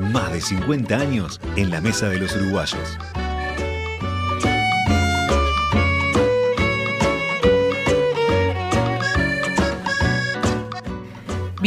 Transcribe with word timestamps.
Más 0.00 0.32
de 0.32 0.40
50 0.40 0.96
años 0.96 1.40
en 1.56 1.70
la 1.70 1.80
mesa 1.80 2.08
de 2.08 2.18
los 2.18 2.34
uruguayos. 2.34 2.98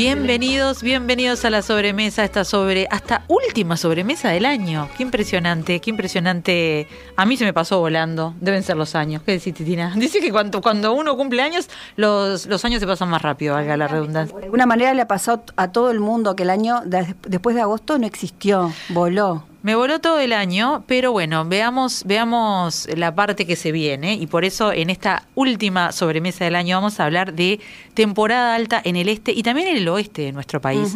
Bienvenidos, 0.02 0.84
bienvenidos 0.84 1.44
a 1.44 1.50
la 1.50 1.64
sobremesa, 1.64 2.24
esta 2.24 2.44
sobre, 2.44 2.88
hasta 2.92 3.24
última 3.28 3.76
sobremesa 3.78 4.30
del 4.30 4.46
año. 4.46 4.88
Qué 4.96 5.02
impresionante, 5.02 5.80
qué 5.80 5.90
impresionante. 5.90 6.88
A 7.16 7.26
mí 7.26 7.36
se 7.36 7.46
me 7.46 7.52
pasó 7.52 7.80
volando, 7.80 8.36
deben 8.40 8.62
ser 8.62 8.78
los 8.78 8.94
años. 8.94 9.24
¿Qué 9.24 9.32
decís, 9.32 9.56
Titina? 9.56 9.94
Dice 9.98 10.20
que 10.20 10.32
cuando, 10.32 10.62
cuando 10.62 10.94
uno 10.94 11.18
cumple 11.18 11.42
años, 11.42 11.68
los, 11.96 12.46
los 12.46 12.64
años 12.64 12.80
se 12.80 12.86
pasan 12.86 13.10
más 13.10 13.24
rápido, 13.24 13.56
valga 13.56 13.76
la 13.76 13.88
redundancia. 13.88 14.38
De 14.38 14.44
alguna 14.46 14.68
manera 14.68 14.94
le 14.94 15.02
ha 15.02 15.08
pasado 15.08 15.42
a 15.56 15.72
todo 15.72 15.90
el 15.90 16.00
mundo 16.00 16.36
que 16.36 16.44
el 16.44 16.52
año 16.52 16.84
de- 16.86 17.16
después 17.28 17.56
de 17.56 17.64
agosto 17.64 17.98
no 17.98 18.06
existió, 18.06 18.72
voló. 18.90 19.46
Me 19.68 19.76
voló 19.76 20.00
todo 20.00 20.22
el 20.22 20.32
año, 20.32 20.86
pero 20.88 21.12
bueno, 21.12 21.44
veamos, 21.44 22.04
veamos 22.06 22.88
la 22.96 23.14
parte 23.14 23.46
que 23.46 23.58
se 23.58 23.74
viene 23.74 24.14
y 24.14 24.26
por 24.26 24.46
eso 24.46 24.72
en 24.72 24.90
esta 24.90 25.24
última 25.36 25.92
sobremesa 25.92 26.46
del 26.46 26.56
año 26.56 26.78
vamos 26.78 27.02
a 27.02 27.04
hablar 27.04 27.34
de 27.34 27.60
temporada 27.94 28.56
alta 28.56 28.82
en 28.82 28.96
el 28.96 29.10
este 29.10 29.34
y 29.34 29.44
también 29.44 29.68
en 29.68 29.76
el 29.76 29.90
oeste 29.90 30.22
de 30.22 30.32
nuestro 30.32 30.62
país. 30.62 30.96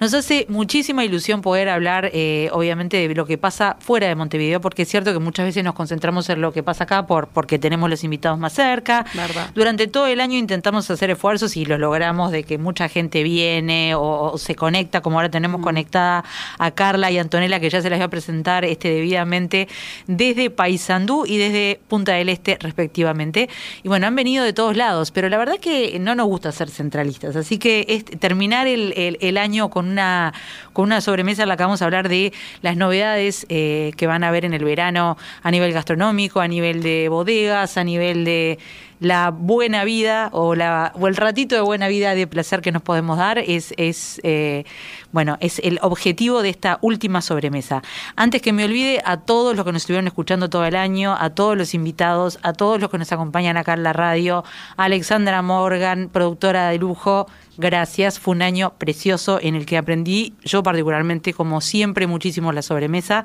Nos 0.00 0.14
hace 0.14 0.46
muchísima 0.48 1.04
ilusión 1.04 1.42
poder 1.42 1.68
hablar, 1.68 2.10
eh, 2.12 2.48
obviamente, 2.50 3.06
de 3.06 3.14
lo 3.14 3.24
que 3.24 3.38
pasa 3.38 3.76
fuera 3.78 4.08
de 4.08 4.16
Montevideo, 4.16 4.60
porque 4.60 4.82
es 4.82 4.88
cierto 4.88 5.12
que 5.12 5.20
muchas 5.20 5.46
veces 5.46 5.62
nos 5.62 5.74
concentramos 5.74 6.28
en 6.28 6.40
lo 6.40 6.52
que 6.52 6.64
pasa 6.64 6.84
acá 6.84 7.06
por, 7.06 7.28
porque 7.28 7.60
tenemos 7.60 7.88
los 7.88 8.02
invitados 8.02 8.36
más 8.36 8.52
cerca. 8.52 9.06
Verdad. 9.14 9.50
Durante 9.54 9.86
todo 9.86 10.08
el 10.08 10.20
año 10.20 10.38
intentamos 10.38 10.90
hacer 10.90 11.10
esfuerzos 11.10 11.56
y 11.56 11.64
los 11.64 11.78
logramos 11.78 12.32
de 12.32 12.42
que 12.42 12.58
mucha 12.58 12.88
gente 12.88 13.22
viene 13.22 13.94
o, 13.94 14.32
o 14.32 14.38
se 14.38 14.56
conecta, 14.56 15.02
como 15.02 15.18
ahora 15.18 15.30
tenemos 15.30 15.60
conectada 15.60 16.24
a 16.58 16.70
Carla 16.72 17.12
y 17.12 17.18
Antonella, 17.18 17.60
que 17.60 17.70
ya 17.70 17.80
se 17.80 17.88
las 17.88 18.00
voy 18.00 18.07
presentar 18.08 18.64
este, 18.64 18.90
debidamente 18.90 19.68
desde 20.06 20.50
Paysandú 20.50 21.24
y 21.26 21.38
desde 21.38 21.80
Punta 21.88 22.12
del 22.12 22.28
Este, 22.28 22.56
respectivamente. 22.60 23.48
Y 23.82 23.88
bueno, 23.88 24.06
han 24.06 24.16
venido 24.16 24.44
de 24.44 24.52
todos 24.52 24.76
lados, 24.76 25.10
pero 25.10 25.28
la 25.28 25.38
verdad 25.38 25.58
que 25.60 25.98
no 25.98 26.14
nos 26.14 26.26
gusta 26.26 26.52
ser 26.52 26.70
centralistas. 26.70 27.36
Así 27.36 27.58
que 27.58 28.04
terminar 28.18 28.66
el 28.66 29.36
año 29.36 29.70
con 29.70 29.88
una, 29.88 30.32
con 30.72 30.84
una 30.84 31.00
sobremesa 31.00 31.42
en 31.42 31.48
la 31.48 31.56
que 31.56 31.62
vamos 31.64 31.82
a 31.82 31.84
hablar 31.84 32.08
de 32.08 32.32
las 32.62 32.76
novedades 32.76 33.46
eh, 33.48 33.92
que 33.96 34.06
van 34.06 34.24
a 34.24 34.28
haber 34.28 34.44
en 34.44 34.54
el 34.54 34.64
verano 34.64 35.16
a 35.42 35.50
nivel 35.50 35.72
gastronómico, 35.72 36.40
a 36.40 36.48
nivel 36.48 36.82
de 36.82 37.08
bodegas, 37.08 37.76
a 37.76 37.84
nivel 37.84 38.24
de 38.24 38.58
la 39.00 39.30
buena 39.30 39.84
vida 39.84 40.30
o, 40.32 40.54
la, 40.54 40.92
o 40.98 41.06
el 41.06 41.16
ratito 41.16 41.54
de 41.54 41.60
buena 41.60 41.88
vida 41.88 42.14
de 42.14 42.26
placer 42.26 42.60
que 42.60 42.72
nos 42.72 42.82
podemos 42.82 43.18
dar 43.18 43.38
es, 43.38 43.72
es 43.76 44.20
eh, 44.24 44.64
bueno, 45.12 45.36
es 45.40 45.60
el 45.60 45.78
objetivo 45.82 46.42
de 46.42 46.50
esta 46.50 46.78
última 46.82 47.22
sobremesa. 47.22 47.82
Antes 48.16 48.42
que 48.42 48.52
me 48.52 48.64
olvide, 48.64 49.02
a 49.04 49.18
todos 49.18 49.56
los 49.56 49.64
que 49.64 49.72
nos 49.72 49.82
estuvieron 49.82 50.06
escuchando 50.06 50.50
todo 50.50 50.64
el 50.64 50.76
año, 50.76 51.16
a 51.18 51.30
todos 51.30 51.56
los 51.56 51.74
invitados, 51.74 52.38
a 52.42 52.52
todos 52.52 52.80
los 52.80 52.90
que 52.90 52.98
nos 52.98 53.12
acompañan 53.12 53.56
acá 53.56 53.74
en 53.74 53.82
la 53.82 53.92
radio, 53.92 54.44
a 54.76 54.84
Alexandra 54.84 55.42
Morgan, 55.42 56.08
productora 56.12 56.68
de 56.68 56.78
lujo, 56.78 57.26
gracias. 57.58 58.18
Fue 58.18 58.34
un 58.34 58.42
año 58.42 58.72
precioso 58.78 59.38
en 59.42 59.54
el 59.54 59.66
que 59.66 59.76
aprendí, 59.76 60.32
yo 60.44 60.62
particularmente, 60.62 61.34
como 61.34 61.60
siempre, 61.60 62.06
muchísimo 62.06 62.52
la 62.52 62.62
sobremesa, 62.62 63.24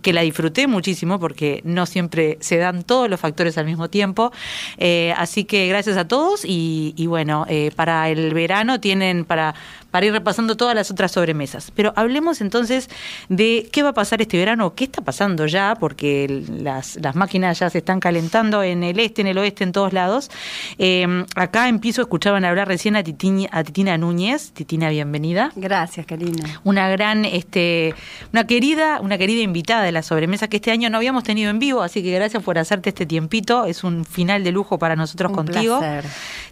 que 0.00 0.12
la 0.12 0.22
disfruté 0.22 0.66
muchísimo 0.66 1.18
porque 1.18 1.60
no 1.64 1.84
siempre 1.84 2.38
se 2.40 2.56
dan 2.56 2.84
todos 2.84 3.10
los 3.10 3.20
factores 3.20 3.58
al 3.58 3.66
mismo 3.66 3.90
tiempo. 3.90 4.32
Eh, 4.78 5.12
así 5.16 5.44
que 5.44 5.68
gracias 5.68 5.96
a 5.96 6.08
todos 6.08 6.44
y, 6.44 6.94
y 6.96 7.06
bueno, 7.06 7.44
eh, 7.48 7.70
para 7.76 8.08
el 8.08 8.32
verano 8.32 8.80
tienen 8.80 9.24
para, 9.24 9.54
para 9.92 10.06
ir 10.06 10.12
repasando 10.12 10.56
todas 10.56 10.74
las 10.74 10.90
otras 10.90 11.12
sobremesas. 11.12 11.70
Pero 11.70 11.92
hablemos 11.94 12.40
entonces 12.40 12.90
de 13.28 13.68
qué 13.70 13.84
va 13.84 13.90
a 13.90 13.94
pasar 13.94 14.20
este 14.20 14.36
verano, 14.38 14.74
qué 14.74 14.84
está 14.84 15.02
pasando 15.02 15.46
ya, 15.46 15.76
porque 15.78 16.42
las, 16.48 16.96
las 16.96 17.14
máquinas 17.14 17.60
ya 17.60 17.70
se 17.70 17.78
están 17.78 18.00
calentando 18.00 18.62
en 18.64 18.82
el 18.82 18.98
este, 18.98 19.20
en 19.20 19.28
el 19.28 19.38
oeste, 19.38 19.62
en 19.62 19.72
todos 19.72 19.92
lados. 19.92 20.30
Eh, 20.78 21.06
acá 21.36 21.68
en 21.68 21.78
piso 21.78 22.00
escuchaban 22.02 22.44
hablar 22.44 22.66
recién 22.68 22.96
a, 22.96 23.02
Titina 23.04 23.98
Núñez. 23.98 24.52
Titina, 24.52 24.88
bienvenida 24.88 25.52
Gracias, 25.56 26.06
Karina. 26.06 26.60
una 26.64 26.88
gran, 26.88 27.24
este, 27.24 27.94
una 28.32 28.46
querida, 28.46 29.00
una 29.00 29.18
querida 29.18 29.42
invitada 29.42 29.82
de 29.82 29.92
la 29.92 30.02
sobremesa 30.02 30.48
que 30.48 30.56
este 30.56 30.70
año 30.70 30.88
no 30.88 30.96
habíamos 30.96 31.22
tenido 31.22 31.50
en 31.50 31.58
vivo, 31.58 31.82
así 31.82 32.02
que 32.02 32.12
gracias 32.12 32.42
por 32.42 32.58
hacerte 32.58 32.88
este 32.88 33.04
tiempito. 33.04 33.66
Es 33.66 33.84
un 33.84 34.06
final 34.06 34.42
de 34.42 34.52
lujo 34.52 34.78
para 34.78 34.96
nosotros 34.96 35.30
Un 35.30 35.36
contigo. 35.36 35.78
placer. 35.78 36.04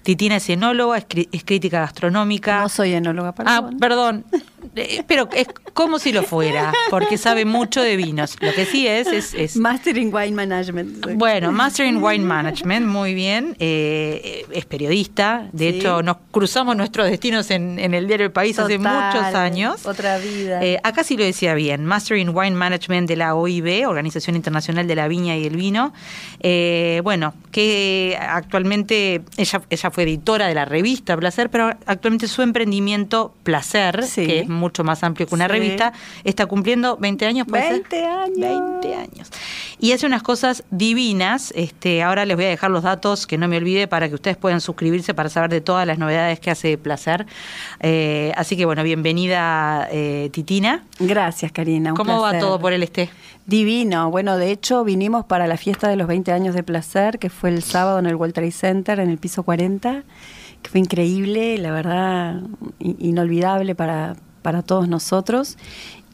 Titina 0.03 0.37
es 0.37 0.49
enóloga, 0.51 0.99
es, 0.99 1.07
es 1.33 1.45
crítica 1.45 1.81
gastronómica. 1.81 2.61
No 2.61 2.69
soy 2.69 2.93
enóloga, 2.93 3.30
Ah, 3.39 3.71
perdón. 3.79 4.25
Eh, 4.77 5.03
Pero 5.07 5.29
es 5.35 5.47
como 5.75 5.99
si 5.99 6.13
lo 6.13 6.23
fuera, 6.23 6.73
porque 6.91 7.17
sabe 7.19 7.45
mucho 7.45 7.81
de 7.83 7.97
vinos. 7.97 8.37
Lo 8.41 8.53
que 8.53 8.65
sí 8.67 8.87
es, 8.87 9.07
es, 9.09 9.35
es 9.35 9.57
Master 9.57 9.97
in 9.97 10.13
Wine 10.15 10.33
Management. 10.33 11.07
bueno, 11.15 11.53
Master 11.53 11.87
in 11.87 12.03
Wine 12.03 12.25
Management, 12.25 12.87
muy 12.87 13.15
bien. 13.15 13.57
Eh, 13.59 14.45
es 14.53 14.65
periodista. 14.67 15.49
De 15.53 15.71
Sí. 15.71 15.79
hecho, 15.79 16.03
nos 16.03 16.17
cruzamos 16.31 16.77
nuestros 16.77 17.09
destinos 17.11 17.51
en, 17.51 17.79
en 17.79 17.95
el 17.95 18.07
diario 18.07 18.27
El 18.27 18.33
País 18.33 18.59
hace 18.59 18.79
muchos 18.79 19.35
años. 19.35 19.87
Otra 19.87 20.19
vida. 20.19 20.63
Eh, 20.65 20.79
acá 20.83 21.05
sí 21.05 21.17
lo 21.17 21.25
decía 21.25 21.55
bien, 21.55 21.85
Master 21.87 22.17
in 22.19 22.31
Wine 22.35 22.57
Management 22.57 23.09
de 23.09 23.17
la 23.17 23.35
OIB, 23.35 23.87
Organización 23.89 24.37
Internacional 24.37 24.87
de 24.87 24.95
la 24.97 25.09
Viña 25.09 25.37
y 25.37 25.47
el 25.47 25.57
Vino. 25.57 25.93
Eh, 26.41 27.01
bueno, 27.05 27.35
que 27.53 28.19
actualmente 28.21 29.23
ella, 29.37 29.63
ella 29.71 29.91
fue 29.91 30.05
editora 30.05 30.47
de 30.49 30.55
la 30.55 30.65
revista 30.65 31.17
Placer, 31.17 31.51
pero 31.51 31.69
actualmente 31.87 32.29
su 32.29 32.43
emprendimiento 32.43 33.35
Placer, 33.43 34.03
Sí. 34.05 34.27
que 34.27 34.39
es 34.41 34.49
mucho 34.51 34.85
más 34.85 35.03
amplio 35.03 35.27
que 35.27 35.35
una 35.35 35.47
Sí. 35.47 35.53
revista, 35.53 35.93
está 36.25 36.47
cumpliendo 36.47 36.97
20 36.97 37.27
años. 37.27 37.47
¿puede 37.49 37.63
ser? 37.63 37.73
20 37.73 38.05
años. 38.07 38.39
20 38.39 38.95
años. 38.95 39.31
Y 39.79 39.93
hace 39.93 40.07
unas 40.07 40.23
cosas 40.23 40.65
divinas. 40.71 41.53
Este, 41.57 42.03
ahora 42.03 42.25
les 42.27 42.37
voy 42.37 42.45
a 42.47 42.49
dejar 42.49 42.71
los 42.71 42.83
datos 42.83 43.27
que 43.27 43.39
no 43.39 43.49
me 43.49 43.57
olvide 43.57 43.89
para 43.89 44.09
que 44.09 44.15
ustedes 44.15 44.37
puedan 44.37 44.61
suscribirse 44.61 45.15
para 45.15 45.29
saber 45.29 45.51
de 45.51 45.61
todas 45.61 45.87
las 45.87 45.99
novedades 45.99 46.39
que 46.41 46.51
hace 46.51 46.77
Placer. 46.79 47.27
Eh, 47.81 48.33
así 48.37 48.57
que 48.57 48.65
bueno, 48.65 48.83
bienvenida 48.83 49.89
eh, 49.91 50.29
Titina. 50.33 50.85
Gracias, 50.99 51.51
Karina. 51.53 51.91
un 51.91 51.97
¿Cómo 51.97 52.21
va 52.21 52.39
todo 52.39 52.61
por 52.61 52.73
el 52.73 52.83
este? 52.83 53.11
Divino. 53.47 54.11
Bueno, 54.11 54.37
de 54.37 54.51
hecho, 54.53 54.85
vinimos 54.85 55.25
para 55.25 55.47
la 55.47 55.57
fiesta 55.57 55.89
de 55.89 55.97
los 55.97 56.07
20 56.07 56.31
años 56.33 56.55
de 56.55 56.63
placer, 56.63 57.19
que 57.19 57.31
fue 57.31 57.51
el 57.51 57.63
sábado 57.63 57.99
en 57.99 58.07
el 58.07 58.15
World 58.15 58.35
Trade 58.35 58.51
Center, 58.53 59.01
en 59.01 59.11
el 59.11 59.19
piso 59.19 59.43
40, 59.43 60.05
que 60.63 60.71
fue 60.71 60.79
increíble, 60.81 61.59
la 61.59 61.73
verdad, 61.73 62.43
inolvidable 62.79 63.75
para, 63.75 64.15
para 64.43 64.63
todos 64.63 64.89
nosotros. 64.89 65.57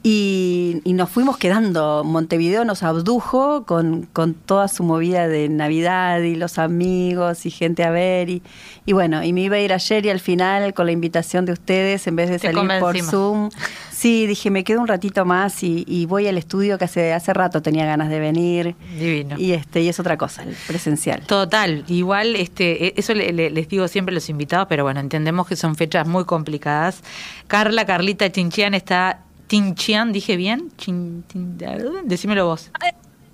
Y, 0.09 0.83
y 0.84 0.93
nos 0.93 1.11
fuimos 1.11 1.37
quedando. 1.37 2.05
Montevideo 2.05 2.65
nos 2.65 2.84
abdujo 2.84 3.65
con, 3.65 4.06
con 4.12 4.34
toda 4.34 4.69
su 4.69 4.84
movida 4.84 5.27
de 5.27 5.49
Navidad 5.49 6.21
y 6.21 6.37
los 6.37 6.59
amigos 6.59 7.44
y 7.44 7.50
gente 7.50 7.83
a 7.83 7.91
ver. 7.91 8.31
Y, 8.31 8.41
y 8.84 8.93
bueno, 8.93 9.25
y 9.25 9.33
me 9.33 9.41
iba 9.41 9.56
a 9.56 9.59
ir 9.59 9.72
ayer 9.72 10.06
y 10.06 10.11
al 10.11 10.21
final 10.21 10.75
con 10.75 10.87
la 10.87 10.93
invitación 10.93 11.45
de 11.45 11.50
ustedes, 11.55 12.06
en 12.06 12.15
vez 12.15 12.31
de 12.31 12.39
Te 12.39 12.53
salir 12.53 12.78
por. 12.78 12.97
Zoom, 13.00 13.50
Sí, 13.91 14.27
dije, 14.28 14.50
me 14.50 14.62
quedo 14.62 14.81
un 14.81 14.87
ratito 14.87 15.25
más 15.25 15.63
y, 15.65 15.84
y 15.89 16.07
voy 16.07 16.28
al 16.28 16.39
estudio 16.39 16.78
que 16.78 16.84
hace, 16.84 17.13
hace 17.13 17.33
rato 17.34 17.60
tenía 17.60 17.84
ganas 17.86 18.09
de 18.09 18.21
venir. 18.21 18.77
Divino. 18.97 19.36
Y 19.41 19.53
este 19.53 19.81
y 19.81 19.89
es 19.89 19.98
otra 19.98 20.16
cosa, 20.16 20.45
el 20.45 20.54
presencial. 20.69 21.22
Total, 21.27 21.83
igual 21.89 22.36
este, 22.36 22.86
e- 22.89 22.95
eso 22.97 23.13
le- 23.13 23.33
le- 23.33 23.51
les 23.51 23.69
digo 23.69 23.89
siempre 23.89 24.13
a 24.13 24.15
los 24.16 24.28
invitados, 24.28 24.66
pero 24.69 24.84
bueno, 24.84 25.01
entendemos 25.01 25.48
que 25.48 25.57
son 25.57 25.75
fechas 25.75 26.07
muy 26.07 26.25
complicadas. 26.27 27.01
Carla, 27.48 27.86
Carlita 27.86 28.31
Chinchian 28.31 28.75
está. 28.75 29.22
Chinchian, 29.48 30.13
dije 30.13 30.37
bien? 30.37 30.72
Chin, 30.77 31.25
chin- 31.28 31.57
decímelo 32.04 32.47
vos. 32.47 32.71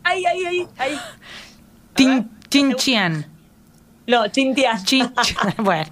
Ay, 0.04 0.24
ay, 0.24 0.44
ay, 0.44 0.66
ay. 0.78 0.98
Tin- 1.94 2.28
Chinchian. 2.48 3.26
No, 4.06 4.26
Chintia. 4.28 4.80
bueno, 5.58 5.84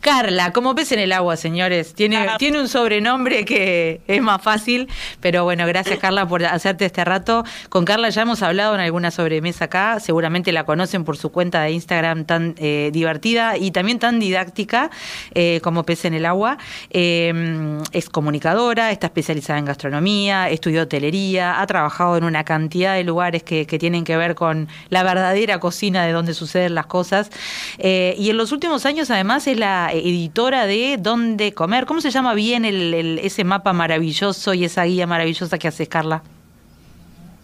Carla, 0.00 0.52
como 0.52 0.74
pez 0.74 0.90
en 0.92 0.98
el 0.98 1.12
agua, 1.12 1.36
señores. 1.36 1.94
Tiene, 1.94 2.16
Ah. 2.16 2.36
tiene 2.38 2.60
un 2.60 2.66
sobrenombre 2.68 3.44
que 3.44 4.00
es 4.08 4.20
más 4.20 4.42
fácil, 4.42 4.88
pero 5.20 5.44
bueno, 5.44 5.64
gracias 5.66 5.98
Carla 6.00 6.26
por 6.26 6.44
hacerte 6.44 6.84
este 6.86 7.04
rato. 7.04 7.44
Con 7.68 7.84
Carla 7.84 8.08
ya 8.10 8.22
hemos 8.22 8.42
hablado 8.42 8.74
en 8.74 8.80
alguna 8.80 9.10
sobremesa 9.12 9.66
acá, 9.66 10.00
seguramente 10.00 10.50
la 10.50 10.64
conocen 10.64 11.04
por 11.04 11.16
su 11.16 11.30
cuenta 11.30 11.62
de 11.62 11.70
Instagram 11.70 12.24
tan 12.24 12.54
eh, 12.58 12.90
divertida 12.92 13.56
y 13.56 13.70
también 13.70 13.98
tan 14.00 14.18
didáctica 14.18 14.90
eh, 15.34 15.60
como 15.62 15.84
pez 15.84 16.04
en 16.04 16.14
el 16.14 16.26
agua. 16.26 16.58
Eh, 16.90 17.78
es 17.92 18.08
comunicadora, 18.08 18.90
está 18.90 19.06
especializada 19.06 19.58
en 19.60 19.66
gastronomía, 19.66 20.50
estudió 20.50 20.82
hotelería, 20.82 21.60
ha 21.60 21.66
trabajado 21.66 22.16
en 22.16 22.24
una 22.24 22.42
cantidad 22.44 22.94
de 22.94 23.04
lugares 23.04 23.44
que, 23.44 23.66
que 23.66 23.78
tienen 23.78 24.02
que 24.04 24.16
ver 24.16 24.34
con 24.34 24.68
la 24.90 25.02
verdadera 25.04 25.60
cocina 25.60 26.04
de 26.04 26.12
donde 26.12 26.34
suceden 26.34 26.74
las 26.74 26.86
cosas. 26.86 27.30
Eh, 27.78 28.14
y 28.18 28.30
en 28.30 28.36
los 28.36 28.52
últimos 28.52 28.86
años, 28.86 29.10
además, 29.10 29.46
es 29.46 29.58
la 29.58 29.90
editora 29.92 30.66
de 30.66 30.96
Dónde 31.00 31.52
Comer. 31.52 31.86
¿Cómo 31.86 32.00
se 32.00 32.10
llama 32.10 32.34
bien 32.34 32.64
el, 32.64 32.94
el- 32.94 33.18
ese 33.20 33.44
mapa 33.44 33.72
maravilloso 33.72 34.54
y 34.54 34.64
esa 34.64 34.84
guía 34.84 35.06
maravillosa 35.06 35.58
que 35.58 35.68
haces, 35.68 35.88
Carla? 35.88 36.22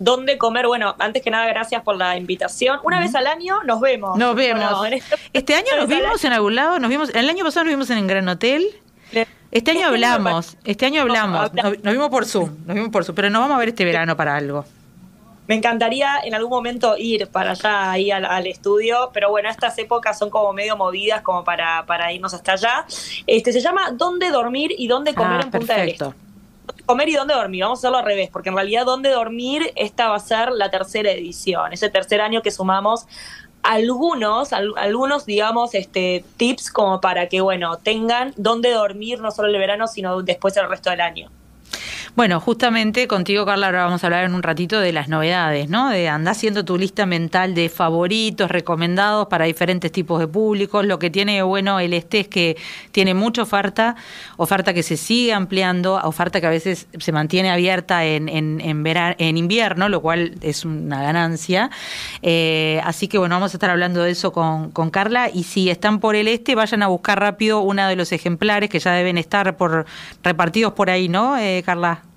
¿Dónde 0.01 0.39
comer? 0.39 0.69
Bueno, 0.69 0.95
antes 1.01 1.23
que 1.25 1.31
nada, 1.31 1.47
gracias 1.47 1.83
por 1.83 1.97
la 1.97 2.17
invitación. 2.17 2.79
Una 2.85 3.01
vez 3.01 3.15
al 3.17 3.27
año 3.27 3.63
nos 3.65 3.81
vemos. 3.81 4.17
Nos 4.17 4.37
vemos. 4.37 4.87
Este, 4.87 5.17
Este 5.33 5.55
año 5.57 5.67
nos 5.77 5.89
vimos 5.89 6.25
en 6.25 6.33
algún 6.33 6.55
lado, 6.55 6.79
nos 6.79 6.89
vimos, 6.89 7.11
el 7.15 7.29
año 7.29 7.45
pasado 7.45 7.65
nos 7.65 7.73
vimos 7.73 7.91
en 7.91 7.99
el 7.99 8.07
Gran 8.07 8.29
Hotel. 8.29 8.65
Este 9.51 9.71
año 9.73 9.87
hablamos, 9.87 10.57
este 10.65 10.85
año 10.87 11.01
hablamos, 11.01 11.47
hablamos. 11.49 11.73
nos, 11.77 11.83
nos 11.85 11.93
vimos 11.95 12.11
por 12.11 12.27
Zoom, 12.27 12.51
nos 12.67 12.77
vimos 12.77 12.91
por 12.91 13.05
Zoom, 13.05 13.17
pero 13.17 13.31
nos 13.31 13.41
vamos 13.41 13.57
a 13.57 13.59
ver 13.59 13.71
este 13.71 13.85
verano 13.85 14.15
para 14.17 14.37
algo. 14.37 14.65
Me 15.49 15.55
encantaría 15.57 16.19
en 16.23 16.35
algún 16.35 16.51
momento 16.51 16.95
ir 16.97 17.27
para 17.29 17.51
allá, 17.53 17.91
ahí 17.91 18.11
al, 18.11 18.25
al 18.27 18.47
estudio, 18.47 19.11
pero 19.13 19.31
bueno, 19.31 19.49
estas 19.49 19.77
épocas 19.79 20.17
son 20.19 20.29
como 20.31 20.53
medio 20.53 20.77
movidas 20.77 21.23
como 21.23 21.43
para, 21.43 21.85
para 21.87 22.13
irnos 22.13 22.35
hasta 22.35 22.53
allá. 22.53 22.85
Este 23.27 23.51
Se 23.53 23.61
llama 23.61 23.91
¿Dónde 23.93 24.31
dormir 24.31 24.73
y 24.77 24.87
dónde 24.89 25.15
comer 25.15 25.41
Ah, 25.41 25.45
en 25.45 25.51
Punta 25.51 25.75
del 25.79 25.89
Este? 25.89 26.05
perfecto. 26.05 26.85
comer 26.87 27.09
y 27.09 27.15
dónde 27.15 27.33
dormir. 27.35 27.63
Vamos 27.65 27.79
a 27.79 27.81
hacerlo 27.81 27.97
al 27.99 28.05
revés, 28.05 28.29
porque 28.31 28.51
en 28.51 28.57
realidad 28.57 28.85
dónde 28.85 29.09
dormir, 29.09 29.73
esta 29.75 30.09
va 30.11 30.17
a 30.17 30.21
ser 30.21 30.53
la 30.53 30.71
tercera 30.71 31.11
edición, 31.11 31.73
ese 31.73 31.89
tercer 31.89 32.21
año 32.21 32.43
que 32.43 32.51
sumamos 32.51 33.07
algunos, 33.63 34.53
al- 34.53 34.75
algunos, 34.77 35.27
digamos, 35.27 35.75
este, 35.75 36.25
tips 36.37 36.71
como 36.71 37.01
para 37.01 37.29
que, 37.29 37.41
bueno, 37.41 37.77
tengan 37.79 38.33
dónde 38.37 38.71
dormir 38.71 39.21
no 39.21 39.31
solo 39.31 39.49
el 39.49 39.59
verano, 39.59 39.87
sino 39.87 40.23
después 40.23 40.57
el 40.59 40.69
resto 40.69 40.91
del 40.91 41.01
año. 41.01 41.31
Bueno, 42.19 42.41
justamente 42.41 43.07
contigo, 43.07 43.47
Carla, 43.47 43.67
ahora 43.67 43.85
vamos 43.85 44.03
a 44.03 44.09
hablar 44.09 44.25
en 44.25 44.35
un 44.35 44.43
ratito 44.43 44.81
de 44.81 44.93
las 44.93 45.09
novedades, 45.09 45.69
¿no? 45.69 45.89
De 45.89 46.09
andar 46.09 46.33
haciendo 46.33 46.65
tu 46.65 46.77
lista 46.77 47.07
mental 47.07 47.55
de 47.55 47.69
favoritos, 47.69 48.51
recomendados 48.51 49.29
para 49.29 49.45
diferentes 49.45 49.93
tipos 49.93 50.19
de 50.19 50.27
públicos. 50.27 50.85
Lo 50.85 50.99
que 50.99 51.11
tiene 51.11 51.41
bueno 51.45 51.79
el 51.79 51.93
este 51.93 52.19
es 52.19 52.27
que 52.27 52.57
tiene 52.91 53.15
mucha 53.15 53.43
oferta, 53.43 53.95
oferta 54.37 54.75
que 54.75 54.83
se 54.83 54.97
sigue 54.97 55.33
ampliando, 55.33 55.95
oferta 56.03 56.41
que 56.41 56.49
a 56.49 56.51
veces 56.51 56.89
se 56.99 57.13
mantiene 57.13 57.53
abierta 57.53 58.05
en, 58.05 58.29
en, 58.29 58.61
en, 58.63 58.85
en 58.85 59.37
invierno, 59.37 59.89
lo 59.89 60.03
cual 60.03 60.35
es 60.43 60.65
una 60.65 61.01
ganancia. 61.01 61.71
Eh, 62.23 62.81
así 62.83 63.07
que 63.07 63.19
bueno, 63.19 63.37
vamos 63.37 63.55
a 63.55 63.57
estar 63.59 63.71
hablando 63.71 64.03
de 64.03 64.11
eso 64.11 64.33
con, 64.33 64.73
con 64.73 64.91
Carla. 64.91 65.31
Y 65.33 65.45
si 65.45 65.71
están 65.71 66.01
por 66.01 66.17
el 66.17 66.27
este, 66.27 66.57
vayan 66.57 66.83
a 66.83 66.89
buscar 66.89 67.21
rápido 67.21 67.61
uno 67.61 67.87
de 67.87 67.95
los 67.95 68.11
ejemplares 68.11 68.71
que 68.71 68.81
ya 68.81 68.91
deben 68.91 69.19
estar 69.19 69.57
por 69.57 69.87
repartidos 70.25 70.73
por 70.73 70.91
ahí, 70.91 71.09
¿no, 71.09 71.39
eh, 71.39 71.63
Carla? 71.65 72.08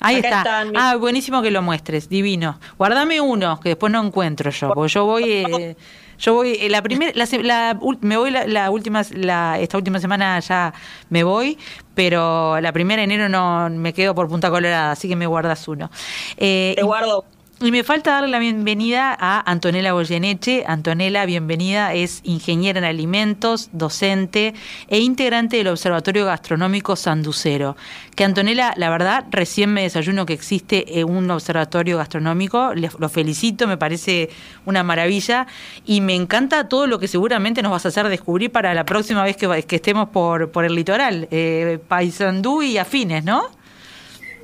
Ahí 0.00 0.16
Acá 0.16 0.28
está. 0.28 0.38
están, 0.62 0.72
Ah, 0.76 0.96
buenísimo 0.96 1.42
que 1.42 1.50
lo 1.50 1.62
muestres, 1.62 2.08
divino. 2.08 2.58
Guardame 2.78 3.20
uno 3.20 3.60
que 3.60 3.70
después 3.70 3.92
no 3.92 4.02
encuentro 4.04 4.50
yo, 4.50 4.72
porque 4.74 4.92
yo 4.92 5.04
voy, 5.04 5.24
eh, 5.30 5.76
yo 6.18 6.34
voy 6.34 6.56
eh, 6.60 6.68
la 6.68 6.82
primera, 6.82 7.12
la, 7.14 7.26
la 7.42 7.78
me 8.00 8.16
voy 8.16 8.30
la, 8.30 8.46
la 8.46 8.70
última, 8.70 9.02
la, 9.12 9.58
esta 9.58 9.76
última 9.76 9.98
semana 10.00 10.40
ya 10.40 10.72
me 11.10 11.22
voy, 11.22 11.58
pero 11.94 12.60
la 12.60 12.72
primera 12.72 13.00
de 13.00 13.04
enero 13.04 13.28
no 13.28 13.68
me 13.70 13.92
quedo 13.92 14.14
por 14.14 14.28
Punta 14.28 14.50
Colorada, 14.50 14.92
así 14.92 15.08
que 15.08 15.16
me 15.16 15.26
guardas 15.26 15.66
uno. 15.68 15.90
Eh, 16.36 16.72
Te 16.76 16.82
guardo. 16.82 17.24
Y 17.62 17.70
me 17.72 17.84
falta 17.84 18.12
darle 18.12 18.28
la 18.28 18.38
bienvenida 18.38 19.14
a 19.20 19.50
Antonella 19.50 19.92
Goyeneche. 19.92 20.64
Antonella, 20.66 21.26
bienvenida, 21.26 21.92
es 21.92 22.20
ingeniera 22.24 22.78
en 22.78 22.86
alimentos, 22.86 23.68
docente 23.72 24.54
e 24.88 25.00
integrante 25.00 25.58
del 25.58 25.68
Observatorio 25.68 26.24
Gastronómico 26.24 26.96
Sanducero. 26.96 27.76
Que 28.16 28.24
Antonella, 28.24 28.72
la 28.78 28.88
verdad, 28.88 29.26
recién 29.30 29.74
me 29.74 29.82
desayuno 29.82 30.24
que 30.24 30.32
existe 30.32 30.98
eh, 30.98 31.04
un 31.04 31.30
observatorio 31.30 31.98
gastronómico. 31.98 32.72
Les- 32.74 32.98
lo 32.98 33.10
felicito, 33.10 33.66
me 33.66 33.76
parece 33.76 34.30
una 34.64 34.82
maravilla. 34.82 35.46
Y 35.84 36.00
me 36.00 36.14
encanta 36.14 36.66
todo 36.66 36.86
lo 36.86 36.98
que 36.98 37.08
seguramente 37.08 37.62
nos 37.62 37.72
vas 37.72 37.84
a 37.84 37.88
hacer 37.88 38.08
descubrir 38.08 38.50
para 38.50 38.72
la 38.72 38.86
próxima 38.86 39.22
vez 39.22 39.36
que, 39.36 39.64
que 39.64 39.76
estemos 39.76 40.08
por, 40.08 40.50
por 40.50 40.64
el 40.64 40.74
litoral. 40.74 41.28
Eh, 41.30 41.78
Paysandú 41.88 42.62
y 42.62 42.78
afines, 42.78 43.22
¿no? 43.22 43.59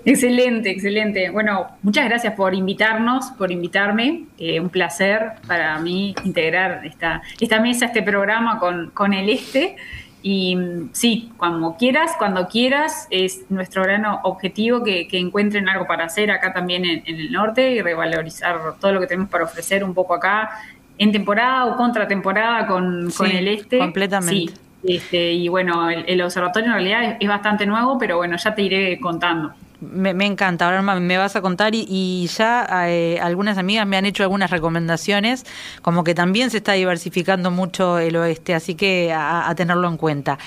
Excelente, 0.06 0.70
excelente. 0.70 1.30
Bueno, 1.30 1.66
muchas 1.82 2.04
gracias 2.04 2.34
por 2.34 2.54
invitarnos, 2.54 3.32
por 3.32 3.50
invitarme. 3.50 4.22
Eh, 4.38 4.60
un 4.60 4.68
placer 4.68 5.32
para 5.48 5.76
mí 5.80 6.14
integrar 6.22 6.86
esta, 6.86 7.22
esta 7.40 7.60
mesa, 7.60 7.86
este 7.86 8.02
programa 8.02 8.60
con, 8.60 8.90
con 8.90 9.12
el 9.12 9.28
Este. 9.28 9.74
Y 10.22 10.54
mm, 10.54 10.90
sí, 10.92 11.32
cuando 11.36 11.76
quieras, 11.76 12.12
cuando 12.18 12.46
quieras, 12.46 13.08
es 13.10 13.46
nuestro 13.50 13.82
gran 13.82 14.04
objetivo 14.22 14.84
que, 14.84 15.08
que 15.08 15.18
encuentren 15.18 15.68
algo 15.68 15.88
para 15.88 16.04
hacer 16.04 16.30
acá 16.30 16.52
también 16.52 16.84
en, 16.84 17.02
en 17.04 17.16
el 17.16 17.32
norte 17.32 17.72
y 17.72 17.82
revalorizar 17.82 18.60
todo 18.80 18.92
lo 18.92 19.00
que 19.00 19.08
tenemos 19.08 19.28
para 19.28 19.42
ofrecer 19.42 19.82
un 19.82 19.92
poco 19.92 20.14
acá 20.14 20.50
en 20.98 21.10
temporada 21.10 21.66
o 21.66 21.76
contratemporada 21.76 22.68
con, 22.68 23.10
con 23.10 23.28
el 23.28 23.48
Este. 23.48 23.78
completamente. 23.78 24.32
Sí, 24.32 24.50
este, 24.84 25.32
y 25.32 25.48
bueno, 25.48 25.90
el, 25.90 26.04
el 26.06 26.22
observatorio 26.22 26.68
en 26.68 26.74
realidad 26.74 27.04
es, 27.04 27.16
es 27.18 27.28
bastante 27.28 27.66
nuevo, 27.66 27.98
pero 27.98 28.18
bueno, 28.18 28.36
ya 28.36 28.54
te 28.54 28.62
iré 28.62 29.00
contando. 29.00 29.52
Me, 29.80 30.14
me 30.14 30.24
encanta, 30.26 30.64
ahora 30.66 30.80
me 30.82 31.18
vas 31.18 31.36
a 31.36 31.42
contar 31.42 31.74
y, 31.74 31.86
y 31.88 32.26
ya 32.28 32.66
eh, 32.88 33.18
algunas 33.22 33.58
amigas 33.58 33.86
me 33.86 33.96
han 33.96 34.06
hecho 34.06 34.22
algunas 34.22 34.50
recomendaciones, 34.50 35.44
como 35.82 36.02
que 36.02 36.14
también 36.14 36.50
se 36.50 36.58
está 36.58 36.72
diversificando 36.72 37.50
mucho 37.50 37.98
el 37.98 38.16
oeste, 38.16 38.54
así 38.54 38.74
que 38.74 39.12
a, 39.12 39.48
a 39.48 39.54
tenerlo 39.54 39.88
en 39.88 39.96
cuenta. 39.96 40.38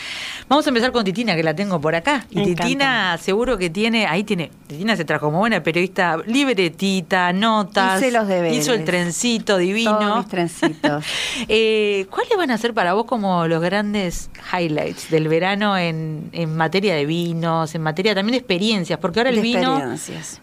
Vamos 0.48 0.66
a 0.66 0.70
empezar 0.70 0.92
con 0.92 1.04
Titina, 1.04 1.36
que 1.36 1.44
la 1.44 1.56
tengo 1.56 1.80
por 1.80 1.94
acá. 1.96 2.26
Y 2.32 2.38
Me 2.38 2.46
Titina 2.46 3.18
seguro 3.20 3.58
que 3.58 3.70
tiene, 3.70 4.08
ahí 4.08 4.24
tiene, 4.24 4.52
Titina 4.68 4.96
se 4.96 5.06
trajo 5.06 5.28
como 5.28 5.40
buena 5.40 5.62
periodista, 5.62 6.18
libretita, 6.26 7.32
notas, 7.34 8.02
Hice 8.02 8.12
los 8.12 8.28
deberes. 8.28 8.58
hizo 8.58 8.74
el 8.74 8.84
trencito 8.86 9.58
divino. 9.58 9.98
Todos 10.00 10.18
mis 10.18 10.28
trencitos. 10.28 11.06
Eh, 11.48 12.06
¿Cuáles 12.10 12.36
van 12.38 12.52
a 12.52 12.58
ser 12.58 12.74
para 12.74 12.94
vos 12.94 13.06
como 13.06 13.48
los 13.48 13.62
grandes 13.62 14.30
highlights 14.54 15.10
del 15.10 15.28
verano 15.28 15.78
en, 15.78 16.30
en 16.32 16.56
materia 16.56 16.94
de 16.96 17.06
vinos, 17.06 17.74
en 17.76 17.82
materia 17.82 18.14
también 18.14 18.34
de 18.34 18.38
experiencias? 18.40 19.00
Porque 19.00 19.19
ahora 19.20 19.30
el 19.30 19.42
vino 19.42 19.80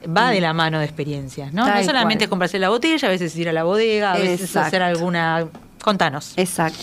va 0.08 0.28
Mm. 0.28 0.34
de 0.34 0.40
la 0.40 0.52
mano 0.52 0.78
de 0.78 0.84
experiencias, 0.84 1.52
¿no? 1.52 1.64
Tal 1.64 1.80
no 1.80 1.84
solamente 1.84 2.24
cual. 2.24 2.30
comprarse 2.30 2.58
la 2.58 2.68
botella, 2.68 3.08
a 3.08 3.10
veces 3.10 3.34
ir 3.36 3.48
a 3.48 3.52
la 3.52 3.64
bodega, 3.64 4.12
a 4.12 4.18
veces 4.18 4.42
Exacto. 4.42 4.66
hacer 4.68 4.82
alguna... 4.82 5.46
Contanos. 5.82 6.32
Exacto. 6.36 6.82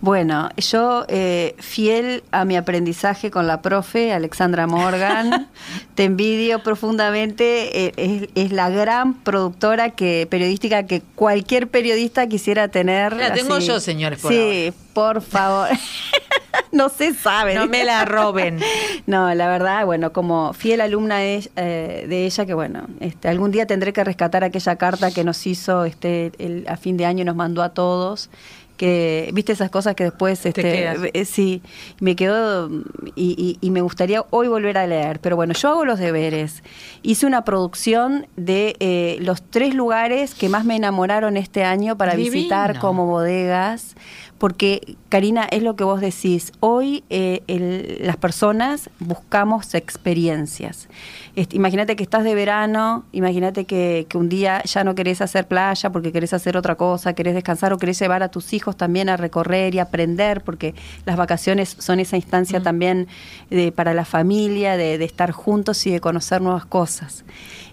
Bueno, 0.00 0.48
yo 0.56 1.04
eh, 1.08 1.54
fiel 1.60 2.24
a 2.32 2.44
mi 2.44 2.56
aprendizaje 2.56 3.30
con 3.30 3.46
la 3.46 3.62
profe 3.62 4.12
Alexandra 4.12 4.66
Morgan, 4.66 5.48
te 5.94 6.02
envidio 6.04 6.60
profundamente. 6.60 7.86
eh, 7.86 7.92
es, 7.96 8.28
es 8.46 8.50
la 8.52 8.68
gran 8.68 9.14
productora 9.14 9.90
que 9.90 10.26
periodística 10.28 10.86
que 10.86 11.02
cualquier 11.14 11.68
periodista 11.68 12.26
quisiera 12.26 12.66
tener. 12.66 13.12
La 13.12 13.32
tengo 13.32 13.58
yo, 13.60 13.78
señores, 13.78 14.18
por 14.20 14.32
Sí, 14.32 14.72
por 14.92 15.22
favor. 15.22 15.68
no 16.78 16.88
se 16.88 17.14
sabe. 17.14 17.54
No 17.54 17.66
me 17.66 17.84
la 17.84 18.04
roben. 18.04 18.58
No, 19.06 19.34
la 19.34 19.48
verdad, 19.48 19.84
bueno, 19.84 20.12
como 20.12 20.52
fiel 20.52 20.80
alumna 20.80 21.18
de, 21.18 21.34
ella- 21.36 21.50
eh, 21.56 22.06
de 22.08 22.24
ella, 22.24 22.46
que 22.46 22.54
bueno, 22.54 22.86
este, 23.00 23.28
algún 23.28 23.50
día 23.50 23.66
tendré 23.66 23.92
que 23.92 24.04
rescatar 24.04 24.44
aquella 24.44 24.76
carta 24.76 25.10
que 25.10 25.24
nos 25.24 25.44
hizo 25.46 25.84
este, 25.84 26.30
el- 26.38 26.64
a 26.68 26.76
fin 26.76 26.96
de 26.96 27.04
año 27.06 27.22
y 27.22 27.24
nos 27.24 27.34
mandó 27.36 27.62
a 27.62 27.70
todos. 27.70 28.30
Que, 28.76 29.30
viste 29.32 29.52
esas 29.52 29.70
cosas 29.70 29.94
que 29.94 30.04
después, 30.04 30.44
este, 30.46 30.88
eh, 31.12 31.24
sí, 31.24 31.62
me 32.00 32.16
quedó 32.16 32.68
y, 33.14 33.34
y- 33.38 33.58
y 33.60 33.70
me 33.70 33.80
gustaría 33.80 34.24
hoy 34.30 34.48
volver 34.48 34.78
a 34.78 34.86
leer. 34.86 35.20
Pero 35.20 35.36
bueno, 35.36 35.52
yo 35.54 35.68
hago 35.68 35.84
los 35.84 35.98
deberes. 36.00 36.62
Hice 37.02 37.26
una 37.26 37.44
producción 37.44 38.26
de 38.36 38.74
eh, 38.80 39.18
los 39.20 39.42
tres 39.42 39.74
lugares 39.74 40.34
que 40.34 40.48
más 40.48 40.64
me 40.64 40.74
enamoraron 40.76 41.36
este 41.36 41.62
año 41.64 41.96
para 41.96 42.14
Divino. 42.14 42.32
visitar 42.34 42.78
como 42.80 43.06
bodegas 43.06 43.94
porque 44.42 44.96
Karina, 45.08 45.46
es 45.52 45.62
lo 45.62 45.76
que 45.76 45.84
vos 45.84 46.00
decís, 46.00 46.50
hoy 46.58 47.04
eh, 47.10 47.98
las 48.00 48.16
personas 48.16 48.90
buscamos 48.98 49.72
experiencias. 49.76 50.88
Este, 51.34 51.56
imagínate 51.56 51.96
que 51.96 52.02
estás 52.02 52.24
de 52.24 52.34
verano, 52.34 53.04
imagínate 53.12 53.64
que, 53.64 54.04
que 54.06 54.18
un 54.18 54.28
día 54.28 54.62
ya 54.64 54.84
no 54.84 54.94
querés 54.94 55.22
hacer 55.22 55.48
playa 55.48 55.88
porque 55.90 56.12
querés 56.12 56.34
hacer 56.34 56.58
otra 56.58 56.74
cosa, 56.74 57.14
querés 57.14 57.32
descansar 57.34 57.72
o 57.72 57.78
querés 57.78 57.98
llevar 57.98 58.22
a 58.22 58.28
tus 58.28 58.52
hijos 58.52 58.76
también 58.76 59.08
a 59.08 59.16
recorrer 59.16 59.74
y 59.74 59.78
aprender, 59.78 60.42
porque 60.42 60.74
las 61.06 61.16
vacaciones 61.16 61.74
son 61.78 62.00
esa 62.00 62.16
instancia 62.16 62.60
también 62.62 63.08
de- 63.48 63.72
para 63.72 63.94
la 63.94 64.04
familia, 64.04 64.76
de, 64.76 64.98
de 64.98 65.04
estar 65.06 65.30
juntos 65.30 65.86
y 65.86 65.90
de 65.90 66.00
conocer 66.00 66.42
nuevas 66.42 66.66
cosas. 66.66 67.24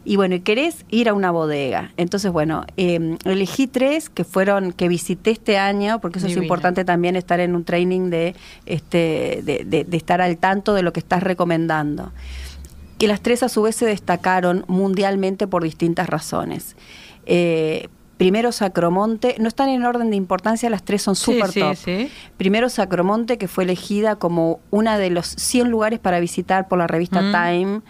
Y 0.06 0.16
bueno, 0.16 0.36
y 0.36 0.40
querés 0.40 0.86
ir 0.90 1.10
a 1.10 1.14
una 1.14 1.30
bodega. 1.30 1.92
Entonces, 1.98 2.32
bueno, 2.32 2.66
eh, 2.78 3.18
elegí 3.26 3.68
tres 3.68 4.10
que 4.10 4.24
fueron, 4.24 4.72
que 4.72 4.88
visité 4.88 5.32
este 5.32 5.58
año, 5.58 6.00
porque 6.00 6.20
eso 6.20 6.28
Divina. 6.28 6.42
es 6.42 6.46
importante 6.46 6.86
también 6.86 7.18
estar 7.18 7.42
en 7.42 7.54
un 7.56 7.66
training 7.66 8.10
de, 8.10 8.36
este, 8.66 9.42
de, 9.44 9.66
de- 9.66 9.84
de 9.84 9.98
estar 9.98 10.22
al 10.22 10.38
tanto 10.38 10.74
de 10.74 10.82
lo 10.84 10.94
que 10.94 11.02
estás 11.02 11.22
recomendando. 11.22 12.14
Que 13.00 13.08
las 13.08 13.22
tres 13.22 13.42
a 13.42 13.50
su 13.50 13.64
vez 13.64 13.76
se 13.76 13.86
destacaron 13.88 14.66
mundialmente 14.68 15.48
por 15.48 15.64
distintas 15.64 16.08
razones. 16.08 16.76
Eh, 17.26 17.88
primero 18.18 18.52
Sacromonte, 18.52 19.36
no 19.40 19.48
están 19.48 19.70
en 19.70 19.84
orden 19.86 20.10
de 20.10 20.18
importancia, 20.18 20.70
las 20.70 20.84
tres 20.84 21.02
son 21.02 21.16
Sí, 21.16 21.34
súper 21.34 21.52
sí, 21.52 21.60
top. 21.62 21.76
sí. 21.78 22.10
Primero 22.38 22.68
Sacromonte, 22.70 23.38
que 23.38 23.48
fue 23.48 23.64
elegida 23.64 24.18
como 24.18 24.60
una 24.70 24.98
de 24.98 25.10
los 25.10 25.26
100 25.28 25.70
lugares 25.72 26.00
para 26.00 26.20
visitar 26.20 26.68
por 26.68 26.78
la 26.80 26.88
revista 26.88 27.22
Mm. 27.22 27.32
Time. 27.32 27.82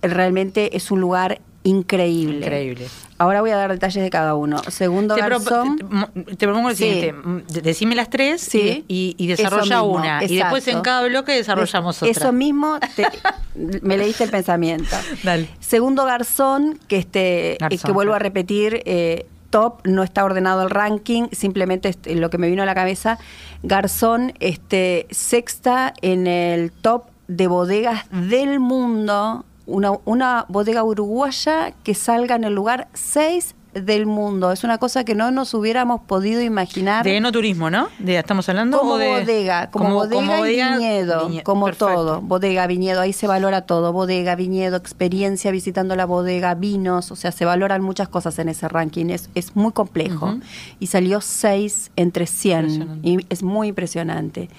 Realmente 0.00 0.76
es 0.76 0.90
un 0.90 1.00
lugar 1.00 1.40
increíble. 1.64 2.38
Increíble. 2.38 2.86
Ahora 3.18 3.40
voy 3.40 3.50
a 3.50 3.56
dar 3.56 3.70
detalles 3.72 4.02
de 4.02 4.10
cada 4.10 4.34
uno. 4.34 4.58
Segundo 4.68 5.14
Te, 5.14 5.22
pro- 5.22 5.40
garzón. 5.40 6.12
te- 6.26 6.36
te 6.36 6.46
propongo 6.46 6.70
el 6.70 6.76
Sí. 6.76 6.84
siguiente. 6.84 7.52
de- 7.52 7.60
Decime 7.62 7.94
las 7.94 8.10
tres 8.10 8.40
Sí. 8.42 8.84
y, 8.86 9.26
desarrolla 9.26 9.80
mismo, 9.82 9.96
una. 9.98 10.24
Y 10.24 10.36
después 10.36 10.66
en 10.68 10.80
cada 10.82 11.06
bloque 11.08 11.32
desarrollamos 11.32 11.96
Es- 11.96 12.02
otra. 12.02 12.10
Eso 12.10 12.32
mismo, 12.32 12.78
te- 12.94 13.06
me 13.82 13.96
leíste 13.98 14.24
el 14.24 14.30
pensamiento. 14.30 14.94
Dale. 15.22 15.48
Segundo 15.60 16.04
garzón, 16.04 16.78
que 16.86 16.98
este, 16.98 17.56
Garzón, 17.60 17.78
eh, 17.78 17.82
que 17.84 17.92
vuelvo 17.92 18.14
a 18.14 18.18
repetir, 18.18 18.82
eh, 18.84 19.26
top, 19.50 19.86
no 19.86 20.02
está 20.02 20.24
ordenado 20.24 20.62
el 20.64 20.70
ranking, 20.70 21.28
simplemente 21.32 21.88
este, 21.88 22.14
lo 22.16 22.28
que 22.28 22.38
me 22.38 22.48
vino 22.48 22.62
a 22.64 22.66
la 22.66 22.74
cabeza, 22.74 23.18
Garzón, 23.62 24.34
este, 24.40 25.06
sexta 25.10 25.94
en 26.02 26.26
el 26.26 26.72
top 26.72 27.04
de 27.28 27.46
bodegas 27.46 28.04
del 28.10 28.60
mundo, 28.60 29.44
una, 29.66 29.92
una 30.04 30.46
bodega 30.48 30.82
uruguaya 30.84 31.72
que 31.82 31.94
salga 31.94 32.34
en 32.36 32.44
el 32.44 32.54
lugar 32.54 32.88
6 32.94 33.54
del 33.74 34.06
mundo. 34.06 34.52
Es 34.52 34.62
una 34.62 34.78
cosa 34.78 35.02
que 35.02 35.16
no 35.16 35.32
nos 35.32 35.52
hubiéramos 35.52 36.02
podido 36.02 36.40
imaginar. 36.40 37.02
De 37.04 37.16
enoturismo, 37.16 37.70
¿no? 37.70 37.88
De, 37.98 38.16
¿Estamos 38.18 38.48
hablando? 38.48 38.78
Como 38.78 38.92
o 38.92 38.98
de- 38.98 39.08
bodega, 39.08 39.68
como, 39.72 39.94
bodega, 39.94 40.20
como 40.26 40.36
bodega, 40.38 40.76
viñedo, 40.76 41.28
viñe- 41.28 41.42
como 41.42 41.64
perfecto. 41.64 41.86
todo. 41.92 42.20
Bodega, 42.20 42.68
viñedo, 42.68 43.00
ahí 43.00 43.12
se 43.12 43.26
valora 43.26 43.62
todo. 43.62 43.92
Bodega, 43.92 44.36
viñedo, 44.36 44.76
experiencia 44.76 45.50
visitando 45.50 45.96
la 45.96 46.04
bodega, 46.04 46.54
vinos, 46.54 47.10
o 47.10 47.16
sea, 47.16 47.32
se 47.32 47.44
valoran 47.44 47.82
muchas 47.82 48.08
cosas 48.08 48.38
en 48.38 48.48
ese 48.48 48.68
ranking. 48.68 49.06
Es, 49.10 49.28
es 49.34 49.56
muy 49.56 49.72
complejo. 49.72 50.38
Y 50.78 50.86
salió 50.86 51.20
6 51.20 51.90
entre 51.96 52.28
100. 52.28 52.60
Impresionante. 52.70 53.08
Y 53.08 53.26
es 53.28 53.42
muy 53.42 53.68
impresionante. 53.68 54.50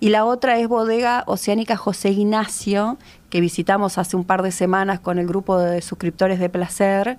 Y 0.00 0.08
la 0.08 0.24
otra 0.24 0.56
es 0.58 0.66
Bodega 0.66 1.24
Oceánica 1.26 1.76
José 1.76 2.08
Ignacio, 2.12 2.96
que 3.32 3.40
visitamos 3.40 3.96
hace 3.96 4.14
un 4.14 4.24
par 4.24 4.42
de 4.42 4.52
semanas 4.52 5.00
con 5.00 5.18
el 5.18 5.26
grupo 5.26 5.58
de 5.58 5.80
suscriptores 5.80 6.38
de 6.38 6.50
Placer 6.50 7.16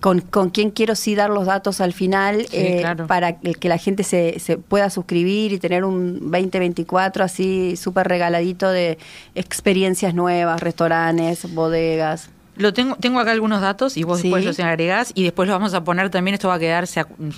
con, 0.00 0.20
con 0.20 0.50
quien 0.50 0.72
quiero 0.72 0.96
sí 0.96 1.14
dar 1.14 1.30
los 1.30 1.46
datos 1.46 1.80
al 1.80 1.92
final 1.92 2.44
Sí, 2.50 2.56
eh, 2.56 2.78
claro. 2.80 3.06
para 3.06 3.38
que 3.38 3.54
que 3.54 3.68
la 3.68 3.78
gente 3.78 4.02
se, 4.02 4.40
se 4.40 4.58
pueda 4.58 4.90
suscribir 4.90 5.52
y 5.52 5.60
tener 5.60 5.84
un 5.84 6.18
2024 6.28 7.22
así 7.22 7.76
súper 7.76 8.08
regaladito 8.08 8.68
de 8.68 8.98
experiencias 9.36 10.12
nuevas, 10.12 10.60
restaurantes, 10.60 11.54
bodegas. 11.54 12.28
Lo 12.56 12.74
tengo, 12.74 12.96
tengo 12.96 13.18
acá 13.18 13.32
algunos 13.32 13.62
datos 13.62 13.96
y 13.96 14.02
vos 14.02 14.18
Sí. 14.18 14.24
después 14.24 14.44
los 14.44 14.60
agregás 14.60 15.12
y 15.14 15.22
después 15.24 15.48
los 15.48 15.56
vamos 15.58 15.72
a 15.74 15.82
poner 15.84 16.10
también. 16.10 16.34
Esto 16.34 16.48
va 16.48 16.54
a 16.54 16.58
quedar, 16.58 16.84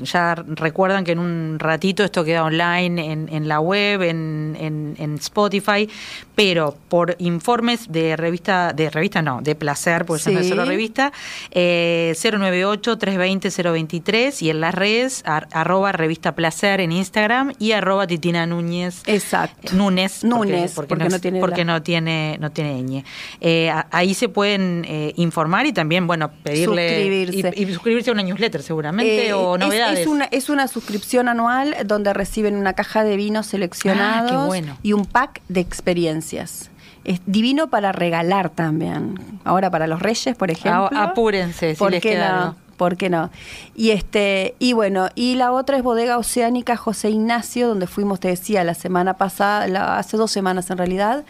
ya 0.03 0.35
recuerdan 0.35 1.05
que 1.05 1.13
en 1.13 1.21
un 1.21 1.59
ratito 1.61 2.03
esto 2.03 2.25
queda 2.25 2.43
online 2.45 3.13
en, 3.13 3.29
en 3.31 3.47
la 3.49 3.61
web, 3.61 4.03
en, 4.03 4.57
en- 4.59 4.97
en 4.99 5.15
Spotify, 5.15 5.89
pero 6.35 6.77
por 6.89 7.15
informes 7.21 7.93
de 7.93 8.17
revista, 8.17 8.73
de 8.73 8.91
revista 8.91 9.23
no, 9.23 9.41
de 9.41 9.55
placer, 9.55 10.05
porque 10.05 10.25
ya 10.25 10.31
no 10.33 10.39
es 10.41 10.47
Sí. 10.47 10.51
solo 10.51 10.65
revista, 10.65 11.13
eh, 11.53 12.13
098-320-023 12.17 14.43
y 14.43 14.51
en 14.51 14.61
las 14.61 14.75
redes, 14.75 15.23
ar- 15.27 15.49
arroba 15.53 15.93
revista 15.93 16.35
placer 16.35 16.81
en 16.81 16.93
Instagram 16.93 17.53
y 17.59 17.73
arroba 17.73 18.07
Titina 18.07 18.47
Núñez. 18.47 19.03
Exacto. 19.07 19.73
Núñez, 19.77 20.21
porque- 20.23 20.29
Núñez, 20.53 20.73
porque, 20.75 20.89
porque 20.89 21.05
no, 21.05 21.11
no 21.11 21.21
tiene 21.21 21.41
porque 21.41 21.65
no 21.65 21.83
tiene 21.83 22.37
no 22.41 22.51
tiene 22.51 22.83
ñ. 22.83 23.05
Eh, 23.41 23.73
ahí 23.91 24.15
se 24.15 24.29
pueden 24.29 24.85
eh, 24.89 25.04
informar 25.17 25.67
y 25.67 25.73
también 25.73 26.07
bueno 26.07 26.31
pedirle 26.43 26.89
Suscribirse. 26.89 27.53
y, 27.57 27.63
y 27.65 27.73
suscribirse 27.75 28.11
a 28.11 28.13
una 28.15 28.23
newsletter 28.23 28.63
seguramente 28.63 29.29
Eh, 29.29 29.33
o 29.35 29.55
es- 29.57 29.61
novedades. 29.61 29.99
Es, 30.01 30.07
una, 30.07 30.25
es 30.31 30.49
una 30.49 30.69
suscripción 30.69 31.29
anual 31.29 31.75
donde 31.85 32.15
reciben 32.15 32.57
una 32.57 32.73
caja 32.73 33.05
de 33.05 33.17
vinos 33.17 33.47
seleccionados 33.47 34.33
Ah, 34.33 34.47
bueno. 34.47 34.79
y 34.83 34.93
un 34.95 35.05
pack 35.05 35.43
de 35.49 35.61
experiencias. 35.61 36.71
Es 37.05 37.21
divino 37.27 37.69
para 37.69 37.93
regalar 37.93 38.49
también. 38.51 39.19
Ahora 39.45 39.71
para 39.71 39.87
los 39.87 40.01
reyes, 40.01 40.35
por 40.37 40.51
ejemplo. 40.51 40.89
A- 40.93 41.03
apúrense, 41.05 41.75
si 41.75 41.79
¿Por 41.79 41.91
les 41.91 42.01
qué 42.03 42.11
queda 42.13 42.29
no? 42.33 42.43
algo. 42.43 42.57
¿Por 42.79 42.97
qué 42.97 43.09
no? 43.09 43.31
Y 43.77 43.91
este 43.91 44.57
y 44.59 44.73
bueno, 44.73 45.09
y 45.15 45.37
la 45.37 45.53
otra 45.53 45.77
es 45.77 45.83
Bodega 45.85 46.19
Oceánica 46.19 46.77
José 46.77 47.11
Ignacio, 47.11 47.69
donde 47.69 47.87
fuimos, 47.87 48.19
te 48.19 48.29
decía, 48.29 48.65
la 48.65 48.75
semana 48.75 49.15
pasada, 49.15 49.69
la- 49.69 49.97
hace 49.99 50.17
dos 50.17 50.33
semanas 50.33 50.69
en 50.71 50.79
realidad, 50.79 51.25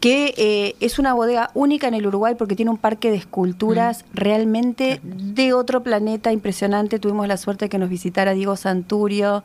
que 0.00 0.34
eh, 0.38 0.76
es 0.80 0.98
una 0.98 1.12
bodega 1.12 1.50
única 1.54 1.86
en 1.86 1.94
el 1.94 2.06
Uruguay 2.06 2.34
porque 2.34 2.56
tiene 2.56 2.70
un 2.70 2.78
parque 2.78 3.10
de 3.10 3.16
esculturas 3.18 4.04
Mm. 4.04 4.16
realmente 4.16 5.00
de 5.02 5.52
otro 5.52 5.82
planeta 5.82 6.32
impresionante. 6.32 6.98
Tuvimos 6.98 7.28
la 7.28 7.36
suerte 7.36 7.66
de 7.66 7.68
que 7.68 7.78
nos 7.78 7.90
visitara 7.90 8.32
Diego 8.32 8.56
Santurio, 8.56 9.44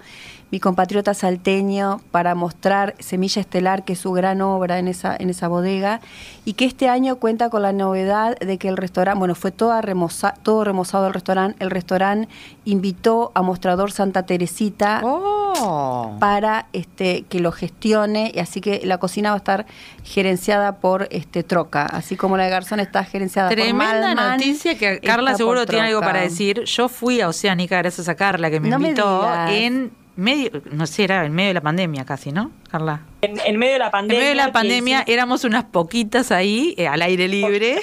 mi 0.55 0.61
compatriota 0.61 1.13
salteño, 1.13 1.99
para 2.11 2.33
mostrar 2.33 2.95
Semilla 2.99 3.41
Estelar, 3.41 3.83
que 3.83 3.91
es 3.91 3.99
su 3.99 4.13
gran 4.13 4.39
obra 4.41 4.79
en 4.79 4.87
esa, 4.87 5.13
en 5.19 5.29
esa 5.29 5.49
bodega, 5.49 5.99
y 6.45 6.53
que 6.53 6.63
este 6.63 6.87
año 6.87 7.17
cuenta 7.17 7.49
con 7.49 7.61
la 7.61 7.73
novedad 7.73 8.37
de 8.39 8.57
que 8.57 8.69
el 8.69 8.77
restaurante, 8.77 9.19
bueno, 9.19 9.35
fue 9.35 9.51
toda 9.51 9.81
remoza- 9.81 10.35
todo 10.43 10.63
remozado 10.63 11.07
el 11.07 11.13
restaurante, 11.13 11.57
el 11.61 11.71
restaurante 11.71 12.29
invitó 12.63 13.33
a 13.35 13.41
Mostrador 13.41 13.91
Santa 13.91 14.23
Teresita 14.25 15.01
Oh. 15.03 16.15
para 16.21 16.67
este 16.71 17.23
que 17.23 17.39
lo 17.41 17.51
gestione 17.51 18.31
y 18.33 18.39
así 18.39 18.61
que 18.61 18.81
la 18.85 18.97
cocina 18.97 19.31
va 19.31 19.35
a 19.35 19.37
estar 19.39 19.65
gerenciada 20.05 20.77
por 20.77 21.09
este 21.11 21.43
Troca, 21.43 21.85
así 21.85 22.15
como 22.15 22.37
la 22.37 22.45
de 22.45 22.49
Garzón 22.51 22.79
está 22.79 23.03
gerenciada 23.03 23.49
por 23.49 23.57
Tremenda 23.57 24.15
noticia 24.15 24.77
que 24.77 25.01
Carla 25.01 25.35
seguro 25.35 25.65
tiene 25.65 25.87
algo 25.87 25.99
para 25.99 26.21
decir. 26.21 26.63
Yo 26.63 26.87
fui 26.87 27.19
a 27.19 27.27
Oceánica 27.27 27.77
gracias 27.77 28.07
a 28.07 28.15
Carla 28.15 28.49
que 28.49 28.61
me 28.61 28.69
No 28.69 28.77
invitó 28.77 29.27
en 29.49 29.91
medio, 30.15 30.49
no 30.71 30.87
sé, 30.87 31.03
era 31.03 31.25
en 31.25 31.33
medio 31.33 31.49
de 31.49 31.53
la 31.55 31.61
pandemia 31.61 32.05
casi, 32.05 32.31
¿no? 32.31 32.51
Carla. 32.71 33.01
En, 33.21 33.39
en 33.45 33.57
medio 33.57 33.73
de 33.73 33.79
la 33.79 33.85
En 33.85 33.91
pandemia. 33.91 34.19
medio 34.19 34.29
de 34.29 34.35
la 34.35 34.45
que 34.47 34.51
pandemia 34.51 35.03
éramos 35.07 35.43
unas 35.43 35.65
poquitas 35.65 36.31
ahí, 36.31 36.73
eh, 36.77 36.87
al 36.87 37.01
aire 37.01 37.27
libre, 37.27 37.79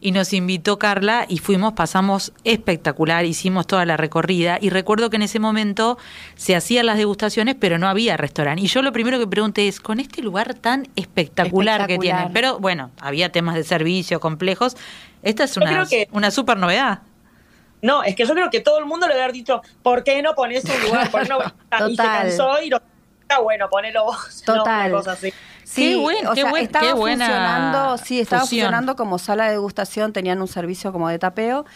y 0.00 0.12
nos 0.12 0.32
invitó 0.32 0.78
Carla 0.78 1.24
y 1.28 1.38
fuimos, 1.38 1.72
pasamos 1.72 2.32
espectacular, 2.44 3.24
hicimos 3.24 3.66
toda 3.66 3.84
la 3.84 3.96
recorrida 3.96 4.58
y 4.60 4.70
recuerdo 4.70 5.10
que 5.10 5.16
en 5.16 5.22
ese 5.22 5.40
momento 5.40 5.98
se 6.36 6.54
hacían 6.54 6.86
las 6.86 6.98
degustaciones, 6.98 7.56
pero 7.58 7.78
no 7.78 7.88
había 7.88 8.16
restaurante. 8.16 8.62
Y 8.62 8.66
yo 8.68 8.82
lo 8.82 8.92
primero 8.92 9.18
que 9.18 9.26
pregunté 9.26 9.66
es, 9.66 9.80
con 9.80 9.98
este 9.98 10.22
lugar 10.22 10.54
tan 10.54 10.86
espectacular, 10.96 11.86
que 11.86 11.94
Espectacular. 11.94 12.16
tienen, 12.26 12.32
pero 12.32 12.58
bueno, 12.60 12.90
había 13.00 13.32
temas 13.32 13.54
de 13.56 13.64
servicio 13.64 14.20
complejos, 14.20 14.76
esta 15.22 15.44
es 15.44 15.56
una, 15.56 15.86
que- 15.86 16.08
una 16.12 16.30
super 16.30 16.56
novedad. 16.58 17.00
No, 17.82 18.02
es 18.02 18.16
que 18.16 18.24
yo 18.24 18.32
creo 18.34 18.50
que 18.50 18.60
todo 18.60 18.78
el 18.78 18.86
mundo 18.86 19.06
le 19.06 19.14
haber 19.14 19.32
dicho, 19.32 19.62
¿por 19.82 20.02
qué 20.02 20.22
no 20.22 20.34
pones 20.34 20.64
un 20.64 20.82
lugar? 20.82 21.10
¿Por 21.10 21.22
qué 21.22 21.28
no? 21.28 21.38
Y 21.88 21.96
se 21.96 21.96
Total. 21.96 22.22
cansó 22.22 22.60
y 22.62 22.70
lo 22.70 22.80
está 23.20 23.38
bueno, 23.40 23.68
ponelo 23.68 24.04
vos. 24.04 24.42
¿no? 24.46 24.54
Total. 24.54 24.90
Una 24.90 24.98
cosa 24.98 25.12
así. 25.12 25.32
Sí, 25.64 25.90
Qué 25.90 25.96
buen- 25.96 26.26
o 26.26 26.32
qué 26.32 26.42
sea, 26.42 26.50
buen- 26.50 26.64
estaba 26.64 26.86
qué 26.86 26.92
buena 26.94 27.26
funcionando, 27.26 27.98
sí, 27.98 28.20
estaba 28.20 28.42
fusión. 28.42 28.60
funcionando 28.66 28.96
como 28.96 29.18
sala 29.18 29.44
de 29.46 29.50
degustación, 29.52 30.12
tenían 30.12 30.40
un 30.40 30.46
servicio 30.48 30.92
como 30.92 31.08
de 31.08 31.18
tapeo, 31.18 31.66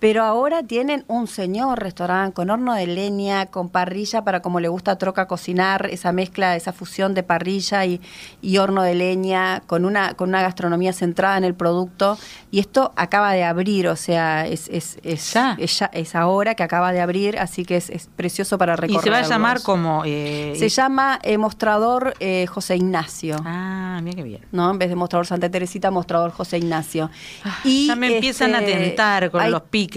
pero 0.00 0.22
ahora 0.22 0.62
tienen 0.62 1.04
un 1.08 1.26
señor 1.26 1.80
restaurante 1.82 2.34
con 2.34 2.50
horno 2.50 2.74
de 2.74 2.86
leña, 2.86 3.46
con 3.46 3.68
parrilla 3.68 4.22
para 4.22 4.40
como 4.42 4.60
le 4.60 4.68
gusta 4.68 4.92
a 4.92 4.98
Troca 4.98 5.26
cocinar, 5.26 5.88
esa 5.90 6.12
mezcla, 6.12 6.54
esa 6.54 6.72
fusión 6.72 7.14
de 7.14 7.22
parrilla 7.24 7.84
y, 7.84 8.00
y 8.40 8.58
horno 8.58 8.82
de 8.82 8.94
leña, 8.94 9.62
con 9.66 9.84
una, 9.84 10.14
con 10.14 10.28
una 10.28 10.40
gastronomía 10.42 10.92
centrada 10.92 11.36
en 11.38 11.44
el 11.44 11.54
producto. 11.54 12.16
Y 12.50 12.60
esto 12.60 12.92
acaba 12.96 13.32
de 13.32 13.42
abrir, 13.44 13.88
o 13.88 13.96
sea, 13.96 14.46
es, 14.46 14.68
es, 14.68 14.98
es, 15.02 15.32
Ya. 15.34 15.56
es, 15.58 15.78
ya- 15.80 15.90
es 15.92 16.14
ahora 16.14 16.54
que 16.54 16.62
acaba 16.62 16.92
de 16.92 17.00
abrir, 17.00 17.38
así 17.38 17.64
que 17.64 17.76
es, 17.76 17.90
es 17.90 18.08
precioso 18.14 18.56
para 18.56 18.74
Y 18.74 18.76
recorrer. 18.76 19.02
se 19.02 19.10
va 19.10 19.18
a 19.18 19.22
llamar 19.22 19.62
como... 19.62 20.02
eh, 20.06 20.54
Se 20.56 20.68
llama 20.68 21.18
eh, 21.22 21.38
Mostrador 21.38 22.14
eh, 22.20 22.46
José 22.46 22.76
Ignacio. 22.76 23.36
Ah, 23.44 23.98
mira 24.02 24.16
qué 24.16 24.22
bien. 24.22 24.40
¿no? 24.52 24.70
En 24.70 24.78
vez 24.78 24.88
de 24.90 24.94
mostrador 24.94 25.26
Santa 25.26 25.50
Teresita, 25.50 25.90
mostrador 25.90 26.30
José 26.30 26.58
Ignacio. 26.58 27.10
Ah, 27.44 27.58
ya 27.64 27.96
me 27.96 28.14
empiezan 28.14 28.54
a 28.54 28.60
tentar 28.60 29.30
con 29.32 29.40
hay 29.40 29.50
los 29.50 29.62
picos 29.62 29.87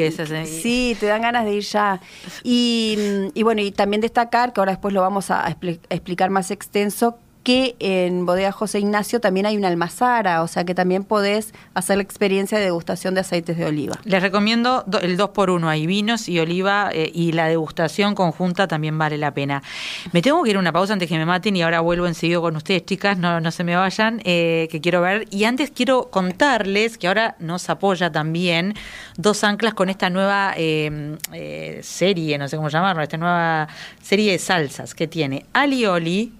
Sí, 0.48 0.96
te 1.00 1.06
dan 1.06 1.22
ganas 1.22 1.46
de 1.46 1.54
ir 1.54 1.64
ya. 1.64 2.02
Y, 2.44 2.98
y, 3.34 3.44
bueno, 3.44 3.62
y 3.62 3.72
también 3.72 4.02
destacar, 4.02 4.54
que 4.54 4.62
ahora 4.62 4.74
después 4.74 4.94
lo 4.94 5.02
vamos 5.02 5.32
a 5.32 5.48
explicar 5.90 6.30
más 6.30 6.52
extenso, 6.52 7.20
que 7.44 7.76
en 7.80 8.26
Bodega 8.26 8.52
José 8.52 8.80
Ignacio 8.80 9.20
también 9.20 9.46
hay 9.46 9.58
una 9.58 9.68
almazara, 9.68 10.44
o 10.44 10.48
sea 10.48 10.64
que 10.64 10.76
también 10.76 11.04
podés 11.04 11.54
hacer 11.74 11.98
la 11.98 12.04
experiencia 12.04 12.58
de 12.58 12.66
degustación 12.66 13.16
de 13.16 13.22
aceites 13.22 13.58
de 13.58 13.66
oliva. 13.66 13.98
Les 14.04 14.22
recomiendo 14.22 14.86
el 15.02 15.18
2 15.18 15.30
por 15.30 15.50
1 15.50 15.68
hay 15.68 15.88
vinos 15.88 16.30
y 16.30 16.40
oliva 16.40 16.90
eh, 16.94 17.12
y 17.14 17.32
la 17.32 17.48
degustación 17.48 18.14
conjunta 18.14 18.68
también 18.68 18.98
vale 18.98 19.18
la 19.18 19.34
pena. 19.34 19.64
Me 20.12 20.22
tengo 20.22 20.44
que 20.44 20.52
ir 20.52 20.58
a 20.58 20.60
una 20.60 20.72
pausa 20.72 20.94
antes 20.94 21.10
que 21.10 21.18
me 21.18 21.26
maten 21.26 21.56
y 21.56 21.64
ahora 21.64 21.80
vuelvo 21.82 22.06
enseguida 22.06 22.40
con 22.40 22.56
ustedes, 22.56 22.86
chicas, 22.86 23.18
no, 23.18 23.42
no 23.42 23.52
se 23.52 23.64
me 23.64 23.76
vayan, 23.76 24.22
eh, 24.24 24.68
que 24.72 24.80
quiero 24.82 25.02
ver. 25.02 25.28
Y 25.32 25.46
antes 25.46 25.72
quiero 25.72 26.10
contarles 26.12 26.98
que 26.98 27.08
ahora 27.08 27.36
nos 27.40 27.70
apoya 27.70 28.12
también 28.12 28.76
dos 29.18 29.44
anclas 29.44 29.74
con 29.74 29.90
esta 29.90 30.10
nueva 30.10 30.54
em, 30.56 31.18
eh, 31.34 31.80
serie, 31.84 32.38
no 32.38 32.48
sé 32.48 32.56
cómo 32.56 32.70
llamarlo, 32.70 33.02
esta 33.02 33.18
nueva 33.18 33.68
serie 34.02 34.32
de 34.32 34.40
salsas 34.40 34.94
que 34.94 35.08
tiene 35.08 35.46
Alioli 35.54 36.34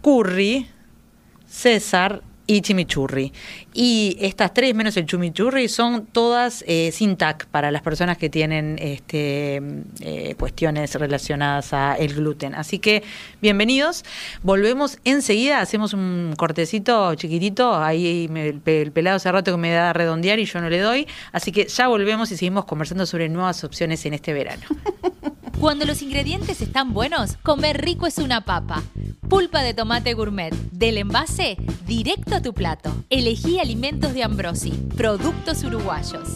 curry, 0.00 0.66
César 1.46 2.22
y 2.50 2.62
chimichurri. 2.62 3.32
Y 3.72 4.16
estas 4.20 4.52
tres, 4.52 4.74
menos 4.74 4.96
el 4.96 5.06
chimichurri, 5.06 5.68
son 5.68 6.06
todas 6.06 6.64
eh, 6.66 6.90
sin 6.92 7.16
TAC 7.16 7.46
para 7.46 7.70
las 7.70 7.82
personas 7.82 8.18
que 8.18 8.28
tienen 8.28 8.76
este, 8.80 9.62
eh, 10.00 10.34
cuestiones 10.36 10.92
relacionadas 10.96 11.72
a 11.72 11.94
el 11.94 12.14
gluten. 12.14 12.56
Así 12.56 12.80
que 12.80 13.04
bienvenidos. 13.40 14.04
Volvemos 14.42 14.98
enseguida, 15.04 15.60
hacemos 15.60 15.92
un 15.92 16.34
cortecito 16.36 17.14
chiquitito. 17.14 17.76
Ahí 17.76 18.28
el, 18.34 18.60
el, 18.64 18.92
pelado 18.92 19.18
hace 19.18 19.30
rato 19.30 19.52
que 19.52 19.58
me 19.58 19.70
da 19.70 19.90
a 19.90 19.92
redondear 19.92 20.40
y 20.40 20.44
yo 20.44 20.60
no 20.60 20.68
le 20.68 20.80
doy. 20.80 21.06
Así 21.30 21.52
que 21.52 21.66
ya 21.66 21.86
volvemos 21.86 22.32
y 22.32 22.36
seguimos 22.36 22.64
conversando 22.64 23.06
sobre 23.06 23.28
nuevas 23.28 23.62
opciones 23.62 24.04
en 24.06 24.14
este 24.14 24.32
verano. 24.32 24.62
Cuando 25.60 25.84
los 25.84 26.00
ingredientes 26.00 26.62
están 26.62 26.94
buenos, 26.94 27.36
comer 27.42 27.82
rico 27.82 28.06
es 28.06 28.16
una 28.16 28.46
papa. 28.46 28.82
Pulpa 29.28 29.60
de 29.62 29.74
tomate 29.74 30.14
gourmet, 30.14 30.54
del 30.72 30.96
envase 30.96 31.58
directo 31.86 32.34
a 32.36 32.40
tu 32.40 32.54
plato. 32.54 32.90
Elegí 33.10 33.58
alimentos 33.58 34.14
de 34.14 34.24
Ambrosi, 34.24 34.70
productos 34.96 35.62
uruguayos. 35.62 36.30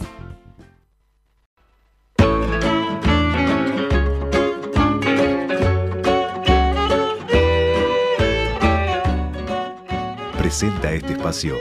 Presenta 10.37 10.93
este 10.93 11.15
espacio 11.15 11.57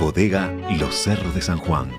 Bodega 0.00 0.50
Los 0.78 0.94
Cerros 0.94 1.34
de 1.34 1.42
San 1.42 1.58
Juan 1.58 1.90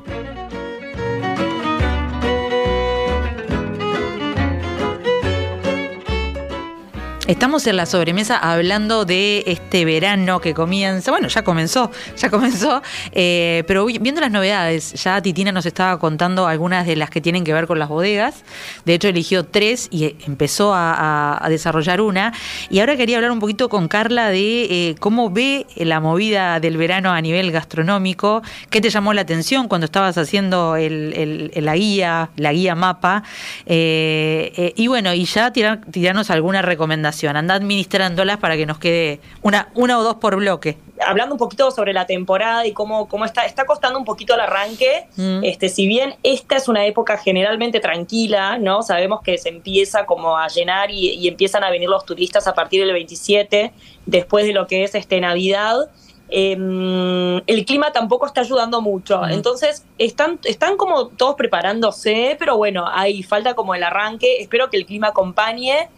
Estamos 7.25 7.65
en 7.67 7.77
la 7.77 7.85
sobremesa 7.85 8.35
hablando 8.35 9.05
de 9.05 9.45
este 9.47 9.85
verano 9.85 10.41
que 10.41 10.53
comienza. 10.53 11.09
Bueno, 11.09 11.29
ya 11.29 11.41
comenzó, 11.41 11.89
ya 12.17 12.29
comenzó. 12.29 12.81
Eh, 13.13 13.63
pero 13.65 13.85
viendo 13.85 14.19
las 14.19 14.29
novedades, 14.29 14.91
ya 15.01 15.21
Titina 15.21 15.53
nos 15.53 15.65
estaba 15.65 15.97
contando 15.99 16.47
algunas 16.47 16.85
de 16.85 16.97
las 16.97 17.09
que 17.09 17.21
tienen 17.21 17.45
que 17.45 17.53
ver 17.53 17.65
con 17.65 17.79
las 17.79 17.87
bodegas. 17.87 18.43
De 18.83 18.95
hecho, 18.95 19.07
eligió 19.07 19.45
tres 19.45 19.87
y 19.89 20.17
empezó 20.25 20.73
a, 20.75 21.41
desarrollar 21.47 22.01
una. 22.01 22.33
Y 22.69 22.79
ahora 22.79 22.97
quería 22.97 23.17
hablar 23.17 23.31
un 23.31 23.39
poquito 23.39 23.69
con 23.69 23.87
Carla 23.87 24.27
de 24.27 24.63
eh, 24.63 24.95
cómo 24.99 25.29
ve 25.29 25.65
la 25.77 26.01
movida 26.01 26.59
del 26.59 26.75
verano 26.75 27.13
a 27.13 27.21
nivel 27.21 27.51
gastronómico. 27.51 28.41
¿Qué 28.69 28.81
te 28.81 28.89
llamó 28.89 29.13
la 29.13 29.21
atención 29.21 29.69
cuando 29.69 29.85
estabas 29.85 30.17
haciendo 30.17 30.75
la 30.77 31.75
guía, 31.77 32.31
la 32.35 32.51
guía 32.51 32.75
mapa? 32.75 33.23
Eh, 33.65 34.73
y 34.75 34.87
bueno, 34.87 35.13
y 35.13 35.23
ya 35.23 35.53
tirarnos 35.53 36.29
alguna 36.29 36.61
recomendación 36.61 37.12
anda 37.21 37.55
administrándolas 37.55 38.37
para 38.37 38.57
que 38.57 38.65
nos 38.65 38.77
quede 38.77 39.19
una, 39.41 39.69
una 39.73 39.99
o 39.99 40.03
dos 40.03 40.15
por 40.15 40.35
bloque. 40.35 40.77
Hablando 41.05 41.35
un 41.35 41.39
poquito 41.39 41.71
sobre 41.71 41.93
la 41.93 42.05
temporada 42.05 42.65
y 42.65 42.71
cómo, 42.71 43.07
cómo 43.07 43.25
está, 43.25 43.45
está 43.45 43.65
costando 43.65 43.99
un 43.99 44.05
poquito 44.05 44.33
el 44.33 44.41
arranque. 44.41 45.07
Mm. 45.15 45.43
Este, 45.43 45.69
si 45.69 45.87
bien 45.87 46.15
esta 46.23 46.55
es 46.55 46.67
una 46.67 46.85
época 46.85 47.17
generalmente 47.17 47.79
tranquila, 47.79 48.57
¿no? 48.57 48.83
Sabemos 48.83 49.21
que 49.21 49.37
se 49.37 49.49
empieza 49.49 50.05
como 50.05 50.37
a 50.37 50.47
llenar 50.47 50.91
y, 50.91 51.27
empiezan 51.27 51.63
a 51.63 51.69
venir 51.69 51.89
los 51.89 52.05
turistas 52.05 52.47
a 52.47 52.53
partir 52.53 52.81
del 52.81 52.93
27, 52.93 53.71
después 54.05 54.45
de 54.45 54.53
lo 54.53 54.67
que 54.67 54.83
es 54.83 54.95
este 54.95 55.19
Navidad. 55.19 55.89
Em, 56.29 57.41
el 57.45 57.65
clima 57.65 57.91
tampoco 57.91 58.25
está 58.25 58.41
ayudando 58.41 58.81
mucho. 58.81 59.21
Mm. 59.21 59.31
Entonces, 59.31 59.85
están, 59.97 60.39
están 60.43 60.77
como 60.77 61.07
todos 61.07 61.35
preparándose, 61.35 62.35
pero 62.39 62.57
bueno, 62.57 62.85
hay 62.91 63.23
falta 63.23 63.53
como 63.53 63.75
el 63.75 63.83
arranque. 63.83 64.37
Espero 64.39 64.69
que 64.69 64.77
el 64.77 64.85
clima 64.85 65.09
acompañe 65.09 65.89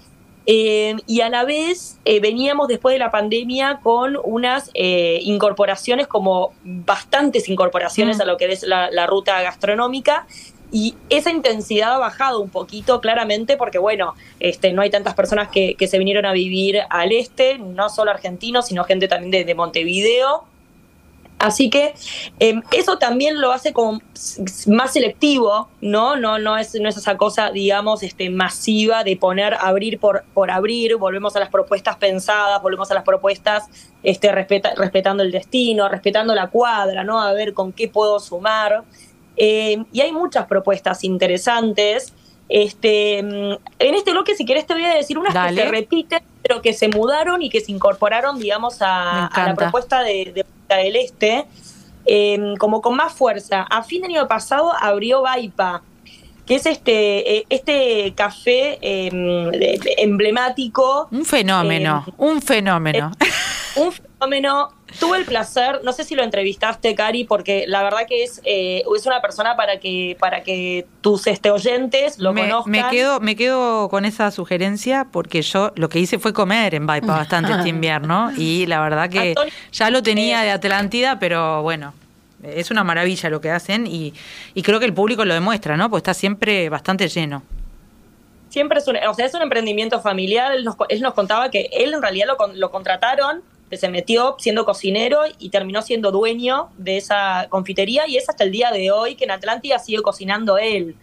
eh, 0.47 0.95
y 1.07 1.21
a 1.21 1.29
la 1.29 1.43
vez 1.43 1.97
eh, 2.05 2.19
veníamos 2.19 2.67
después 2.67 2.93
de 2.93 2.99
la 2.99 3.09
pandemia 3.09 3.79
con 3.81 4.17
unas 4.23 4.69
eh, 4.73 5.19
incorporaciones, 5.23 6.07
como 6.07 6.53
bastantes 6.63 7.49
incorporaciones 7.49 8.17
mm. 8.17 8.21
a 8.21 8.25
lo 8.25 8.37
que 8.37 8.51
es 8.51 8.63
la, 8.63 9.07
ruta 9.07 9.41
gastronómica. 9.41 10.27
Y 10.71 10.95
esa 11.09 11.31
intensidad 11.31 11.93
ha 11.93 11.97
bajado 11.97 12.41
un 12.41 12.49
poquito, 12.49 12.99
claramente, 12.99 13.55
porque 13.55 13.77
bueno, 13.77 14.15
este, 14.39 14.73
no 14.73 14.81
hay 14.81 14.89
tantas 14.89 15.13
personas 15.13 15.49
que, 15.49 15.75
se 15.87 15.97
vinieron 15.97 16.25
a 16.25 16.33
vivir 16.33 16.81
al 16.89 17.11
este, 17.11 17.57
no 17.57 17.89
solo 17.89 18.11
argentinos, 18.11 18.67
sino 18.67 18.83
gente 18.83 19.07
también 19.07 19.45
de 19.45 19.55
Montevideo. 19.55 20.43
Así 21.37 21.69
que 21.69 21.93
em, 22.39 22.61
eso 22.71 22.97
también 22.97 23.41
lo 23.41 23.51
hace 23.51 23.73
como 23.73 24.01
más 24.67 24.93
selectivo, 24.93 25.67
¿no? 25.81 26.15
No, 26.15 26.39
no, 26.39 26.57
es, 26.57 26.75
no 26.75 26.87
es 26.87 26.97
esa 26.97 27.17
cosa, 27.17 27.51
digamos, 27.51 28.03
este, 28.03 28.29
masiva 28.29 29.03
de 29.03 29.17
poner 29.17 29.53
abrir 29.59 29.99
por, 29.99 30.23
por 30.33 30.49
abrir, 30.49 30.95
volvemos 30.95 31.35
a 31.35 31.39
las 31.39 31.49
propuestas 31.49 31.97
pensadas, 31.97 32.61
volvemos 32.61 32.89
a 32.89 32.93
las 32.93 33.03
propuestas 33.03 33.65
este, 34.01 34.31
respetando 34.31 35.23
el 35.23 35.31
destino, 35.31 35.89
respetando 35.89 36.33
la 36.33 36.47
cuadra, 36.47 37.03
¿no? 37.03 37.21
A 37.21 37.33
ver 37.33 37.53
con 37.53 37.73
qué 37.73 37.89
puedo 37.89 38.19
sumar. 38.19 38.83
Em, 39.35 39.85
y 39.91 40.01
hay 40.01 40.13
muchas 40.13 40.45
propuestas 40.45 41.03
interesantes. 41.03 42.13
Este, 42.47 43.19
em, 43.19 43.57
en 43.79 43.95
este 43.95 44.11
bloque, 44.11 44.35
si 44.35 44.45
querés, 44.45 44.65
te 44.65 44.73
voy 44.73 44.85
a 44.85 44.95
decir 44.95 45.17
unas 45.17 45.33
que 45.33 45.55
se 45.55 45.65
repiten, 45.65 46.23
pero 46.47 46.61
que 46.61 46.73
se 46.73 46.89
mudaron 46.89 47.41
y 47.41 47.49
que 47.49 47.59
se 47.59 47.71
incorporaron, 47.71 48.37
digamos, 48.37 48.77
a, 48.81 49.31
la 49.35 49.55
propuesta 49.55 50.03
de 50.03 50.45
del 50.69 50.95
Este, 50.95 51.45
em, 52.05 52.55
como 52.57 52.81
con 52.81 52.95
más 52.95 53.13
fuerza. 53.13 53.63
A 53.63 53.81
fin 53.83 54.01
de 54.01 54.09
año 54.09 54.27
pasado 54.27 54.71
abrió 54.79 55.23
Vaipa, 55.23 55.81
que 56.45 56.55
es 56.55 56.65
este, 56.65 57.37
eh, 57.37 57.45
este 57.49 58.13
café 58.15 58.77
em, 58.81 59.51
emblemático. 59.97 61.07
Un 61.11 61.25
fenómeno, 61.25 62.03
em, 62.07 62.13
un 62.17 62.41
fenómeno. 62.41 63.11
un 63.75 63.91
fenómeno 63.91 64.75
Tuve 64.99 65.17
el 65.17 65.25
placer, 65.25 65.81
no 65.83 65.91
sé 65.91 66.03
si 66.03 66.15
lo 66.15 66.23
entrevistaste, 66.23 66.95
Cari, 66.95 67.25
porque 67.25 67.65
la 67.67 67.83
verdad 67.83 68.01
que 68.07 68.23
es, 68.23 68.41
eh, 68.45 68.83
es 68.95 69.05
una 69.05 69.21
persona 69.21 69.55
para 69.55 69.79
que, 69.79 70.15
para 70.19 70.43
que 70.43 70.85
tus 71.01 71.27
este, 71.27 71.51
oyentes 71.51 72.17
lo 72.19 72.33
conozcan. 72.33 72.71
Me 72.71 72.89
quedo, 72.89 73.19
me 73.19 73.35
quedo 73.35 73.89
con 73.89 74.05
esa 74.05 74.31
sugerencia 74.31 75.07
porque 75.11 75.41
yo 75.41 75.73
lo 75.75 75.89
que 75.89 75.99
hice 75.99 76.19
fue 76.19 76.33
comer 76.33 76.75
en 76.75 76.85
Vaipa 76.85 77.17
bastante 77.17 77.51
este 77.51 77.69
invierno 77.69 78.31
y 78.37 78.65
la 78.67 78.81
verdad 78.81 79.09
que 79.09 79.35
ya 79.71 79.89
lo 79.89 80.01
tenía 80.01 80.41
de 80.41 80.51
Atlántida, 80.51 81.19
pero 81.19 81.61
bueno, 81.61 81.93
es 82.55 82.71
una 82.71 82.83
maravilla 82.83 83.29
lo 83.29 83.41
que 83.41 83.51
hacen 83.51 83.87
y, 83.87 84.13
y 84.53 84.61
creo 84.61 84.79
que 84.79 84.85
el 84.85 84.93
público 84.93 85.25
lo 85.25 85.33
demuestra, 85.33 85.77
¿no? 85.77 85.89
Pues 85.89 86.01
está 86.01 86.13
siempre 86.13 86.69
bastante 86.69 87.07
lleno 87.07 87.43
siempre 88.49 88.79
es 88.79 88.87
un, 88.87 88.95
o 88.95 89.13
sea, 89.13 89.25
es 89.25 89.33
un 89.33 89.41
emprendimiento 89.41 89.99
familiar. 89.99 90.53
Él 90.53 90.63
nos, 90.63 90.77
él 90.87 91.01
nos 91.01 91.13
contaba 91.13 91.51
que 91.51 91.67
él 91.73 91.93
en 91.93 92.01
realidad 92.01 92.27
lo, 92.27 92.53
lo 92.53 92.71
contrataron 92.71 93.43
se 93.77 93.89
metió 93.89 94.35
siendo 94.39 94.65
cocinero 94.65 95.21
y 95.39 95.49
terminó 95.49 95.81
siendo 95.81 96.11
dueño 96.11 96.69
de 96.77 96.97
esa 96.97 97.47
confitería 97.49 98.07
y 98.07 98.17
es 98.17 98.29
hasta 98.29 98.43
el 98.43 98.51
día 98.51 98.71
de 98.71 98.91
hoy 98.91 99.15
que 99.15 99.25
en 99.25 99.31
Atlántida 99.31 99.79
sigue 99.79 100.01
cocinando 100.01 100.57
él. 100.57 100.95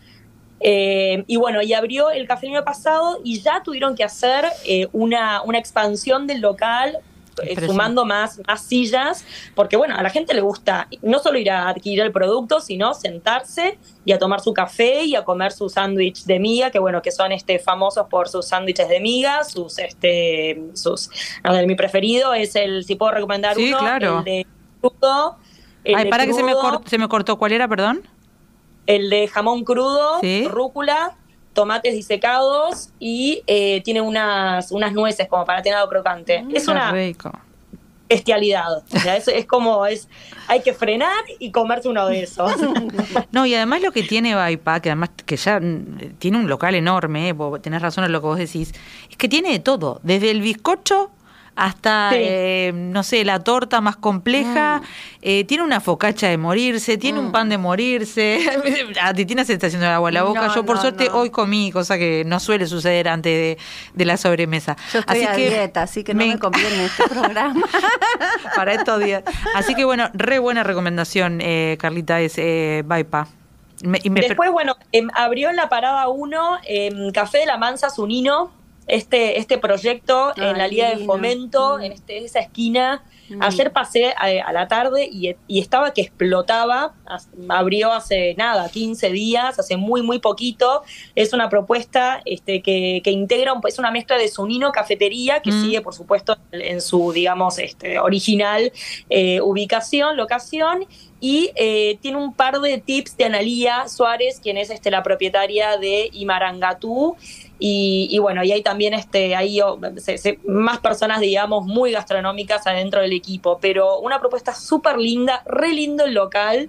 Eh, 0.61 1.25
y 1.27 1.37
bueno, 1.37 1.61
y 1.61 1.73
abrió 1.73 2.11
el 2.11 2.27
café 2.29 2.47
el 2.47 2.55
año 2.55 2.65
pasado 2.65 3.21
y 3.25 3.41
ya 3.41 3.63
tuvieron 3.65 3.97
que 3.97 4.05
hacer 4.05 4.45
eh, 4.65 4.89
una, 4.93 5.43
una 5.43 5.59
expansión 5.59 6.27
del 6.27 6.41
local 6.41 6.99
sumando 7.67 8.05
más, 8.05 8.41
más 8.47 8.63
sillas, 8.63 9.25
porque 9.55 9.77
bueno, 9.77 9.97
a 9.97 10.03
la 10.03 10.11
gente 10.11 10.35
le 10.35 10.41
gusta 10.41 10.89
no 11.03 11.19
solo 11.19 11.39
ir 11.39 11.51
a 11.51 11.69
adquirir 11.69 12.01
el 12.01 12.13
producto, 12.13 12.61
sino 12.61 12.95
sentarse 12.95 13.79
y 14.05 14.13
a 14.13 14.19
tomar 14.19 14.41
su 14.41 14.53
café 14.53 15.05
y 15.05 15.15
a 15.15 15.25
comer 15.25 15.53
su 15.53 15.69
sándwich 15.69 16.25
de 16.25 16.39
miga, 16.39 16.71
que 16.71 16.79
bueno, 16.79 17.03
que 17.03 17.11
son 17.11 17.33
este 17.33 17.59
famosos 17.59 18.07
por 18.09 18.29
sus 18.29 18.47
sándwiches 18.47 18.89
de 18.89 19.01
miga, 19.01 19.45
sus 19.45 19.79
este 19.79 20.63
sus 20.75 21.11
mi 21.67 21.75
preferido 21.75 22.35
es 22.35 22.57
el 22.57 22.85
si 22.85 22.95
puedo 22.95 23.13
recomendar 23.13 23.57
uno, 23.59 23.79
claro. 23.79 24.19
el 24.19 24.25
de 24.25 24.47
crudo. 24.81 25.37
Ay, 25.85 26.09
para 26.11 26.27
que 26.27 26.33
se 26.33 26.43
me, 26.43 26.53
se 26.87 26.99
me 26.99 27.09
cortó, 27.09 27.37
¿cuál 27.37 27.53
era, 27.53 27.67
perdón? 27.67 28.03
El 28.87 29.11
de 29.11 29.27
jamón 29.29 29.65
crudo, 29.65 30.21
rúcula, 30.49 31.17
tomates 31.53 31.95
disecados 31.95 32.91
y 32.99 33.43
eh, 33.47 33.83
tiene 33.85 34.01
unas, 34.01 34.71
unas 34.73 34.93
nueces 34.93 35.29
como 35.29 35.45
para 35.45 35.63
tener 35.63 35.79
algo 35.79 35.91
crocante. 35.91 36.43
Mm, 36.43 36.57
es 36.57 36.69
una 36.69 36.93
rico. 36.93 37.33
bestialidad. 38.09 38.79
O 38.79 38.99
sea, 38.99 39.17
es, 39.17 39.29
es 39.29 39.47
como, 39.47 39.87
es, 39.87 40.09
hay 40.49 40.61
que 40.61 40.73
frenar 40.73 41.25
y 41.39 41.51
comerse 41.51 41.89
uno 41.89 42.07
de 42.07 42.23
esos. 42.23 42.53
No, 43.33 43.47
y 43.47 43.55
además 43.55 43.81
lo 43.83 43.93
que 43.93 44.03
tiene 44.03 44.35
Vaipa, 44.35 44.81
que 44.81 44.91
además 44.91 45.11
que 45.25 45.37
ya 45.37 45.59
mm, 45.59 46.17
tiene 46.19 46.39
un 46.39 46.49
local 46.49 46.75
enorme, 46.75 47.29
eh, 47.29 47.33
vos 47.33 47.61
tenés 47.63 47.81
razón 47.81 48.05
en 48.05 48.13
lo 48.13 48.21
que 48.21 48.27
vos 48.27 48.39
decís, 48.39 48.73
es 49.11 49.17
que 49.17 49.29
tiene 49.29 49.51
de 49.51 49.59
todo, 49.59 50.01
desde 50.03 50.31
el 50.31 50.43
bizcocho 50.43 51.11
hasta, 51.55 52.11
Sí. 52.11 52.17
eh, 52.21 52.73
no 52.75 53.03
sé, 53.03 53.25
la 53.25 53.41
torta 53.41 53.81
más 53.81 53.97
compleja, 53.97 54.81
eh, 55.21 55.45
tiene 55.45 55.63
una 55.65 55.81
focacha 55.81 56.29
de 56.29 56.39
morirse, 56.39 56.97
tiene 56.97 57.19
un 57.19 57.31
pan 57.31 57.49
de 57.49 57.59
morirse, 57.59 58.39
a 59.03 59.13
Titina 59.13 59.45
se 59.45 59.53
está 59.55 59.67
haciendo 59.67 59.87
el 59.87 59.93
agua 59.93 60.09
a 60.09 60.13
la 60.13 60.23
boca, 60.23 60.47
No, 60.49 60.55
yo 60.55 60.65
por 60.65 60.77
no, 60.77 60.83
suerte 60.83 61.09
no. 61.09 61.17
hoy 61.19 61.31
comí, 61.31 61.71
cosa 61.71 61.99
que 61.99 62.23
no 62.27 62.41
suele 62.41 62.67
suceder 62.67 63.09
antes 63.09 63.33
de, 63.59 63.59
de 63.95 64.05
la 64.05 64.17
sobremesa. 64.17 64.77
Yo 64.93 65.01
estoy 65.01 65.23
a 65.25 65.33
dieta, 65.37 65.83
así 65.83 66.03
que 66.05 66.15
no 66.15 66.19
me, 66.19 66.33
en- 66.33 66.39
conviene 66.39 66.87
este 66.87 67.05
programa. 67.09 67.63
para 68.57 68.73
estos 68.75 69.01
días. 69.05 69.23
Así 69.55 69.75
que 69.75 69.85
bueno, 69.85 70.09
re 70.15 70.39
buena 70.39 70.63
recomendación, 70.63 71.41
eh, 71.43 71.77
Carlita, 71.81 72.21
es 72.21 72.35
eh, 72.39 72.83
Vaipa. 72.87 73.29
Me- 73.83 74.01
y 74.03 74.11
me- 74.11 74.21
Después, 74.21 74.51
bueno, 74.53 74.77
em, 74.93 75.09
abrió 75.15 75.51
en 75.51 75.57
la 75.57 75.69
parada 75.69 76.09
1 76.09 76.59
Café 77.13 77.39
de 77.39 77.47
la 77.47 77.59
Mansa 77.59 77.91
Zunino, 77.91 78.53
este, 78.87 79.39
este 79.39 79.59
proyecto 79.59 80.33
Ay, 80.37 80.49
en 80.51 80.59
la 80.59 80.69
Liga 80.69 80.91
de. 80.95 81.05
Fomento, 81.05 81.79
Mm. 81.79 81.83
en 81.83 81.93
este, 81.93 82.19
esa 82.25 82.41
esquina. 82.41 83.05
Mm. 83.29 83.43
Ayer 83.43 83.73
pasé 83.73 84.13
a, 84.13 84.27
a 84.47 84.53
la 84.53 84.69
tarde 84.69 85.09
y, 85.11 85.35
y 85.47 85.61
estaba 85.61 85.93
que 85.95 86.03
explotaba, 86.03 86.95
abrió 87.49 87.93
hace 87.93 88.35
nada, 88.37 88.69
15 88.69 89.11
días, 89.11 89.59
hace 89.59 89.77
muy, 89.77 90.03
muy 90.03 90.19
poquito. 90.19 90.83
Es 91.15 91.33
una 91.33 91.49
propuesta 91.49 92.21
este, 92.25 92.63
que, 92.63 93.01
que 93.05 93.11
integra, 93.11 93.53
un- 93.53 93.63
es 93.67 93.79
una 93.79 93.91
mezcla 93.91 94.19
de 94.19 94.29
Zunino 94.29 94.73
Cafetería, 94.73 95.41
que 95.41 95.51
Mm. 95.53 95.63
sigue, 95.63 95.81
por 95.81 95.95
supuesto, 95.95 96.37
en 96.51 96.81
su, 96.81 97.13
digamos, 97.13 97.59
este, 97.59 97.99
original 97.99 98.73
eh, 99.09 99.41
ubicación, 99.41 100.17
locación, 100.17 100.87
y 101.25 101.53
eh, 101.55 101.99
tiene 102.01 102.19
un 102.19 102.35
par 102.35 102.61
de 102.61 102.79
tips 102.79 103.17
de 103.17 103.27
Analía 103.27 103.87
Suárez, 103.87 104.41
quien 104.43 104.57
es 104.59 104.71
este, 104.71 104.91
la 104.91 105.05
propietaria 105.05 105.77
de 105.77 106.11
Imarangatú. 106.13 107.17
Y, 107.61 108.19
bueno, 108.19 108.43
y 108.43 108.51
hay 108.51 108.61
también 108.61 108.93
este, 108.93 109.37
hay 109.37 109.61
más 110.45 110.81
personas, 110.81 111.21
digamos, 111.21 111.65
muy 111.65 111.93
gastronómicas 111.93 112.67
adentro 112.67 113.03
del 113.03 113.13
equipo, 113.13 113.59
pero 113.61 114.01
una 114.01 114.19
propuesta 114.19 114.53
súper 114.53 114.99
linda, 114.99 115.45
re 115.47 115.73
lindo 115.73 116.05
el 116.05 116.15
local. 116.15 116.69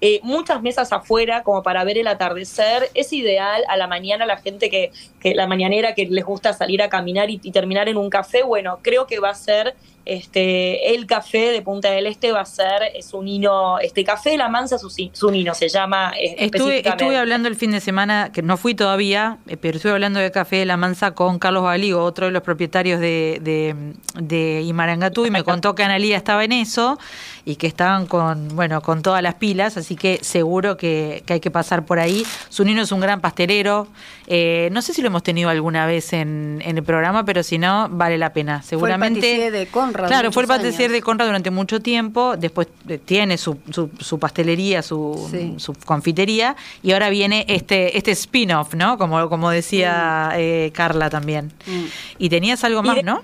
eh, 0.00 0.20
muchas 0.22 0.62
mesas 0.62 0.92
afuera 0.92 1.42
como 1.42 1.62
para 1.62 1.84
ver 1.84 1.98
el 1.98 2.06
atardecer. 2.06 2.90
Es 2.94 3.12
ideal 3.12 3.64
a 3.68 3.76
la 3.76 3.86
mañana 3.86 4.26
la 4.26 4.36
gente 4.36 4.68
que, 4.68 4.92
que 5.20 5.34
la 5.34 5.46
mañanera 5.46 5.94
que 5.94 6.06
les 6.06 6.24
gusta 6.24 6.52
salir 6.52 6.82
a 6.82 6.88
caminar 6.88 7.30
y 7.30 7.38
terminar 7.38 7.88
en 7.88 7.96
un 7.96 8.10
café. 8.10 8.42
Bueno, 8.42 8.78
creo 8.82 9.06
que 9.06 9.18
va 9.18 9.30
a 9.30 9.34
ser 9.34 9.74
este 10.06 10.94
el 10.94 11.06
café 11.06 11.50
de 11.50 11.60
Punta 11.62 11.90
del 11.90 12.06
Este 12.06 12.32
va 12.32 12.40
a 12.40 12.46
ser 12.46 12.82
es 12.94 13.12
un 13.12 13.26
hino, 13.28 13.78
este 13.80 14.04
café 14.04 14.30
de 14.30 14.38
la 14.38 14.48
Mansa 14.48 14.78
Susi- 14.78 15.10
Zunino 15.14 15.52
se 15.54 15.68
llama 15.68 16.12
eh, 16.18 16.36
Estuve, 16.38 16.88
estuve 16.88 17.16
hablando 17.16 17.48
el 17.48 17.56
fin 17.56 17.72
de 17.72 17.80
semana, 17.80 18.30
que 18.32 18.40
no 18.42 18.56
fui 18.56 18.74
todavía, 18.74 19.38
eh, 19.48 19.56
pero 19.56 19.76
estuve 19.76 19.92
hablando 19.92 20.20
de 20.20 20.30
Café 20.30 20.56
de 20.56 20.64
la 20.66 20.76
Mansa 20.76 21.10
con 21.10 21.38
Carlos 21.38 21.64
Baligo, 21.64 22.02
otro 22.02 22.26
de 22.26 22.32
los 22.32 22.42
propietarios 22.42 23.00
de, 23.00 23.38
de, 23.42 23.74
de 24.22 24.62
Imarangatú, 24.62 25.26
y 25.26 25.30
me 25.30 25.42
contó 25.42 25.74
que 25.74 25.82
Analía 25.82 26.16
estaba 26.16 26.44
en 26.44 26.52
eso 26.52 26.98
y 27.44 27.56
que 27.56 27.66
estaban 27.66 28.06
con, 28.06 28.48
bueno, 28.54 28.80
con 28.82 29.02
todas 29.02 29.22
las 29.22 29.34
pilas, 29.34 29.76
así 29.76 29.96
que 29.96 30.18
seguro 30.22 30.76
que, 30.76 31.24
que 31.26 31.34
hay 31.34 31.40
que 31.40 31.50
pasar 31.50 31.84
por 31.84 31.98
ahí. 31.98 32.24
Zunino 32.52 32.82
es 32.82 32.92
un 32.92 33.00
gran 33.00 33.20
pastelero, 33.20 33.88
eh, 34.28 34.68
no 34.72 34.82
sé 34.82 34.92
si 34.94 35.02
lo 35.02 35.08
hemos 35.08 35.22
tenido 35.22 35.50
alguna 35.50 35.86
vez 35.86 36.12
en, 36.12 36.62
en 36.64 36.78
el 36.78 36.84
programa, 36.84 37.24
pero 37.24 37.42
si 37.42 37.58
no, 37.58 37.88
vale 37.90 38.18
la 38.18 38.32
pena. 38.32 38.62
Seguramente. 38.62 39.20
Fue 39.20 39.46
el 39.46 39.52
de 39.52 39.66
Conrad 39.66 39.95
Claro, 40.06 40.32
fue 40.32 40.42
el 40.44 40.50
años. 40.50 40.92
de 40.92 41.02
Conrad 41.02 41.26
durante 41.26 41.50
mucho 41.50 41.80
tiempo, 41.80 42.36
después 42.36 42.68
eh, 42.88 42.98
tiene 42.98 43.38
su, 43.38 43.58
su, 43.70 43.90
su 43.98 44.18
pastelería, 44.18 44.82
su, 44.82 45.28
Sí. 45.30 45.54
su 45.58 45.72
confitería, 45.84 46.56
y 46.82 46.92
ahora 46.92 47.08
viene 47.10 47.44
este, 47.48 47.96
este 47.96 48.10
spin-off, 48.12 48.74
¿no? 48.74 48.98
Como, 48.98 49.28
como 49.28 49.50
decía 49.50 50.30
eh, 50.34 50.70
Carla 50.74 51.10
también. 51.10 51.52
Mm. 51.66 51.84
Y 52.18 52.28
tenías 52.28 52.62
algo 52.64 52.82
más, 52.82 52.96
de- 52.96 53.02
¿no? 53.02 53.22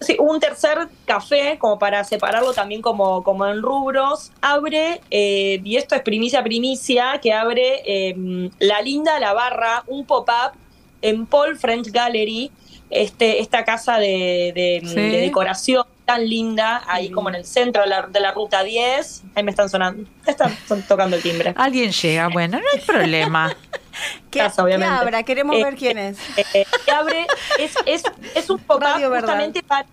Sí, 0.00 0.16
un 0.20 0.38
tercer 0.38 0.88
café, 1.06 1.56
como 1.58 1.78
para 1.78 2.04
separarlo 2.04 2.52
también 2.52 2.82
como, 2.82 3.22
como 3.24 3.46
en 3.46 3.60
rubros, 3.62 4.30
abre, 4.40 5.00
eh, 5.10 5.60
y 5.64 5.76
esto 5.76 5.94
es 5.96 6.02
primicia 6.02 6.42
primicia, 6.44 7.18
que 7.20 7.32
abre 7.32 7.82
eh, 7.84 8.50
La 8.60 8.80
Linda 8.82 9.18
La 9.18 9.32
Barra, 9.32 9.82
un 9.88 10.04
pop-up 10.04 10.52
en 11.02 11.26
Paul 11.26 11.56
French 11.58 11.90
Gallery, 11.90 12.50
este, 12.90 13.40
esta 13.40 13.64
casa 13.64 13.98
de, 13.98 14.52
de- 14.54 14.80
Sí. 14.88 14.94
de 14.94 15.20
decoración 15.20 15.84
tan 16.04 16.28
linda, 16.28 16.82
ahí 16.86 17.10
como 17.10 17.28
en 17.30 17.34
el 17.34 17.44
centro 17.44 17.82
de 17.82 17.88
la, 17.88 18.02
de 18.02 18.20
la 18.20 18.30
ruta 18.30 18.62
10. 18.62 19.24
Ahí 19.34 19.42
me 19.42 19.50
están 19.50 19.68
sonando, 19.68 20.08
están 20.24 20.56
son- 20.68 20.82
tocando 20.82 21.16
el 21.16 21.22
timbre. 21.22 21.52
Alguien 21.56 21.90
llega, 21.90 22.28
bueno, 22.28 22.58
no 22.60 22.64
hay 22.72 22.80
problema. 22.80 23.56
¿Qué, 24.30 24.38
Casa, 24.40 24.62
obviamente. 24.62 24.94
qué 24.94 25.00
habrá? 25.00 25.22
Queremos 25.24 25.56
Eh, 25.56 25.64
ver 25.64 25.74
quién 25.74 25.98
es. 25.98 26.18
eh, 26.54 26.64
que 26.84 26.90
abre, 26.92 27.26
es, 27.58 27.74
es, 27.86 28.02
es 28.34 28.50
un 28.50 28.60
Verdad. 28.68 29.00
justamente 29.08 29.62
para, 29.64 29.86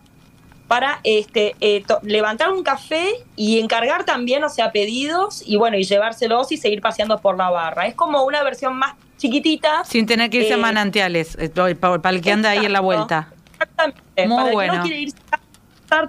para 0.68 1.00
este, 1.04 1.56
eh, 1.62 1.84
to- 1.88 2.00
levantar 2.04 2.52
un 2.52 2.62
café 2.64 3.14
y 3.36 3.60
encargar 3.60 4.04
también, 4.06 4.44
o 4.44 4.50
sea, 4.50 4.72
pedidos 4.72 5.42
y 5.46 5.56
bueno, 5.56 5.78
y 5.78 5.84
llevárselos 5.84 6.52
y 6.52 6.58
seguir 6.58 6.82
paseando 6.82 7.20
por 7.22 7.38
la 7.38 7.50
barra. 7.50 7.88
Es 7.88 7.96
como 7.96 8.24
una 8.24 8.44
versión 8.44 8.76
más 8.76 8.96
chiquitita. 9.24 9.84
Sin 9.86 10.06
tener 10.06 10.30
que 10.30 10.38
irse 10.38 10.54
a 10.54 10.58
Eh, 10.58 10.60
manantiales, 10.60 11.38
eh, 11.40 11.50
para, 11.50 12.10
el 12.10 12.22
que 12.22 12.32
anda 12.32 12.50
ahí 12.52 12.66
en 12.66 12.74
la 12.74 12.82
vuelta. 12.82 13.30
Exactamente. 13.54 14.28
Muy 14.28 14.38
para 14.38 14.48
el 14.50 14.54
bueno. 14.54 14.72
que 14.74 14.78
no 14.78 14.84
quiere 14.84 15.00
irse 15.02 15.18
a 15.32 15.40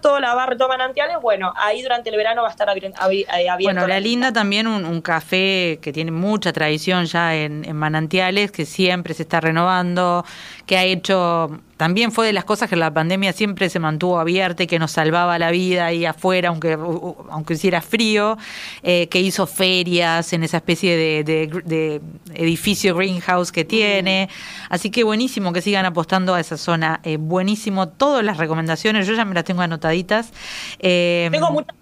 toda 0.01 0.19
la 0.19 0.35
barra, 0.35 0.57
todo 0.57 0.69
manantiales, 0.69 1.17
bueno, 1.21 1.53
ahí 1.57 1.83
durante 1.83 2.09
el 2.09 2.17
verano 2.17 2.41
va 2.41 2.49
a 2.49 2.51
estar 2.51 2.67
eh, 2.71 3.27
abierto. 3.51 3.59
Bueno, 3.65 3.87
La 3.87 4.01
Linda 4.01 4.33
también 4.33 4.67
un, 4.67 4.87
un 4.87 5.03
café 5.03 5.79
que 5.83 5.93
tiene 5.93 6.11
mucha 6.11 6.55
tradición 6.55 7.05
ya 7.05 7.35
en, 7.35 7.67
en 7.67 7.77
manantiales, 7.77 8.51
que 8.51 8.65
siempre 8.65 9.13
se 9.13 9.25
está 9.25 9.41
renovando, 9.41 10.25
que 10.65 10.79
ha 10.79 10.85
hecho, 10.85 11.61
también 11.77 12.13
fue 12.13 12.27
de 12.27 12.33
las 12.33 12.45
cosas 12.45 12.69
que 12.69 12.77
la 12.77 12.93
pandemia 12.93 13.33
siempre 13.33 13.69
se 13.69 13.79
mantuvo 13.79 14.19
abierta 14.19 14.63
y 14.63 14.67
que 14.67 14.79
nos 14.79 14.93
salvaba 14.93 15.39
la 15.39 15.51
vida 15.51 15.87
ahí 15.87 16.05
afuera, 16.05 16.49
aunque, 16.49 16.73
aunque 16.73 17.55
hiciera 17.55 17.81
frío, 17.81 18.39
eh, 18.83 19.09
que 19.09 19.21
hizo 19.21 19.47
ferias 19.47 20.33
en 20.33 20.45
esa 20.45 20.59
especie 20.59 20.97
de, 21.25 22.01
edificio 22.35 22.95
greenhouse 22.95 23.53
que 23.53 23.65
tiene. 23.65 24.29
Así 24.69 24.91
que 24.91 25.05
buenísimo 25.05 25.53
que 25.53 25.63
sigan 25.63 25.87
apostando 25.87 26.35
a 26.35 26.41
esa 26.41 26.57
zona. 26.57 27.01
eh, 27.05 27.17
buenísimo, 27.17 27.89
todas 27.89 28.25
las 28.25 28.37
recomendaciones, 28.37 29.07
yo 29.07 29.15
ya 29.15 29.25
me 29.25 29.35
las 29.35 29.45
tengo 29.45 29.63
anotaditas. 29.63 30.33
Eh, 30.79 31.29
Tengo 31.31 31.51
muchas 31.51 31.75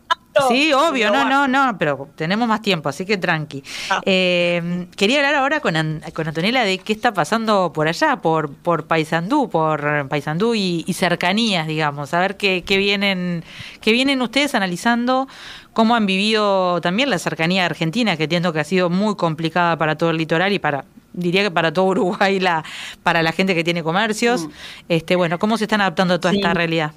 Sí, 0.49 0.73
obvio, 0.73 1.11
no, 1.11 1.25
no, 1.29 1.47
no, 1.47 1.77
pero 1.79 2.09
tenemos 2.17 2.49
más 2.49 2.63
tiempo, 2.63 2.89
así 2.89 3.05
que 3.05 3.19
tranqui. 3.19 3.63
Ah. 3.91 4.01
Eh, 4.07 4.87
quería 4.97 5.19
hablar 5.19 5.35
ahora 5.35 5.61
con, 5.61 5.77
An- 5.77 6.03
con 6.15 6.27
Antonella 6.27 6.65
de 6.65 6.79
qué 6.79 6.93
está 6.95 7.13
pasando 7.13 7.71
por 7.75 7.87
allá, 7.87 8.17
por, 8.17 8.51
por 8.53 8.87
Paysandú, 8.87 9.51
por 9.51 10.09
Paysandú 10.09 10.55
y, 10.55 10.85
y 10.87 10.93
cercanías, 10.95 11.67
digamos, 11.67 12.15
a 12.15 12.21
ver 12.21 12.37
qué, 12.39 12.63
qué 12.67 12.79
vienen, 12.79 13.45
qué 13.81 13.93
vienen 13.93 14.23
ustedes 14.23 14.55
analizando, 14.55 15.29
cómo 15.75 15.95
han 15.95 16.07
vivido 16.07 16.81
también 16.81 17.11
la 17.11 17.19
cercanía 17.19 17.67
argentina, 17.67 18.17
que 18.17 18.25
entiendo 18.25 18.53
que 18.55 18.61
ha 18.61 18.65
sido 18.65 18.89
muy 18.89 19.17
complicada 19.17 19.77
para 19.77 19.97
todo 19.97 20.11
el 20.11 20.17
litoral 20.17 20.53
y 20.53 20.59
para 20.59 20.85
diría 21.13 21.43
que 21.43 21.51
para 21.51 21.75
todo 21.75 21.85
Uruguay 21.87 22.41
la 22.41 22.65
para 23.03 23.23
la 23.23 23.33
gente 23.33 23.55
que 23.55 23.63
tiene 23.65 23.83
comercios 23.83 24.49
este 24.89 25.15
bueno 25.15 25.39
cómo 25.39 25.59
se 25.59 25.65
están 25.65 25.83
adaptando 25.83 26.15
a 26.15 26.19
toda 26.19 26.33
Sí. 26.33 26.39
esta 26.39 26.55
realidad 26.55 26.93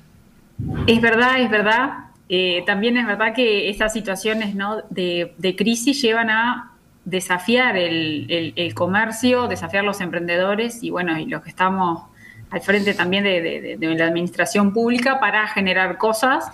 Es 0.88 1.02
verdad, 1.02 1.42
es 1.42 1.50
verdad. 1.50 2.05
Eh, 2.28 2.64
también 2.66 2.98
es 2.98 3.06
verdad 3.06 3.34
que 3.36 3.70
estas 3.70 3.94
situaciones 3.94 4.56
¿no? 4.56 4.82
de, 4.90 5.34
de 5.38 5.56
crisis 5.56 6.02
llevan 6.02 6.30
a 6.30 6.72
desafiar 7.04 7.78
el, 7.78 8.54
el- 8.56 8.74
comercio, 8.74 9.48
desafiar 9.48 9.84
los 9.84 10.02
emprendedores 10.02 10.82
y 10.84 10.90
bueno, 10.90 11.18
y 11.20 11.28
los 11.28 11.44
que 11.44 11.50
estamos 11.50 12.04
al 12.50 12.62
frente 12.62 12.94
también 12.96 13.24
de 13.24 13.78
la 13.80 14.06
administración 14.08 14.74
pública 14.74 15.20
para 15.20 15.48
generar 15.48 15.98
cosas. 15.98 16.46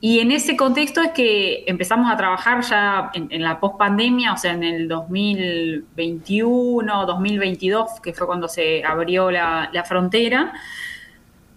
Y 0.00 0.18
en 0.20 0.32
ese 0.32 0.56
contexto 0.56 1.00
es 1.00 1.10
que 1.12 1.64
empezamos 1.66 2.12
a 2.12 2.16
trabajar 2.16 2.60
ya 2.62 3.10
en, 3.14 3.28
en 3.30 3.42
la 3.42 3.58
pospandemia, 3.60 4.32
o 4.34 4.36
sea, 4.36 4.52
en 4.52 4.64
el 4.64 4.88
2021, 4.88 7.06
2022, 7.06 8.00
que 8.02 8.12
fue 8.12 8.26
cuando 8.26 8.48
se 8.48 8.84
abrió 8.84 9.30
la, 9.30 9.70
la 9.72 9.84
frontera, 9.84 10.52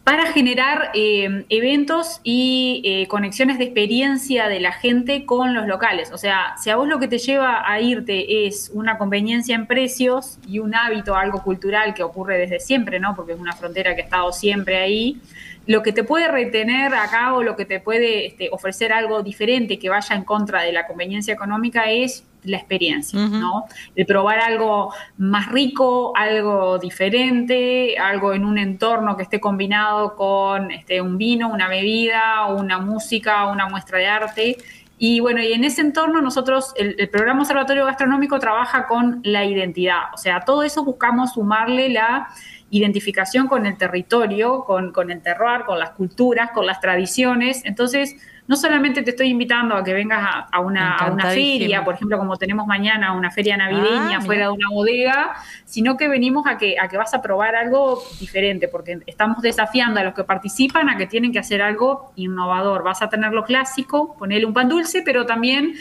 para 0.07 0.31
generar 0.31 0.91
eh, 0.93 1.43
eventos 1.49 2.21
y 2.23 2.81
eh, 2.85 3.07
conexiones 3.09 3.57
de 3.57 3.65
experiencia 3.65 4.47
de 4.47 4.61
la 4.61 4.71
gente 4.71 5.25
con 5.25 5.53
los 5.53 5.67
locales. 5.67 6.13
O 6.13 6.17
sea, 6.17 6.55
si 6.63 6.69
a 6.69 6.77
vos 6.77 6.87
lo 6.87 6.97
que 6.97 7.09
te 7.09 7.17
lleva 7.17 7.69
a 7.69 7.81
irte 7.81 8.47
es 8.47 8.71
una 8.73 8.97
conveniencia 8.97 9.53
en 9.53 9.67
precios 9.67 10.39
y 10.47 10.59
un 10.59 10.75
hábito, 10.75 11.17
algo 11.17 11.43
cultural 11.43 11.93
que 11.93 12.03
ocurre 12.03 12.37
desde 12.37 12.61
siempre, 12.61 13.01
¿no? 13.01 13.17
Porque 13.17 13.33
es 13.33 13.39
una 13.41 13.51
frontera 13.51 13.95
que 13.95 14.03
ha 14.03 14.05
estado 14.05 14.31
siempre 14.31 14.77
ahí. 14.77 15.19
Lo 15.65 15.83
que 15.83 15.91
te 15.91 16.05
puede 16.05 16.29
retener 16.29 16.95
acá 16.95 17.33
o 17.33 17.43
lo 17.43 17.57
que 17.57 17.65
te 17.65 17.81
puede 17.81 18.27
este, 18.27 18.47
ofrecer 18.53 18.93
algo 18.93 19.23
diferente 19.23 19.77
que 19.77 19.89
vaya 19.89 20.15
en 20.15 20.23
contra 20.23 20.61
de 20.61 20.71
la 20.71 20.87
conveniencia 20.87 21.33
económica 21.33 21.91
es 21.91 22.23
la 22.43 22.57
experiencia, 22.57 23.19
¿no? 23.19 23.65
De 23.95 24.05
probar 24.05 24.39
algo 24.39 24.93
más 25.17 25.51
rico, 25.51 26.13
algo 26.15 26.77
diferente, 26.77 27.97
algo 27.97 28.33
en 28.33 28.45
un 28.45 28.57
entorno 28.57 29.17
que 29.17 29.23
esté 29.23 29.39
combinado 29.39 30.15
con 30.15 30.71
este, 30.71 31.01
un 31.01 31.17
vino, 31.17 31.49
una 31.49 31.67
bebida, 31.67 32.47
una 32.47 32.79
música, 32.79 33.47
una 33.47 33.67
muestra 33.67 33.99
de 33.99 34.07
arte. 34.07 34.57
Y 34.99 35.19
bueno, 35.19 35.41
y 35.41 35.53
en 35.53 35.63
ese 35.63 35.81
entorno 35.81 36.21
nosotros, 36.21 36.73
el, 36.75 36.95
el, 36.97 37.09
programa 37.09 37.41
Observatorio 37.41 37.85
Gastronómico 37.85 38.39
trabaja 38.39 38.87
con 38.87 39.19
la 39.23 39.45
identidad, 39.45 40.05
o 40.13 40.17
sea, 40.17 40.39
todo 40.39 40.63
eso 40.63 40.83
buscamos 40.83 41.33
sumarle 41.33 41.89
la 41.89 42.29
identificación 42.69 43.47
con 43.47 43.65
el 43.65 43.77
territorio, 43.77 44.63
con, 44.65 44.91
con 44.91 45.11
el 45.11 45.21
terroir, 45.21 45.63
con 45.65 45.79
las 45.79 45.91
culturas, 45.91 46.51
con 46.51 46.65
las 46.65 46.81
tradiciones. 46.81 47.63
Entonces, 47.65 48.15
no 48.47 48.55
solamente 48.55 49.03
te 49.03 49.11
estoy 49.11 49.27
invitando 49.27 49.75
a 49.75 49.83
que 49.83 49.93
vengas 49.93 50.45
a, 50.51 50.59
una, 50.59 50.97
feria, 51.33 51.83
por 51.83 51.95
ejemplo, 51.95 52.17
como 52.17 52.37
tenemos 52.37 52.65
mañana 52.65 53.13
una 53.13 53.29
feria 53.29 53.57
navideña 53.57 54.17
ah, 54.17 54.21
fuera 54.21 54.45
de 54.45 54.51
una 54.51 54.69
bodega, 54.71 55.35
sino 55.65 55.97
que 55.97 56.07
venimos 56.07 56.47
a 56.47 56.57
que, 56.57 56.79
a 56.79 56.87
que 56.87 56.97
vas 56.97 57.13
a 57.13 57.21
probar 57.21 57.55
algo 57.55 58.01
diferente, 58.19 58.67
porque 58.67 58.99
estamos 59.05 59.41
desafiando 59.41 59.99
a 59.99 60.03
los 60.03 60.13
que 60.13 60.23
participan 60.23 60.89
a 60.89 60.97
que 60.97 61.07
tienen 61.07 61.33
que 61.33 61.39
hacer 61.39 61.61
algo 61.61 62.13
innovador. 62.15 62.83
Vas 62.83 63.01
a 63.01 63.09
tener 63.09 63.33
lo 63.33 63.43
clásico, 63.43 64.15
ponerle 64.17 64.45
un 64.45 64.53
pan 64.53 64.69
dulce, 64.69 65.01
pero 65.03 65.25
también 65.25 65.73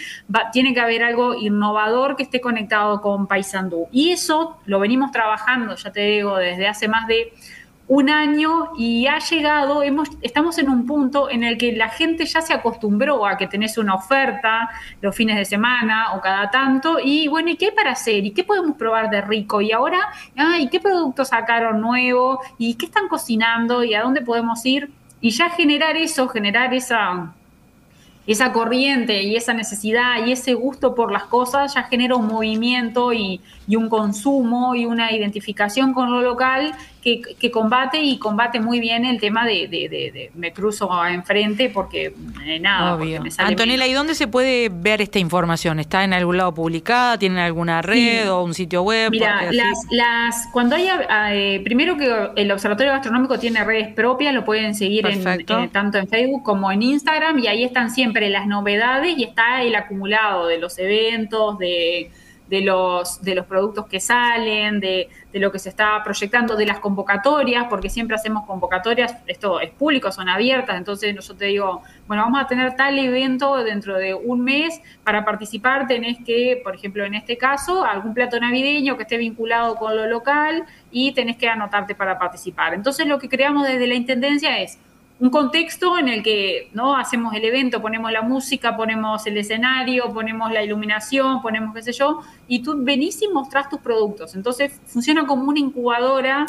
tiene 0.52 0.74
que 0.74 0.80
haber 0.80 1.04
algo 1.04 1.34
innovador 1.34 2.16
que 2.16 2.24
esté 2.24 2.40
conectado 2.40 3.00
con 3.00 3.28
Paysandú. 3.28 3.86
Y 3.92 4.10
eso 4.10 4.58
lo 4.66 4.80
venimos 4.80 5.12
trabajando, 5.12 5.76
ya 5.76 5.92
te 5.92 6.00
digo, 6.00 6.36
desde 6.36 6.66
hace 6.66 6.88
más 6.88 7.06
de 7.06 7.32
un 7.88 8.10
año 8.10 8.72
y 8.76 9.06
ha 9.06 9.18
llegado, 9.20 9.82
hemos, 9.82 10.08
estamos 10.20 10.58
en 10.58 10.68
un 10.68 10.86
punto 10.86 11.30
en 11.30 11.44
el 11.44 11.56
que 11.56 11.72
la 11.72 11.88
gente 11.88 12.26
ya 12.26 12.40
se 12.40 12.52
acostumbró 12.52 13.24
a 13.26 13.36
que 13.36 13.46
tenés 13.46 13.78
una 13.78 13.94
oferta 13.94 14.68
los 15.00 15.14
fines 15.14 15.36
de 15.36 15.44
semana 15.44 16.14
o 16.14 16.20
cada 16.20 16.50
tanto 16.50 16.98
y 17.02 17.28
bueno, 17.28 17.50
¿y 17.50 17.56
qué 17.56 17.66
hay 17.66 17.70
para 17.72 17.92
hacer? 17.92 18.24
¿Y 18.24 18.32
qué 18.32 18.42
podemos 18.42 18.76
probar 18.76 19.08
de 19.08 19.20
rico? 19.20 19.60
Y 19.60 19.70
ahora, 19.70 20.00
¿y 20.58 20.68
qué 20.68 20.80
productos 20.80 21.28
sacaron 21.28 21.80
nuevo? 21.80 22.40
¿Y 22.58 22.74
qué 22.74 22.86
están 22.86 23.06
cocinando? 23.08 23.84
¿Y 23.84 23.94
a 23.94 24.02
dónde 24.02 24.20
podemos 24.20 24.66
ir? 24.66 24.90
Y 25.20 25.30
ya 25.30 25.48
generar 25.50 25.96
eso, 25.96 26.28
generar 26.28 26.74
esa 26.74 27.32
esa 28.26 28.52
corriente 28.52 29.22
y 29.22 29.36
esa 29.36 29.54
necesidad 29.54 30.26
y 30.26 30.32
ese 30.32 30.54
gusto 30.54 30.94
por 30.94 31.12
las 31.12 31.24
cosas 31.24 31.74
ya 31.74 31.84
genera 31.84 32.16
un 32.16 32.26
movimiento 32.26 33.12
y, 33.12 33.40
un 33.68 33.88
consumo 33.88 34.74
y 34.74 34.86
una 34.86 35.12
identificación 35.12 35.92
con 35.92 36.10
lo 36.10 36.22
local 36.22 36.74
que, 37.38 37.50
combate 37.50 38.02
y 38.02 38.18
combate 38.18 38.58
muy 38.58 38.80
bien 38.80 39.04
el 39.04 39.20
tema 39.20 39.46
de, 39.46 40.30
me 40.34 40.52
cruzo 40.52 40.90
enfrente 41.06 41.70
porque 41.70 42.12
eh, 42.44 42.58
nada. 42.58 42.98
Antonella, 43.38 43.86
¿y 43.86 43.92
dónde 43.92 44.14
se 44.14 44.26
puede 44.26 44.68
ver 44.68 45.00
esta 45.00 45.18
información? 45.20 45.78
¿Está 45.78 46.02
en 46.02 46.12
algún 46.12 46.36
lado 46.36 46.52
publicada? 46.52 47.18
¿Tienen 47.18 47.38
alguna 47.38 47.80
red 47.80 48.30
o 48.30 48.42
un 48.42 48.54
sitio 48.54 48.82
web? 48.82 49.10
Mira, 49.10 49.52
las, 49.52 49.78
las, 49.90 50.48
cuando 50.52 50.74
haya, 50.74 51.06
eh, 51.32 51.60
primero 51.62 51.96
que 51.96 52.30
el 52.34 52.50
Observatorio 52.50 52.92
Gastronómico 52.92 53.38
tiene 53.38 53.62
redes 53.62 53.94
propias, 53.94 54.34
lo 54.34 54.44
pueden 54.44 54.74
seguir 54.74 55.06
en, 55.06 55.46
tanto 55.70 55.98
en 55.98 56.08
Facebook 56.08 56.42
como 56.42 56.72
en 56.72 56.82
Instagram 56.82 57.38
y 57.38 57.46
ahí 57.46 57.62
están 57.62 57.90
siempre 57.90 58.28
las 58.30 58.46
novedades 58.46 59.16
y 59.16 59.22
está 59.22 59.62
el 59.62 59.76
acumulado 59.76 60.46
de 60.48 60.58
los 60.58 60.76
eventos, 60.78 61.58
de 61.58 62.10
de 62.48 62.60
los, 62.60 63.22
de 63.22 63.34
los 63.34 63.46
productos 63.46 63.86
que 63.86 64.00
salen, 64.00 64.80
de, 64.80 65.08
lo 65.32 65.52
que 65.52 65.58
se 65.58 65.68
está 65.68 66.02
proyectando, 66.02 66.56
de 66.56 66.64
las 66.64 66.78
convocatorias, 66.78 67.66
porque 67.68 67.90
siempre 67.90 68.16
hacemos 68.16 68.46
convocatorias, 68.46 69.16
esto 69.26 69.60
es 69.60 69.70
público, 69.70 70.10
son 70.10 70.28
abiertas, 70.28 70.76
entonces 70.76 71.14
yo 71.26 71.36
te 71.36 71.46
digo, 71.46 71.82
bueno, 72.06 72.22
vamos 72.22 72.40
a 72.40 72.46
tener 72.46 72.74
tal 72.74 72.98
evento 72.98 73.62
dentro 73.62 73.98
de 73.98 74.14
un 74.14 74.42
mes, 74.42 74.80
para 75.04 75.24
participar 75.24 75.86
tenés 75.86 76.18
que, 76.24 76.60
por 76.64 76.74
ejemplo, 76.74 77.04
en 77.04 77.14
este 77.14 77.36
caso, 77.36 77.84
algún 77.84 78.14
plato 78.14 78.40
navideño 78.40 78.96
que 78.96 79.02
esté 79.02 79.18
vinculado 79.18 79.76
con 79.76 79.94
lo 79.94 80.06
local 80.06 80.64
y 80.90 81.12
tenés 81.12 81.36
que 81.36 81.48
anotarte 81.48 81.94
para 81.94 82.18
participar. 82.18 82.72
Entonces 82.72 83.06
lo 83.06 83.18
que 83.18 83.28
creamos 83.28 83.66
desde 83.66 83.86
la 83.86 83.94
Intendencia 83.94 84.60
es 84.60 84.78
un 85.18 85.30
contexto 85.30 85.98
en 85.98 86.08
el 86.08 86.22
que 86.22 86.68
no 86.74 86.96
hacemos 86.96 87.34
el 87.34 87.44
evento, 87.44 87.80
ponemos 87.80 88.12
la 88.12 88.20
música, 88.20 88.76
ponemos 88.76 89.26
el 89.26 89.38
escenario, 89.38 90.12
ponemos 90.12 90.52
la 90.52 90.62
iluminación, 90.62 91.40
ponemos 91.40 91.74
qué 91.74 91.82
sé 91.82 91.92
yo, 91.92 92.20
y 92.46 92.62
tú 92.62 92.74
venís 92.78 93.22
y 93.22 93.28
mostrás 93.28 93.68
tus 93.70 93.80
productos. 93.80 94.34
Entonces 94.34 94.78
funciona 94.86 95.26
como 95.26 95.44
una 95.44 95.58
incubadora 95.58 96.46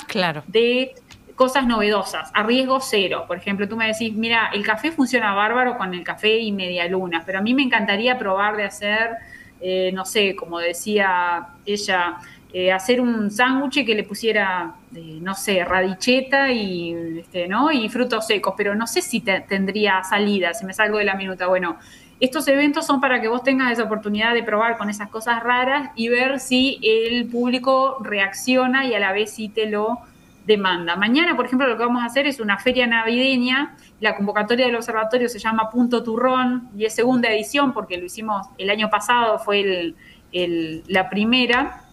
de 0.48 0.94
cosas 1.36 1.66
novedosas, 1.66 2.30
a 2.34 2.44
riesgo 2.44 2.82
cero. 2.82 3.24
Por 3.28 3.38
ejemplo, 3.38 3.70
tú 3.70 3.78
me 3.78 3.88
decís, 3.88 4.14
mira, 4.14 4.50
el 4.54 4.66
café 4.66 4.92
funciona 4.92 5.34
bárbaro 5.34 5.78
con 5.78 5.94
el 5.94 6.04
café 6.04 6.40
y 6.40 6.52
media 6.52 6.88
luna, 6.88 7.24
pero 7.26 7.40
a 7.40 7.42
mí 7.42 7.54
me 7.54 7.62
encantaría 7.62 8.18
probar 8.18 8.58
de 8.58 8.64
hacer, 8.66 9.12
eh, 9.62 9.92
no 9.94 10.06
sé, 10.06 10.36
como 10.36 10.60
decía 10.60 11.48
ella, 11.66 12.18
eh, 12.54 12.72
hacer 12.72 13.02
un 13.02 13.30
sándwich 13.30 13.86
que 13.86 13.94
le 13.94 14.04
pusiera, 14.04 14.76
eh, 14.96 15.20
no 15.22 15.36
sé, 15.36 15.66
radicheta 15.66 16.52
y, 16.52 17.20
este, 17.20 17.48
¿no? 17.48 17.72
y 17.72 17.90
frutos 17.90 18.26
secos, 18.26 18.54
pero 18.56 18.74
no 18.74 18.88
sé 18.88 19.02
si 19.02 19.20
tendría 19.20 20.04
salida, 20.04 20.54
si 20.54 20.66
me 20.66 20.74
salgo 20.74 20.98
de 20.98 21.04
la 21.04 21.16
minuta. 21.16 21.48
Bueno, 21.48 21.78
estos 22.20 22.48
eventos 22.48 22.86
son 22.86 23.02
para 23.02 23.22
que 23.22 23.28
vos 23.28 23.44
tengas 23.44 23.72
esa 23.72 23.84
oportunidad 23.84 24.34
de 24.34 24.44
probar 24.44 24.78
con 24.78 24.90
esas 24.90 25.10
cosas 25.10 25.44
raras 25.44 25.92
y 25.96 26.10
ver 26.10 26.40
si 26.40 26.80
el 26.82 27.28
público 27.28 27.98
reacciona 28.02 28.86
y 28.86 28.96
a 28.96 29.00
la 29.00 29.12
vez 29.12 29.32
si 29.32 29.50
te 29.50 29.70
lo 29.70 30.00
demanda. 30.48 30.96
Mañana, 30.96 31.36
por 31.36 31.46
ejemplo, 31.46 31.68
lo 31.68 31.78
que 31.78 31.84
vamos 31.84 32.02
a 32.02 32.06
hacer 32.06 32.26
es 32.26 32.40
una 32.40 32.58
feria 32.58 32.88
navideña. 32.88 33.76
La 34.00 34.16
convocatoria 34.16 34.66
del 34.66 34.78
observatorio 34.78 35.28
se 35.28 35.40
llama 35.40 35.70
Punto 35.70 36.02
Turrón 36.02 36.70
y 36.76 36.86
es 36.86 36.96
segunda 36.96 37.30
edición 37.30 37.74
porque 37.74 37.98
lo 37.98 38.06
hicimos 38.06 38.48
el 38.58 38.70
año 38.70 38.90
pasado, 38.90 39.38
fue 39.40 39.94
la 40.32 41.10
primera 41.10 41.84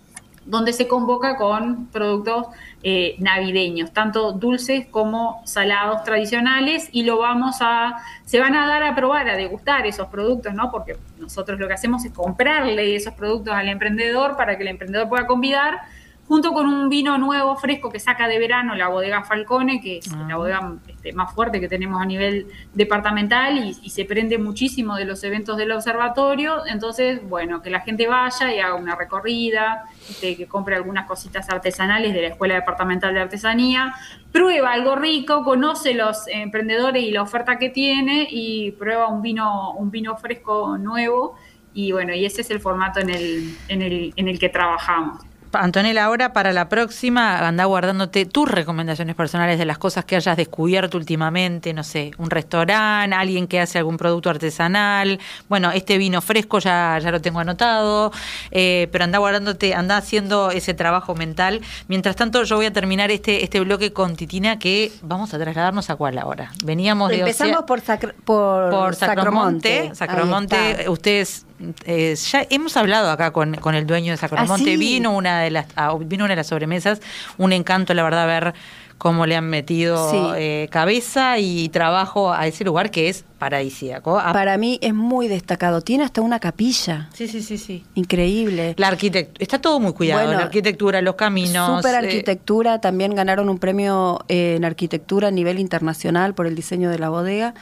donde 0.46 0.72
se 0.72 0.86
convoca 0.86 1.36
con 1.36 1.86
productos 1.86 2.48
eh, 2.82 3.16
navideños, 3.18 3.92
tanto 3.92 4.32
dulces 4.32 4.86
como 4.90 5.40
salados 5.46 6.04
tradicionales, 6.04 6.90
y 6.92 7.04
lo 7.04 7.18
vamos 7.18 7.56
a, 7.60 7.96
se 8.26 8.38
van 8.40 8.54
a 8.54 8.66
dar 8.66 8.82
a 8.82 8.94
probar, 8.94 9.26
a 9.28 9.36
degustar 9.36 9.86
esos 9.86 10.08
productos, 10.08 10.52
¿no? 10.52 10.70
Porque 10.70 10.98
nosotros 11.18 11.58
lo 11.58 11.66
que 11.66 11.72
hacemos 11.72 12.04
es 12.04 12.12
comprarle 12.12 12.94
esos 12.94 13.14
productos 13.14 13.54
al 13.54 13.68
emprendedor 13.68 14.36
para 14.36 14.56
que 14.56 14.64
el 14.64 14.68
emprendedor 14.68 15.08
pueda 15.08 15.26
convidar 15.26 15.80
junto 16.26 16.52
con 16.52 16.66
un 16.66 16.88
vino 16.88 17.18
nuevo, 17.18 17.54
fresco, 17.56 17.90
que 17.90 18.00
saca 18.00 18.26
de 18.28 18.38
verano 18.38 18.74
la 18.74 18.88
bodega 18.88 19.24
Falcone, 19.24 19.80
que 19.80 19.98
es 19.98 20.10
la 20.10 20.34
ah. 20.34 20.36
bodega 20.36 20.72
este, 20.88 21.12
más 21.12 21.34
fuerte 21.34 21.60
que 21.60 21.68
tenemos 21.68 22.00
a 22.00 22.06
nivel 22.06 22.46
departamental 22.72 23.58
y, 23.58 23.90
se 23.94 24.04
prende 24.04 24.38
muchísimo 24.38 24.96
de 24.96 25.04
los 25.04 25.22
eventos 25.22 25.56
del 25.56 25.70
observatorio. 25.70 26.66
Entonces, 26.66 27.20
bueno, 27.28 27.62
que 27.62 27.70
la 27.70 27.80
gente 27.80 28.08
vaya 28.08 28.52
y 28.52 28.58
haga 28.58 28.74
una 28.74 28.96
recorrida, 28.96 29.84
este, 30.08 30.36
que 30.36 30.46
compre 30.46 30.74
algunas 30.74 31.06
cositas 31.06 31.48
artesanales 31.48 32.12
de 32.12 32.22
la 32.22 32.28
Escuela 32.28 32.54
Departamental 32.54 33.14
de 33.14 33.20
Artesanía, 33.20 33.94
prueba 34.32 34.72
algo 34.72 34.96
rico, 34.96 35.44
conoce 35.44 35.94
los 35.94 36.26
emprendedores 36.26 37.04
y 37.04 37.12
la 37.12 37.22
oferta 37.22 37.56
que 37.56 37.68
tiene 37.68 38.26
y 38.28 38.72
prueba 38.72 39.06
un 39.08 39.22
vino, 39.22 39.72
un 39.74 39.90
vino 39.90 40.16
fresco 40.16 40.76
nuevo. 40.78 41.36
Y 41.72 41.92
bueno, 41.92 42.14
y 42.14 42.24
ese 42.24 42.40
es 42.40 42.50
el 42.50 42.60
formato 42.60 43.00
en 43.00 43.10
el, 43.10 43.56
en 43.68 43.82
el, 43.82 44.12
en 44.16 44.28
el 44.28 44.38
que 44.38 44.48
trabajamos. 44.48 45.20
Antonella, 45.54 46.04
ahora 46.04 46.32
para 46.32 46.52
la 46.52 46.68
próxima, 46.68 47.46
anda 47.46 47.64
guardándote 47.64 48.26
tus 48.26 48.48
recomendaciones 48.48 49.14
personales 49.14 49.58
de 49.58 49.64
las 49.64 49.78
cosas 49.78 50.04
que 50.04 50.16
hayas 50.16 50.36
descubierto 50.36 50.98
últimamente, 50.98 51.72
no 51.72 51.84
sé, 51.84 52.12
un 52.18 52.30
restaurante, 52.30 53.14
alguien 53.14 53.46
que 53.46 53.60
hace 53.60 53.78
algún 53.78 53.96
producto 53.96 54.30
artesanal, 54.30 55.18
bueno, 55.48 55.70
este 55.72 55.98
vino 55.98 56.20
fresco 56.20 56.58
ya, 56.58 56.98
ya 56.98 57.10
lo 57.10 57.20
tengo 57.20 57.40
anotado, 57.40 58.12
eh, 58.50 58.88
pero 58.92 59.04
anda 59.04 59.18
guardándote, 59.18 59.74
anda 59.74 59.96
haciendo 59.96 60.50
ese 60.50 60.74
trabajo 60.74 61.14
mental. 61.14 61.60
Mientras 61.88 62.16
tanto, 62.16 62.42
yo 62.44 62.56
voy 62.56 62.66
a 62.66 62.72
terminar 62.72 63.10
este, 63.10 63.44
este 63.44 63.60
bloque 63.60 63.92
con 63.92 64.16
Titina, 64.16 64.58
que 64.58 64.92
vamos 65.02 65.34
a 65.34 65.38
trasladarnos 65.38 65.90
a 65.90 65.96
cuál 65.96 66.18
ahora. 66.18 66.52
Veníamos 66.64 67.10
de 67.10 67.20
Empezamos 67.20 67.64
por, 67.64 67.82
por, 68.24 68.70
por 68.70 68.94
Sacromonte. 68.94 69.94
Sacromonte, 69.94 70.88
ustedes 70.88 71.46
eh, 71.84 72.14
ya 72.14 72.46
hemos 72.50 72.76
hablado 72.76 73.10
acá 73.10 73.32
con, 73.32 73.54
con 73.54 73.74
el 73.74 73.86
dueño 73.86 74.12
de 74.12 74.16
Sacromonte, 74.16 74.74
¿Ah, 74.74 74.76
vino 74.76 75.12
una 75.16 75.40
de 75.40 75.50
las 75.50 75.66
ah, 75.76 75.96
vino 75.98 76.24
una 76.24 76.32
de 76.32 76.36
las 76.36 76.48
sobremesas, 76.48 77.00
un 77.38 77.52
encanto 77.52 77.94
la 77.94 78.02
verdad 78.02 78.26
ver 78.26 78.54
cómo 78.98 79.26
le 79.26 79.36
han 79.36 79.48
metido 79.50 80.34
eh, 80.36 80.68
cabeza 80.70 81.38
y 81.38 81.68
trabajo 81.68 82.32
a 82.32 82.46
ese 82.46 82.64
lugar 82.64 82.90
que 82.90 83.08
es 83.08 83.24
paradisíaco. 83.38 84.18
Ah, 84.18 84.32
Para 84.32 84.56
mí 84.56 84.78
es 84.80 84.94
muy 84.94 85.28
destacado. 85.28 85.82
Tiene 85.82 86.04
hasta 86.04 86.22
una 86.22 86.40
capilla. 86.40 87.10
Sí, 87.12 87.28
sí, 87.28 87.42
sí, 87.42 87.58
sí. 87.58 87.84
Increíble. 87.94 88.74
La 88.78 88.88
arquitectura, 88.88 89.36
está 89.42 89.60
todo 89.60 89.80
muy 89.80 89.92
cuidado. 89.92 90.32
la 90.32 90.38
arquitectura, 90.38 91.02
los 91.02 91.16
caminos. 91.16 91.76
Super 91.82 91.94
eh, 91.94 92.06
arquitectura. 92.06 92.80
También 92.80 93.14
ganaron 93.14 93.50
un 93.50 93.58
premio 93.58 94.20
eh, 94.28 94.54
en 94.56 94.64
arquitectura 94.64 95.28
a 95.28 95.30
nivel 95.30 95.58
internacional 95.58 96.34
por 96.34 96.46
el 96.46 96.54
diseño 96.54 96.88
de 96.88 96.98
la 96.98 97.10
bodega. 97.10 97.52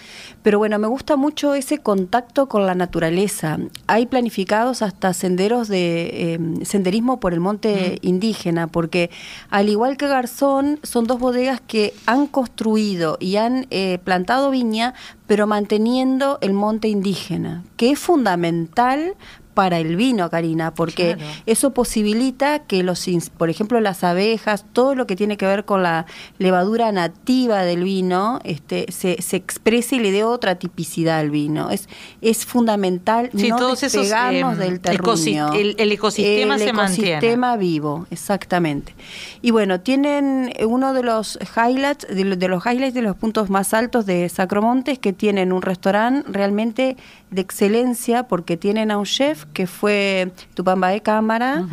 Pero 0.43 0.59
bueno, 0.59 0.79
me 0.79 0.87
gusta 0.87 1.17
mucho 1.17 1.55
ese 1.55 1.79
contacto 1.79 2.49
con 2.49 2.67
la 2.67 2.77
naturaleza. 2.77 3.59
Hay 3.89 4.07
planificados 4.07 4.83
hasta 4.83 5.13
senderos 5.13 5.67
de 5.67 6.39
senderismo 6.65 7.19
por 7.19 7.33
el 7.33 7.41
monte 7.41 7.99
indígena, 8.03 8.69
porque 8.69 9.11
al 9.51 9.69
igual 9.69 9.97
que 9.97 10.07
Garzón, 10.07 10.79
son 10.85 11.07
dos 11.07 11.19
bodegas 11.23 11.63
que 11.63 11.95
han 12.05 12.27
construido 12.27 13.17
y 13.19 13.37
han 13.37 13.67
eh, 13.71 13.99
plantado 14.05 14.51
viña 14.51 14.93
pero 15.27 15.47
manteniendo 15.47 16.37
el 16.43 16.53
monte 16.53 16.89
indígena, 16.89 17.65
que 17.79 17.93
es 17.93 17.99
fundamental 17.99 19.15
para 19.55 19.79
el 19.79 19.97
vino, 19.97 20.31
Karina, 20.31 20.75
porque 20.75 21.17
eso 21.47 21.73
posibilita 21.73 22.61
que 22.61 22.83
los, 22.83 23.07
por 23.37 23.51
ejemplo, 23.51 23.81
las 23.81 24.05
abejas, 24.05 24.65
todo 24.73 24.95
lo 24.95 25.07
que 25.07 25.17
tiene 25.17 25.37
que 25.37 25.47
ver 25.47 25.65
con 25.65 25.83
la 25.83 26.07
levadura 26.39 26.93
nativa 26.93 27.63
del 27.63 27.85
vino, 27.85 28.41
este, 28.45 28.87
se, 28.91 29.21
se 29.21 29.37
exprese 29.37 29.97
y 29.97 29.99
le 30.01 30.13
dé 30.13 30.25
otra 30.25 30.57
tipicidad 30.57 31.19
al 31.19 31.31
vino. 31.31 31.71
Es, 31.71 31.89
es 32.21 32.45
fundamental 32.47 33.31
no 33.33 33.75
despegarnos 33.75 34.55
em, 34.55 34.59
del 34.59 34.81
terruño. 34.81 35.53
El, 35.53 35.93
ecosistema 35.93 36.59
se 36.59 36.73
mantiene. 36.73 37.11
El 37.11 37.15
ecosistema 37.15 37.57
vivo, 37.57 38.07
exactamente. 38.11 38.95
Y 39.41 39.51
bueno, 39.51 39.81
tienen 39.81 40.53
uno 40.67 40.95
de 40.95 41.03
los 41.03 41.39
highlights, 41.57 42.07
de, 42.09 42.49
los 42.49 42.65
highlights 42.65 42.95
de 42.95 43.03
los 43.03 43.17
puntos 43.17 43.51
más 43.51 43.75
altos 43.75 44.07
de 44.07 44.29
Sacromontes, 44.29 44.99
que 44.99 45.13
tienen 45.13 45.53
un 45.53 45.63
restaurante 45.63 46.31
realmente 46.31 46.97
de 47.33 47.41
excelencia, 47.41 48.25
porque 48.25 48.57
tienen 48.57 48.91
a 48.91 48.99
un 48.99 49.07
chef 49.07 49.47
que 49.53 49.67
fue 49.67 50.33
Tupamba 50.55 50.89
de 50.89 51.01
Cámara, 51.01 51.65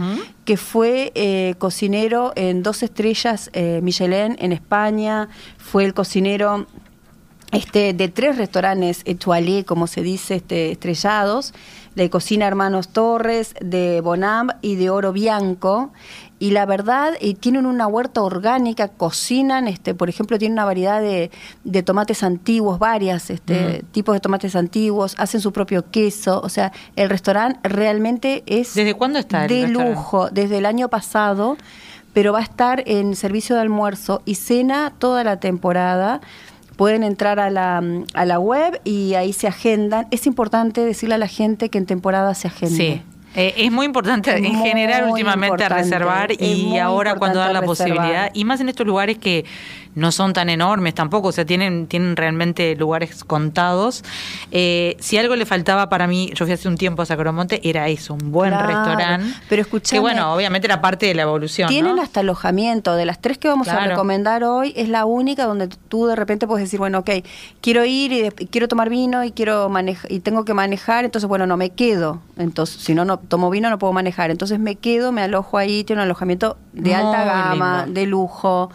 que 0.46 0.58
fue 0.58 1.12
eh, 1.16 1.56
cocinero 1.58 2.32
en 2.36 2.64
dos 2.64 2.82
estrellas 2.82 3.50
eh, 3.54 3.82
Michelin 3.84 4.36
en 4.40 4.52
España, 4.54 5.30
fue 5.58 5.84
el 5.84 5.94
cocinero 5.94 6.66
este, 7.52 7.94
de 7.94 8.08
tres 8.08 8.38
restaurantes 8.38 9.02
étoilés, 9.06 9.66
como 9.66 9.88
se 9.88 10.02
dice, 10.02 10.36
este, 10.36 10.72
estrellados, 10.72 11.54
de 11.96 12.10
Cocina 12.10 12.48
Hermanos 12.48 12.90
Torres, 12.90 13.56
de 13.60 14.00
Bonam 14.02 14.50
y 14.62 14.76
de 14.76 14.90
Oro 14.90 15.12
Bianco 15.12 15.92
y 16.40 16.52
la 16.52 16.66
verdad 16.66 17.14
y 17.20 17.34
tienen 17.34 17.66
una 17.66 17.86
huerta 17.86 18.22
orgánica, 18.22 18.88
cocinan, 18.88 19.68
este, 19.68 19.94
por 19.94 20.10
ejemplo, 20.10 20.40
tienen 20.40 20.54
una 20.54 20.66
variedad 20.66 21.02
de, 21.02 21.32
de 21.66 21.84
tomates 21.84 22.24
antiguos, 22.24 22.80
varias 22.80 23.30
este, 23.30 23.84
mm. 23.84 23.92
tipos 23.92 24.16
de 24.16 24.22
tomates 24.22 24.56
antiguos, 24.56 25.16
hacen 25.18 25.42
su 25.42 25.52
propio 25.52 25.92
queso, 25.92 26.40
o 26.42 26.50
sea, 26.50 26.72
el 26.96 27.10
restaurante 27.10 27.60
realmente 27.68 28.44
es 28.46 28.74
¿Desde 28.74 28.94
cuándo 28.94 29.20
está 29.20 29.48
de 29.48 29.68
lujo, 29.68 30.30
desde 30.30 30.60
el 30.60 30.66
año 30.66 30.88
pasado, 30.88 31.58
pero 32.14 32.32
va 32.32 32.40
a 32.40 32.44
estar 32.44 32.84
en 32.86 33.16
servicio 33.16 33.56
de 33.56 33.62
almuerzo 33.62 34.22
y 34.26 34.36
cena 34.36 34.94
toda 34.98 35.24
la 35.24 35.40
temporada 35.40 36.22
pueden 36.78 37.04
entrar 37.04 37.42
a 37.42 37.50
la, 37.50 37.84
a 38.14 38.26
la 38.26 38.40
web 38.40 38.80
y 38.86 39.16
ahí 39.16 39.34
se 39.34 39.48
agendan. 39.48 40.08
Es 40.12 40.26
importante 40.26 40.80
decirle 40.80 41.16
a 41.16 41.18
la 41.18 41.28
gente 41.28 41.68
que 41.68 41.78
en 41.78 41.86
temporada 41.86 42.34
se 42.36 42.48
agende. 42.48 42.78
Sí. 42.78 43.02
Eh, 43.36 43.54
es 43.58 43.72
muy 43.72 43.86
importante 43.86 44.36
en 44.36 44.56
general 44.56 45.10
últimamente 45.10 45.70
reservar 45.70 46.32
y 46.32 46.78
ahora 46.78 47.16
cuando 47.16 47.40
da 47.40 47.54
la 47.54 47.62
posibilidad, 47.62 48.32
y 48.34 48.44
más 48.46 48.60
en 48.60 48.70
estos 48.70 48.88
lugares 48.88 49.18
que 49.18 49.46
no 49.96 50.12
son 50.12 50.34
tan 50.34 50.50
enormes 50.50 50.94
tampoco, 50.94 51.30
o 51.30 51.32
sea, 51.32 51.46
tienen, 51.46 51.88
tienen 51.88 52.16
realmente 52.16 52.76
lugares 52.76 53.24
contados. 53.24 54.04
Eh, 54.52 54.96
si 55.00 55.18
algo 55.18 55.36
le 55.36 55.46
faltaba 55.46 55.90
para 55.90 56.08
mí, 56.08 56.32
yo 56.36 56.46
fui 56.46 56.54
hace 56.54 56.68
un 56.68 56.78
tiempo 56.78 57.02
a 57.02 57.06
Sacromonte, 57.06 57.60
era 57.68 57.88
eso, 57.88 58.14
un 58.14 58.32
buen 58.32 58.52
restaurante. 58.52 59.34
Pero 59.50 59.62
escuché 59.62 59.96
Que 59.96 60.00
bueno, 60.00 60.34
obviamente 60.34 60.68
era 60.68 60.82
parte 60.82 61.08
de 61.08 61.16
la 61.16 61.24
evolución. 61.24 61.70
Tienen 61.70 62.00
hasta 62.00 62.22
alojamiento, 62.22 62.96
de 62.96 63.06
las 63.06 63.20
tres 63.20 63.38
que 63.38 63.48
vamos 63.48 63.68
a 63.68 63.88
recomendar 63.88 64.44
hoy, 64.44 64.74
es 64.76 64.90
la 64.90 65.06
única 65.06 65.46
donde 65.46 65.68
tú 65.68 66.06
de 66.06 66.16
repente 66.16 66.48
puedes 66.48 66.66
decir, 66.66 66.80
bueno, 66.80 67.00
ok, 67.00 67.10
quiero 67.62 67.84
ir 67.86 68.12
y 68.12 68.46
quiero 68.48 68.68
tomar 68.68 68.90
vino 68.90 69.24
y 69.24 69.32
quiero 69.32 69.70
manejar 69.70 70.12
y 70.12 70.20
tengo 70.20 70.46
que 70.46 70.54
manejar, 70.54 71.06
entonces 71.06 71.28
bueno, 71.28 71.46
no 71.46 71.58
me 71.58 71.72
quedo. 71.72 72.22
Entonces, 72.38 72.82
si 72.82 72.94
no, 72.94 73.06
no 73.06 73.19
tomo 73.28 73.50
vino, 73.50 73.70
no 73.70 73.78
puedo 73.78 73.94
manejar. 73.94 74.32
Entonces 74.32 74.60
me 74.60 74.76
quedo, 74.76 75.12
me 75.12 75.22
alojo 75.22 75.58
ahí, 75.58 75.84
tiene 75.84 76.02
un 76.02 76.06
alojamiento 76.06 76.58
de 76.74 76.96
alta 76.96 77.24
gama, 77.26 77.86
de 77.88 78.06
lujo. 78.06 78.72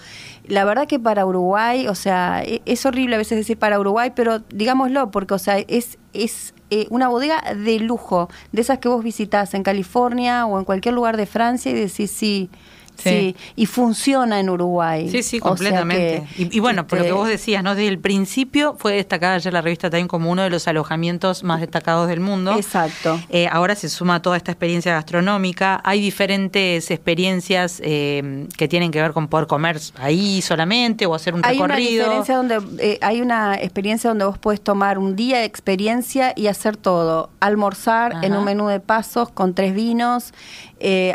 La 0.47 0.65
verdad 0.65 0.87
que 0.87 0.99
para 0.99 1.25
Uruguay, 1.25 1.89
o 1.89 1.95
sea, 1.95 2.43
e, 2.45 2.63
es 2.67 2.85
horrible 2.85 3.15
a 3.15 3.19
veces 3.19 3.39
decir 3.39 3.59
para 3.59 3.81
Uruguay, 3.81 4.13
pero 4.15 4.41
digámoslo, 4.41 5.11
porque, 5.11 5.35
o 5.35 5.39
sea, 5.39 5.59
es, 5.59 5.99
es 6.13 6.55
eh, 6.71 6.87
una 6.91 7.09
bodega 7.09 7.43
de 7.55 7.79
lujo, 7.79 8.29
de 8.53 8.61
esas 8.61 8.79
que 8.79 8.89
vos 8.89 9.03
visitás 9.03 9.55
en 9.55 9.63
California 9.63 10.47
o 10.47 10.59
en 10.59 10.65
cualquier 10.65 10.95
lugar 10.95 11.17
de 11.17 11.27
Francia 11.27 11.71
y 11.71 11.75
decís, 11.75 12.11
sí, 12.11 12.51
Sí. 12.97 13.37
y 13.57 13.67
funciona 13.67 14.41
en 14.41 14.51
Uruguay. 14.51 15.09
Sí, 15.11 15.23
sí, 15.23 15.41
completamente. 15.41 16.27
y, 16.37 16.61
bueno, 16.61 16.87
por 16.87 16.99
lo 16.99 17.05
que 17.05 17.09
este, 17.09 17.19
vos 17.19 17.29
decías, 17.29 17.63
¿no? 17.63 17.75
Desde 17.75 17.89
el 17.89 17.99
principio 17.99 18.77
fue 18.79 18.95
destacada 18.95 19.39
ya 19.39 19.51
la 19.51 19.61
revista 19.61 19.91
Time 19.91 20.07
como 20.07 20.31
uno 20.31 20.43
de 20.43 20.51
los 20.51 20.69
alojamientos 20.69 21.45
más 21.45 21.61
destacados 21.61 22.09
del 22.09 22.21
mundo. 22.21 22.53
Exacto. 22.53 23.21
Eh, 23.29 23.49
ahora 23.51 23.75
se 23.75 23.89
suma 23.89 24.23
toda 24.23 24.37
esta 24.37 24.53
experiencia 24.53 24.95
gastronómica. 24.95 25.81
Hay 25.85 26.01
diferentes 26.01 26.91
experiencias 26.91 27.81
eh, 27.85 28.47
que 28.57 28.69
tienen 28.69 28.91
que 28.91 29.01
ver 29.01 29.13
con 29.13 29.29
poder 29.29 29.47
comer 29.47 29.81
ahí 29.97 30.41
solamente 30.43 31.07
o 31.07 31.15
hacer 31.15 31.35
un 31.35 31.43
hay 31.45 31.59
recorrido. 31.59 32.23
Una 32.23 32.37
donde, 32.37 32.61
eh, 32.79 32.99
hay 33.03 33.21
una 33.21 33.55
experiencia 33.57 34.11
donde 34.11 34.25
vos 34.25 34.39
puedes 34.39 34.61
tomar 34.61 34.99
un 34.99 35.17
día 35.17 35.39
de 35.39 35.45
experiencia 35.45 36.33
y 36.37 36.47
hacer 36.47 36.77
todo. 36.77 37.31
Almorzar 37.41 38.25
en 38.25 38.35
un 38.35 38.45
menú 38.45 38.69
de 38.69 38.81
pasos 38.81 39.31
con 39.31 39.55
tres 39.55 39.75
vinos, 39.75 40.33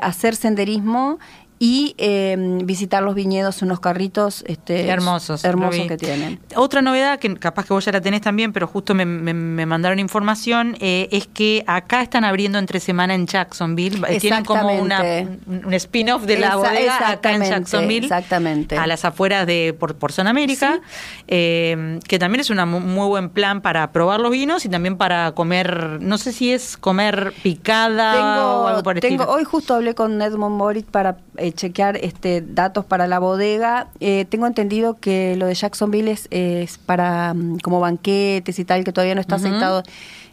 hacer 0.02 0.36
senderismo 0.36 1.20
y 1.62 1.94
em, 1.98 2.66
visitar 2.66 3.04
los 3.04 3.16
viñedos, 3.16 3.62
unos 3.62 3.82
carritos 3.82 4.46
este, 4.48 4.88
hermosos, 4.88 5.44
hermosos 5.44 5.88
que 5.88 5.98
tienen. 5.98 6.40
Otra 6.56 6.82
novedad, 6.82 7.20
que 7.20 7.36
capaz 7.36 7.66
que 7.66 7.74
vos 7.74 7.84
ya 7.84 7.92
la 7.92 8.00
tenés 8.00 8.22
también, 8.22 8.54
pero 8.54 8.66
justo 8.66 8.96
me, 8.96 9.06
mandaron 9.06 10.00
información, 10.00 10.78
eh, 10.80 11.10
es 11.12 11.28
que 11.28 11.66
acá 11.68 12.02
están 12.02 12.24
abriendo 12.24 12.60
entre 12.60 12.80
semana 12.80 13.14
en 13.14 13.28
Jacksonville. 13.28 14.02
Eh, 14.08 14.20
tienen 14.22 14.46
como 14.46 14.74
una, 14.80 15.04
un 15.46 15.74
spin-off 15.74 16.24
de 16.24 16.40
la 16.40 16.56
bodega 16.56 17.10
acá 17.10 17.34
en 17.34 17.44
Jacksonville. 17.44 18.06
Exactamente. 18.06 18.78
A 18.78 18.88
las 18.88 19.04
afueras 19.04 19.46
de 19.46 19.76
por, 19.78 19.96
por 19.96 20.14
Zona 20.14 20.30
América, 20.30 20.80
em, 21.28 22.00
que 22.00 22.20
también 22.20 22.40
es 22.40 22.50
un 22.50 22.60
muy 22.70 23.08
buen 23.08 23.30
plan 23.30 23.60
para 23.60 23.92
probar 23.92 24.22
los 24.22 24.32
vinos 24.32 24.64
y 24.64 24.70
también 24.70 24.96
para 24.96 25.34
comer, 25.34 26.00
no 26.02 26.18
sé 26.18 26.32
si 26.32 26.54
es 26.54 26.78
comer 26.78 27.34
picada 27.44 28.48
o 28.48 28.68
algo 28.68 28.84
por 28.84 28.96
el 28.96 29.02
tengo, 29.02 29.26
Hoy 29.26 29.44
justo 29.44 29.76
hablé 29.76 29.94
con 29.94 30.22
Edmond 30.22 30.56
Moritz 30.56 30.90
para 30.90 31.18
eh, 31.50 31.54
chequear 31.54 31.98
este, 31.98 32.42
datos 32.42 32.86
para 32.86 33.08
la 33.08 33.20
bodega. 33.20 33.88
Eh, 34.00 34.26
tengo 34.30 34.48
entendido 34.48 35.00
que 35.00 35.36
lo 35.36 35.46
de 35.46 35.54
Jacksonville 35.54 36.12
es, 36.30 36.78
para 36.78 37.34
mm, 37.34 37.60
como 37.60 37.80
banquetes 37.80 38.60
y 38.60 38.66
tal, 38.66 38.84
que 38.84 38.92
todavía 38.92 39.16
no 39.16 39.22
está 39.22 39.36
aceptado 39.36 39.84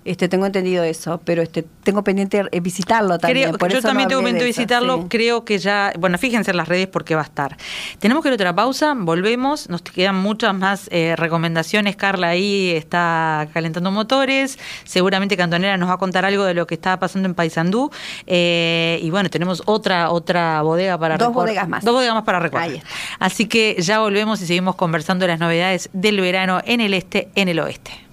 este, 0.06 0.28
tengo 0.28 0.46
entendido 0.46 0.84
eso, 0.84 1.20
pero 1.24 1.42
este, 1.42 1.64
tengo 1.82 2.02
pendiente 2.04 2.44
eh, 2.50 2.60
visitarlo 2.60 3.18
también. 3.18 3.52
yo 3.52 3.82
también 3.82 4.08
tengo 4.08 4.22
pendiente 4.22 4.44
visitarlo. 4.44 5.06
Creo 5.08 5.44
que 5.44 5.58
ya, 5.58 5.92
bueno, 5.98 6.16
fíjense 6.18 6.52
en 6.52 6.56
las 6.56 6.68
redes 6.68 6.86
porque 6.86 7.14
va 7.14 7.22
a 7.22 7.24
estar. 7.24 7.56
Tenemos 7.98 8.22
que 8.22 8.28
ir 8.28 8.32
a 8.32 8.36
otra 8.36 8.54
pausa, 8.54 8.94
volvemos. 8.96 9.68
Nos 9.68 9.82
quedan 9.82 10.16
muchas 10.16 10.54
más 10.54 10.88
eh, 10.92 11.14
recomendaciones. 11.16 11.96
Carla 11.96 12.28
ahí 12.28 12.70
está 12.70 13.48
calentando 13.52 13.90
motores. 13.90 14.58
Seguramente 14.84 15.36
Cantonera 15.36 15.76
nos 15.76 15.88
va 15.88 15.94
a 15.94 15.98
contar 15.98 16.24
algo 16.24 16.44
de 16.44 16.54
lo 16.54 16.66
que 16.66 16.74
está 16.74 16.98
pasando 16.98 17.28
en 17.28 17.34
Paysandú. 17.34 17.90
Eh, 18.26 19.00
y 19.02 19.10
bueno, 19.10 19.28
tenemos 19.28 19.62
otra 19.66 20.10
otra 20.10 20.62
bodega 20.62 20.98
para 20.98 21.18
Dos 21.18 21.32
bodegas 21.32 21.68
más. 21.68 21.84
Dos 21.84 21.94
bodegas 21.94 22.14
más 22.14 22.24
para 22.24 22.38
recorrer. 22.38 22.82
Así 23.18 23.46
que 23.46 23.76
ya 23.78 23.98
volvemos 24.00 24.40
y 24.40 24.46
seguimos 24.46 24.76
conversando 24.76 25.24
de 25.24 25.32
las 25.32 25.40
novedades 25.40 25.90
del 25.92 26.20
verano 26.20 26.60
en 26.64 26.80
el 26.80 26.94
este, 26.94 27.28
en 27.34 27.48
el 27.48 27.58
oeste. 27.60 28.05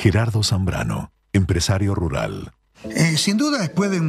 Gerardo 0.00 0.42
Zambrano, 0.42 1.12
empresario 1.34 1.94
rural. 1.94 2.52
Eh, 2.84 3.18
sin 3.18 3.36
duda, 3.36 3.58
después 3.58 3.90
de 3.90 4.00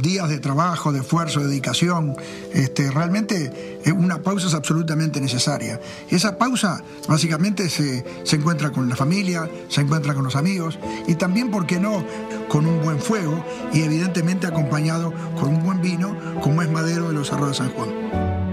días 0.00 0.28
de 0.28 0.38
trabajo, 0.38 0.92
de 0.92 1.00
esfuerzo, 1.00 1.40
de 1.40 1.48
dedicación, 1.48 2.14
este, 2.52 2.88
realmente 2.92 3.80
eh, 3.84 3.90
una 3.90 4.22
pausa 4.22 4.46
es 4.46 4.54
absolutamente 4.54 5.20
necesaria. 5.20 5.80
Esa 6.10 6.38
pausa 6.38 6.80
básicamente 7.08 7.68
se, 7.68 8.04
se, 8.22 8.36
encuentra 8.36 8.70
con 8.70 8.88
la 8.88 8.94
familia, 8.94 9.50
se 9.66 9.80
encuentra 9.80 10.14
con 10.14 10.22
los 10.22 10.36
amigos 10.36 10.78
y 11.08 11.16
también, 11.16 11.50
¿por 11.50 11.66
qué 11.66 11.80
no?, 11.80 12.04
con 12.48 12.64
un 12.64 12.80
buen 12.82 13.00
fuego 13.00 13.44
y 13.72 13.82
evidentemente 13.82 14.46
acompañado 14.46 15.12
con 15.40 15.48
un 15.48 15.64
buen 15.64 15.82
vino, 15.82 16.16
como 16.40 16.62
es 16.62 16.70
Madero 16.70 17.08
de 17.08 17.14
los 17.14 17.28
Cerros 17.28 17.48
de 17.48 17.54
San 17.54 17.70
Juan. 17.70 18.51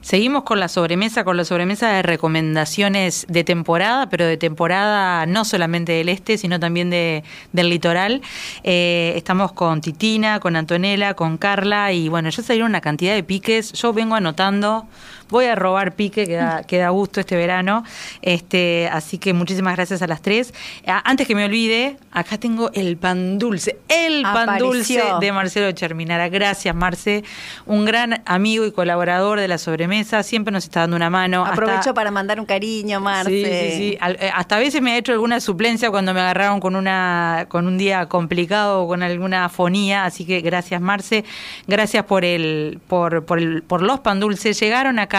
Seguimos 0.08 0.44
con 0.44 0.62
la 0.62 0.70
sobremesa, 0.70 1.26
con 1.26 1.36
la 1.36 1.44
sobremesa 1.44 1.90
de 1.90 2.02
recomendaciones 2.02 3.26
de 3.28 3.44
temporada, 3.44 4.08
pero 4.08 4.26
de 4.26 4.38
temporada 4.38 5.26
no 5.26 5.44
solamente 5.44 5.92
del 5.92 6.08
este, 6.08 6.38
sino 6.38 6.62
también 6.62 6.90
de, 6.90 7.26
del 7.52 7.70
litoral. 7.70 8.22
Eh, 8.64 9.12
estamos 9.18 9.52
con 9.52 9.82
Titina, 9.82 10.40
con 10.40 10.56
Antonella, 10.56 11.14
con 11.14 11.38
Carla 11.38 11.92
y 11.92 12.08
bueno, 12.08 12.30
ya 12.30 12.42
salieron 12.42 12.70
una 12.70 12.80
cantidad 12.80 13.16
de 13.16 13.24
piques. 13.24 13.74
Yo 13.74 13.92
vengo 13.92 14.16
anotando 14.16 14.88
voy 15.30 15.46
a 15.46 15.56
robar 15.56 15.94
pique, 15.94 16.26
que 16.26 16.36
da, 16.36 16.64
que 16.64 16.78
da 16.78 16.90
gusto 16.90 17.20
este 17.20 17.36
verano. 17.36 17.84
Este, 18.22 18.90
así 18.92 19.18
que 19.18 19.34
muchísimas 19.34 19.76
gracias 19.76 20.02
a 20.02 20.08
las 20.08 20.22
tres. 20.22 20.54
Antes 20.86 21.28
que 21.28 21.36
me 21.36 21.46
olvide, 21.46 21.98
acá 22.12 22.38
tengo 22.38 22.72
el 22.74 22.98
pan 22.98 23.38
dulce, 23.40 23.78
el 23.90 24.24
pan 24.24 24.58
dulce 24.60 25.02
de 25.20 25.32
Marcelo 25.32 25.72
Cherminara. 25.72 26.30
Gracias, 26.30 26.74
Marce, 26.76 27.24
un 27.66 27.86
gran 27.86 28.22
amigo 28.26 28.66
y 28.66 28.72
colaborador 28.72 29.40
de 29.40 29.48
la 29.48 29.58
sobremesa, 29.58 30.24
siempre 30.24 30.52
nos 30.52 30.64
está 30.66 30.82
dando 30.82 30.96
una 30.96 31.10
mano. 31.10 31.44
Hasta- 31.44 31.54
Aprovecho 31.54 31.94
para 31.94 32.12
mandar 32.12 32.40
un 32.40 32.46
cariño, 32.46 33.00
Marce. 33.00 33.30
Sí, 33.32 33.46
sí, 33.46 33.78
sí. 33.78 33.98
Al- 34.00 34.18
eh, 34.20 34.32
hasta 34.34 34.56
a 34.58 34.60
veces 34.60 34.82
me 34.82 34.92
ha 34.92 34.98
hecho 34.98 35.12
alguna 35.12 35.40
suplencia 35.40 35.90
cuando 35.92 36.14
me 36.14 36.20
agarraron 36.22 36.60
con 36.60 36.76
una 36.76 37.46
con 37.50 37.68
un 37.68 37.78
día 37.78 38.06
complicado 38.08 38.84
o 38.84 38.88
con 38.88 39.04
alguna 39.04 39.46
afonía, 39.46 40.06
así 40.06 40.26
que 40.26 40.42
gracias 40.42 40.82
Marce, 40.82 41.24
gracias 41.68 42.06
por 42.06 42.24
el 42.26 42.80
por 42.88 43.26
por, 43.26 43.40
el- 43.40 43.64
por 43.64 43.82
los 43.82 44.00
pan 44.00 44.20
dulces. 44.20 44.60
Llegaron 44.60 45.00
acá. 45.00 45.17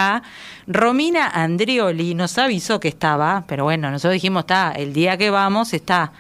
Romina 0.67 1.29
Andrioli 1.29 2.15
nos 2.15 2.37
avisó 2.39 2.79
que 2.79 2.89
estaba, 2.89 3.45
pero 3.47 3.65
bueno, 3.65 3.91
nosotros 3.91 4.15
dijimos 4.15 4.43
está, 4.43 4.73
el 4.73 4.93
día 4.93 5.17
que 5.17 5.31
vamos 5.31 5.73
está. 5.73 6.13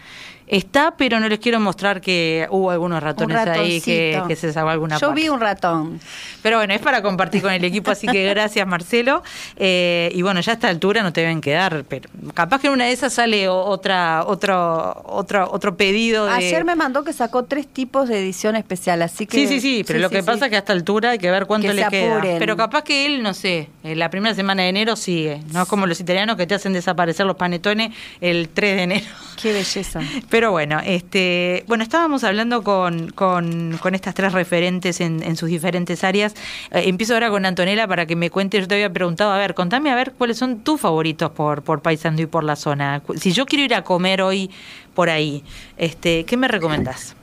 Está, 0.48 0.94
pero 0.96 1.20
no 1.20 1.28
les 1.28 1.38
quiero 1.38 1.60
mostrar 1.60 2.00
que 2.00 2.46
hubo 2.50 2.70
algunos 2.70 2.98
Un 2.98 3.04
ratones 3.04 3.36
ahí 3.46 3.80
que, 3.80 4.36
se 4.36 4.52
sacó 4.52 4.70
alguna 4.70 4.98
Yo 4.98 5.08
parte. 5.08 5.20
vi 5.20 5.28
un 5.28 5.40
ratón. 5.40 6.00
Pero 6.42 6.56
bueno, 6.56 6.72
es 6.72 6.80
para 6.80 7.02
compartir 7.02 7.42
con 7.42 7.52
el 7.52 7.62
equipo, 7.64 7.90
así 7.90 8.06
que 8.06 8.26
gracias 8.28 8.66
Marcelo. 8.66 9.22
Eh, 9.56 10.10
y 10.14 10.22
bueno, 10.22 10.40
ya 10.40 10.52
a 10.52 10.54
esta 10.54 10.68
altura 10.68 11.02
no 11.02 11.12
te 11.12 11.20
deben 11.20 11.40
quedar, 11.40 11.84
pero 11.88 12.08
capaz 12.34 12.60
que 12.60 12.68
en 12.68 12.72
una 12.72 12.86
de 12.86 12.92
esas 12.92 13.12
sale 13.12 13.48
otra, 13.48 14.24
otro, 14.26 15.02
otro, 15.04 15.50
otro 15.50 15.76
pedido 15.76 16.26
de... 16.26 16.32
Ayer 16.32 16.64
me 16.64 16.76
mandó 16.76 17.04
que 17.04 17.12
sacó 17.12 17.44
tres 17.44 17.66
tipos 17.66 18.08
de 18.08 18.18
edición 18.20 18.56
especial, 18.56 19.02
así 19.02 19.26
que... 19.26 19.36
Sí, 19.36 19.46
sí, 19.46 19.60
sí, 19.60 19.84
pero 19.86 19.98
lo 19.98 20.08
sí, 20.08 20.14
que 20.14 20.22
sí. 20.22 20.26
pasa 20.26 20.46
es 20.46 20.50
que 20.50 20.56
a 20.56 20.60
esta 20.60 20.72
altura 20.72 21.10
hay 21.10 21.18
que 21.18 21.30
ver 21.30 21.46
cuánto 21.46 21.68
Que 21.68 21.74
le 21.74 21.86
queda. 21.88 22.20
Pero 22.38 22.56
capaz 22.56 22.82
que 22.84 23.06
él, 23.06 23.22
no 23.22 23.34
sé, 23.34 23.68
en 23.82 23.98
la 23.98 24.08
primera 24.08 24.34
semana 24.34 24.62
de 24.62 24.68
enero 24.68 24.96
sigue. 24.96 25.42
No 25.52 25.62
es 25.62 25.68
como 25.68 25.86
los 25.86 26.00
italianos 26.00 26.36
que 26.36 26.46
te 26.46 26.54
hacen 26.54 26.72
desaparecer 26.72 27.26
los 27.26 27.36
panetones 27.36 27.92
el 28.20 28.48
3 28.48 28.76
de 28.76 28.82
enero. 28.82 29.06
Qué 29.40 29.52
belleza. 29.52 30.00
Pero 30.30 30.37
bueno, 30.46 30.80
este, 30.84 31.64
bueno, 31.66 31.82
estábamos 31.82 32.24
hablando 32.24 32.62
con, 32.62 33.10
con, 33.10 33.76
con 33.80 33.94
estas 33.94 34.14
tres 34.14 34.32
referentes 34.32 35.00
en, 35.00 35.22
en 35.22 35.36
sus 35.36 35.48
diferentes 35.48 36.04
áreas. 36.04 36.34
Eh, 36.70 36.84
empiezo 36.86 37.14
ahora 37.14 37.30
con 37.30 37.44
Antonella 37.44 37.86
para 37.86 38.06
que 38.06 38.16
me 38.16 38.30
cuente. 38.30 38.60
Yo 38.60 38.68
te 38.68 38.74
había 38.74 38.92
preguntado, 38.92 39.32
a 39.32 39.38
ver, 39.38 39.54
contame 39.54 39.90
a 39.90 39.94
ver 39.94 40.12
cuáles 40.12 40.38
son 40.38 40.60
tus 40.60 40.80
favoritos 40.80 41.30
por, 41.30 41.62
por 41.62 41.82
Paysandú 41.82 42.22
y 42.22 42.26
por 42.26 42.44
la 42.44 42.56
zona. 42.56 43.02
Si 43.16 43.32
yo 43.32 43.46
quiero 43.46 43.64
ir 43.64 43.74
a 43.74 43.82
comer 43.82 44.22
hoy 44.22 44.50
por 44.94 45.10
ahí, 45.10 45.42
este, 45.76 46.24
¿qué 46.24 46.36
me 46.36 46.48
recomendás? 46.48 47.17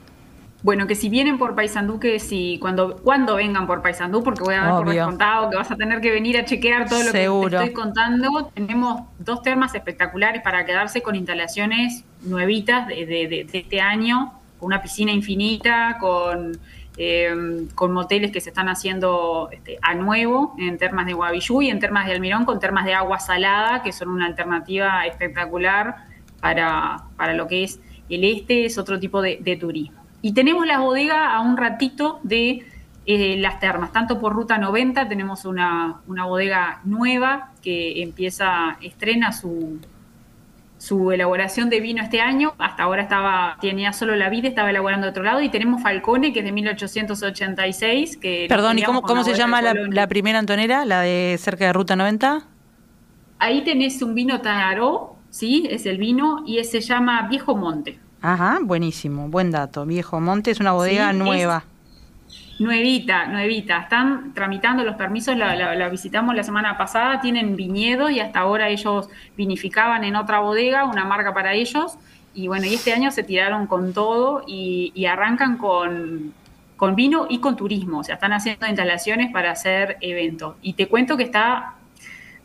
Bueno, 0.65 0.87
que 0.87 0.95
si 0.95 1.09
vienen 1.09 1.37
por 1.37 1.53
Paysandú, 1.53 1.99
que 1.99 2.17
si 2.19 2.57
cuando, 2.59 2.97
cuando 2.97 3.35
vengan 3.35 3.67
por 3.67 3.83
Paysandú, 3.83 4.23
porque 4.23 4.41
voy 4.43 4.55
a 4.55 4.61
dar 4.61 4.69
por 4.71 4.87
Obvio. 4.87 4.93
descontado 5.03 5.51
que 5.51 5.57
vas 5.57 5.69
a 5.69 5.75
tener 5.75 6.01
que 6.01 6.09
venir 6.09 6.39
a 6.39 6.43
chequear 6.45 6.89
todo 6.89 7.03
lo 7.03 7.11
Seguro. 7.11 7.49
que 7.51 7.57
te 7.57 7.63
estoy 7.65 7.73
contando. 7.83 8.49
Tenemos 8.51 9.03
dos 9.19 9.43
termas 9.43 9.75
espectaculares 9.75 10.41
para 10.41 10.65
quedarse 10.65 11.03
con 11.03 11.13
instalaciones 11.15 12.03
nuevitas 12.23 12.87
de, 12.87 13.05
de- 13.05 13.27
de- 13.27 13.43
de 13.43 13.57
este 13.59 13.79
año, 13.79 14.33
con 14.59 14.65
una 14.65 14.81
piscina 14.81 15.11
infinita, 15.11 15.97
con, 15.99 16.57
eh, 16.97 17.67
con 17.75 17.91
moteles 17.93 18.31
que 18.31 18.41
se 18.41 18.49
están 18.49 18.67
haciendo 18.67 19.49
este, 19.51 19.77
a 19.83 19.93
nuevo 19.93 20.55
en 20.57 20.79
termas 20.79 21.05
de 21.05 21.13
Guavillú 21.13 21.61
y 21.61 21.69
en 21.69 21.77
termas 21.79 22.07
de 22.07 22.13
Almirón 22.13 22.43
con 22.45 22.59
termas 22.59 22.85
de 22.85 22.95
agua 22.95 23.19
salada, 23.19 23.83
que 23.83 23.91
son 23.91 24.09
una 24.09 24.25
alternativa 24.25 25.05
espectacular 25.05 25.95
para, 26.41 27.03
para 27.17 27.33
lo 27.35 27.47
que 27.47 27.65
es 27.65 27.79
el 28.09 28.23
este, 28.23 28.65
es 28.65 28.79
otro 28.79 28.99
tipo 28.99 29.21
de, 29.21 29.37
de 29.41 29.57
turismo. 29.57 30.03
Y 30.25 30.33
tenemos 30.33 30.65
la 30.65 30.79
bodega 30.79 31.35
a 31.35 31.41
un 31.41 31.55
ratito 31.55 32.19
de 32.23 32.65
eh, 33.05 33.37
las 33.37 33.59
termas, 33.59 33.91
tanto 33.91 34.19
por 34.19 34.33
Ruta 34.33 34.57
90 34.57 35.07
tenemos 35.07 35.45
una, 35.45 36.01
una 36.07 36.25
bodega 36.25 36.81
nueva 36.83 37.51
que 37.61 38.01
empieza, 38.01 38.75
estrena 38.81 39.31
su, 39.31 39.79
su 40.79 41.11
elaboración 41.11 41.69
de 41.69 41.79
vino 41.79 42.01
este 42.01 42.21
año. 42.21 42.55
Hasta 42.57 42.81
ahora 42.81 43.03
estaba 43.03 43.57
tenía 43.61 43.93
solo 43.93 44.15
la 44.15 44.31
vida, 44.31 44.47
estaba 44.47 44.71
elaborando 44.71 45.05
de 45.05 45.11
otro 45.11 45.21
lado. 45.21 45.41
Y 45.41 45.49
tenemos 45.49 45.83
Falcone, 45.83 46.33
que 46.33 46.39
es 46.39 46.45
de 46.45 46.51
1886. 46.51 48.17
Que 48.17 48.47
Perdón, 48.49 48.79
¿y 48.79 48.81
cómo, 48.81 49.03
cómo 49.03 49.23
se 49.23 49.35
llama 49.35 49.61
la, 49.61 50.07
primera 50.07 50.39
Antonella? 50.39 50.85
¿La 50.85 51.01
de 51.01 51.37
cerca 51.39 51.65
de 51.65 51.73
Ruta 51.73 51.95
90? 51.95 52.47
Ahí 53.37 53.63
tenés 53.63 54.01
un 54.01 54.15
vino 54.15 54.41
Taró, 54.41 55.17
¿sí? 55.29 55.67
Es 55.69 55.85
el 55.85 55.99
vino, 55.99 56.43
y 56.47 56.63
se 56.63 56.81
llama 56.81 57.27
Viejo 57.29 57.55
Monte. 57.55 57.99
Ajá, 58.25 58.59
buenísimo, 58.61 59.29
buen 59.29 59.51
dato. 59.51 59.85
Viejo 59.85 60.19
Monte 60.19 60.51
es 60.51 60.59
una 60.59 60.71
bodega 60.73 61.11
Sí, 61.11 61.17
nueva. 61.17 61.63
Nuevita, 62.57 63.27
nuevita. 63.27 63.79
Están 63.81 64.33
tramitando 64.33 64.83
los 64.83 64.95
permisos, 64.95 65.35
la, 65.37 65.55
la- 65.55 65.75
la 65.75 65.89
visitamos 65.89 66.35
la 66.35 66.43
semana 66.43 66.77
pasada, 66.77 67.19
tienen 67.19 67.55
viñedo 67.57 68.09
y 68.09 68.19
hasta 68.21 68.39
ahora 68.39 68.69
ellos 68.69 69.09
vinificaban 69.35 70.03
en 70.05 70.15
otra 70.15 70.39
bodega, 70.39 70.85
una 70.85 71.03
marca 71.05 71.33
para 71.33 71.53
ellos. 71.53 71.97
Y 72.33 72.47
bueno, 72.47 72.65
y 72.65 72.73
este 72.73 72.93
año 72.93 73.11
se 73.11 73.23
tiraron 73.23 73.67
con 73.67 73.93
todo 73.93 74.43
y, 74.47 74.91
y 74.95 75.05
arrancan 75.05 75.57
con, 75.57 76.33
con 76.77 76.95
vino 76.95 77.27
y 77.29 77.39
con 77.39 77.55
turismo. 77.57 77.99
O 77.99 78.03
sea, 78.05 78.15
están 78.15 78.31
haciendo 78.33 78.67
instalaciones 78.67 79.31
para 79.31 79.51
hacer 79.51 79.97
eventos. 80.01 80.55
Y 80.61 80.73
te 80.73 80.87
cuento 80.87 81.17
que 81.17 81.23
está 81.23 81.75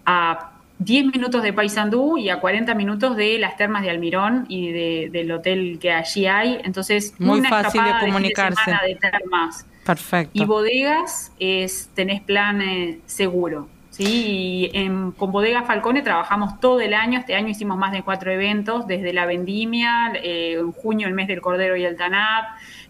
a 0.07 0.53
10 0.81 1.07
minutos 1.13 1.43
de 1.43 1.53
Paysandú 1.53 2.17
y 2.19 2.31
a 2.31 2.41
40 2.41 2.75
minutos 2.75 3.15
de 3.15 3.39
las 3.39 3.57
termas 3.57 3.83
de 3.83 3.91
Almirón 3.91 4.47
y 4.49 4.73
de- 4.73 5.09
del 5.13 5.31
hotel 5.31 5.79
que 5.81 5.93
allí 5.93 6.27
hay. 6.27 6.59
Entonces, 6.65 7.15
Muy 7.19 7.41
una 7.41 7.49
fácil 7.51 7.83
de 7.85 7.91
comunicarse. 8.01 8.65
semana 8.65 8.83
de 8.87 8.95
termas 8.97 9.67
Perfecto. 9.85 10.31
y 10.43 10.45
bodegas 10.47 11.33
es 11.39 11.91
tenés 11.95 12.23
plan 12.23 12.63
eh, 12.63 12.99
seguro. 13.07 13.69
¿sí? 13.91 14.71
Y 14.73 14.79
en- 14.79 15.11
con 15.13 15.33
Bodega 15.33 15.65
Falcone 15.65 16.01
trabajamos 16.01 16.59
todo 16.61 16.81
el 16.81 16.95
año. 16.95 17.19
Este 17.19 17.35
año 17.35 17.49
hicimos 17.49 17.77
más 17.77 17.93
de 17.93 18.03
cuatro 18.03 18.31
eventos, 18.33 18.87
desde 18.87 19.13
la 19.13 19.27
vendimia, 19.27 20.13
eh, 20.23 20.57
en 20.59 20.73
junio 20.73 21.09
el 21.09 21.13
mes 21.13 21.27
del 21.29 21.41
Cordero 21.43 21.77
y 21.77 21.85
el 21.85 21.97
Tanat, 21.97 22.45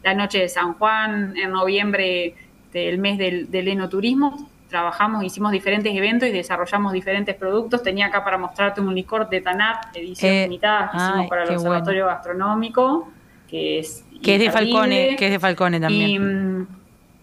la 0.04 0.14
noche 0.14 0.38
de 0.38 0.48
San 0.48 0.74
Juan, 0.74 1.34
en 1.36 1.50
noviembre 1.50 2.34
el 2.72 2.98
mes 2.98 3.18
del, 3.18 3.50
del 3.50 3.66
enoturismo. 3.68 4.48
Trabajamos, 4.70 5.24
hicimos 5.24 5.52
diferentes 5.52 5.94
eventos 5.94 6.28
y 6.28 6.32
desarrollamos 6.32 6.92
diferentes 6.92 7.34
productos. 7.34 7.82
Tenía 7.82 8.06
acá 8.06 8.24
para 8.24 8.38
mostrarte 8.38 8.80
un 8.80 8.94
licor 8.94 9.28
de 9.28 9.40
Tanat, 9.40 9.94
edición 9.96 10.32
Eh, 10.32 10.42
limitada, 10.44 10.90
que 10.90 10.96
hicimos 10.96 11.26
para 11.28 11.42
el 11.44 11.50
Observatorio 11.56 12.06
Gastronómico, 12.06 13.08
que 13.48 13.80
es 13.80 14.04
que 14.22 14.34
es 14.36 14.40
de. 14.40 14.50
Falcone, 14.50 15.16
que 15.18 15.26
es 15.26 15.32
de 15.32 15.38
Falcone 15.40 15.80
también. 15.80 16.08
Y 16.10 16.18
mm, 16.18 16.66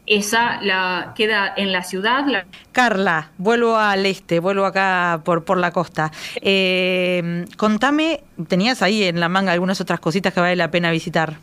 esa 0.08 0.62
la 0.62 1.14
queda 1.16 1.54
en 1.56 1.72
la 1.72 1.84
ciudad. 1.84 2.26
la- 2.28 2.46
Carla, 2.72 3.32
vuelvo 3.38 3.78
al 3.78 4.06
este, 4.06 4.40
vuelvo 4.40 4.66
acá 4.66 5.22
por, 5.24 5.44
por 5.46 5.58
la 5.58 5.72
costa. 5.72 6.12
Eh, 6.42 7.46
contame, 7.58 8.24
tenías 8.48 8.82
ahí 8.82 9.04
en 9.04 9.20
la 9.20 9.30
manga 9.30 9.52
algunas 9.54 9.80
otras 9.82 10.00
cositas 10.00 10.34
que 10.34 10.40
vale 10.40 10.56
la 10.56 10.70
pena 10.72 10.92
visitar. 10.92 11.36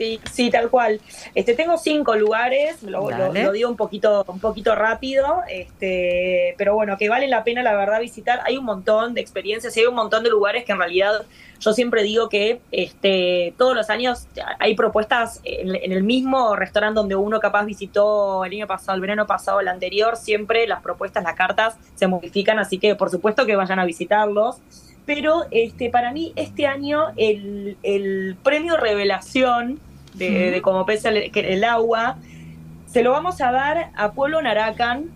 Sí, 0.00 0.18
sí, 0.32 0.50
tal 0.50 0.70
cual. 0.70 0.98
Este, 1.34 1.52
tengo 1.52 1.76
cinco 1.76 2.16
lugares, 2.16 2.82
lo, 2.82 3.10
lo- 3.10 3.18
Dale. 3.18 3.42
lo 3.42 3.52
digo 3.52 3.68
un 3.68 3.76
poquito, 3.76 4.24
un 4.28 4.40
poquito 4.40 4.74
rápido, 4.74 5.42
este, 5.46 6.54
pero 6.56 6.74
bueno, 6.74 6.96
que 6.96 7.10
vale 7.10 7.28
la 7.28 7.44
pena 7.44 7.62
la 7.62 7.74
verdad 7.76 8.00
visitar. 8.00 8.40
Hay 8.46 8.56
un 8.56 8.64
montón 8.64 9.12
de 9.12 9.20
experiencias 9.20 9.76
y 9.76 9.80
hay 9.80 9.86
un 9.86 9.94
montón 9.94 10.22
de 10.24 10.30
lugares 10.30 10.64
que 10.64 10.72
en 10.72 10.78
realidad 10.78 11.26
yo 11.60 11.74
siempre 11.74 12.02
digo 12.02 12.30
que 12.30 12.62
este, 12.72 13.52
todos 13.58 13.76
los 13.76 13.90
años 13.90 14.26
hay 14.58 14.74
propuestas 14.74 15.42
en, 15.44 15.74
en 15.76 15.92
el 15.92 16.02
mismo 16.02 16.56
restaurante 16.56 16.96
donde 16.98 17.16
uno 17.16 17.38
capaz 17.38 17.66
visitó 17.66 18.46
el 18.46 18.52
año 18.52 18.66
pasado, 18.66 18.94
el 18.94 19.02
verano 19.02 19.26
pasado, 19.26 19.60
el 19.60 19.68
anterior, 19.68 20.16
siempre 20.16 20.66
las 20.66 20.80
propuestas, 20.80 21.22
las 21.24 21.34
cartas 21.34 21.76
se 21.96 22.06
modifican, 22.06 22.58
así 22.58 22.78
que 22.78 22.94
por 22.94 23.10
supuesto 23.10 23.44
que 23.44 23.54
vayan 23.54 23.78
a 23.78 23.84
visitarlos 23.84 24.56
pero 25.06 25.44
este, 25.50 25.90
para 25.90 26.12
mí 26.12 26.32
este 26.36 26.66
año 26.66 27.06
el, 27.16 27.76
el 27.82 28.36
premio 28.44 28.76
revelación 28.76 29.80
de, 30.14 30.50
de 30.50 30.62
Como 30.62 30.86
pesa 30.86 31.10
el, 31.10 31.64
agua. 31.64 32.16
Se 32.86 33.02
lo 33.02 33.12
vamos 33.12 33.40
a 33.40 33.52
dar 33.52 33.90
a 33.94 34.12
Pueblo 34.12 34.42
Naracan, 34.42 35.10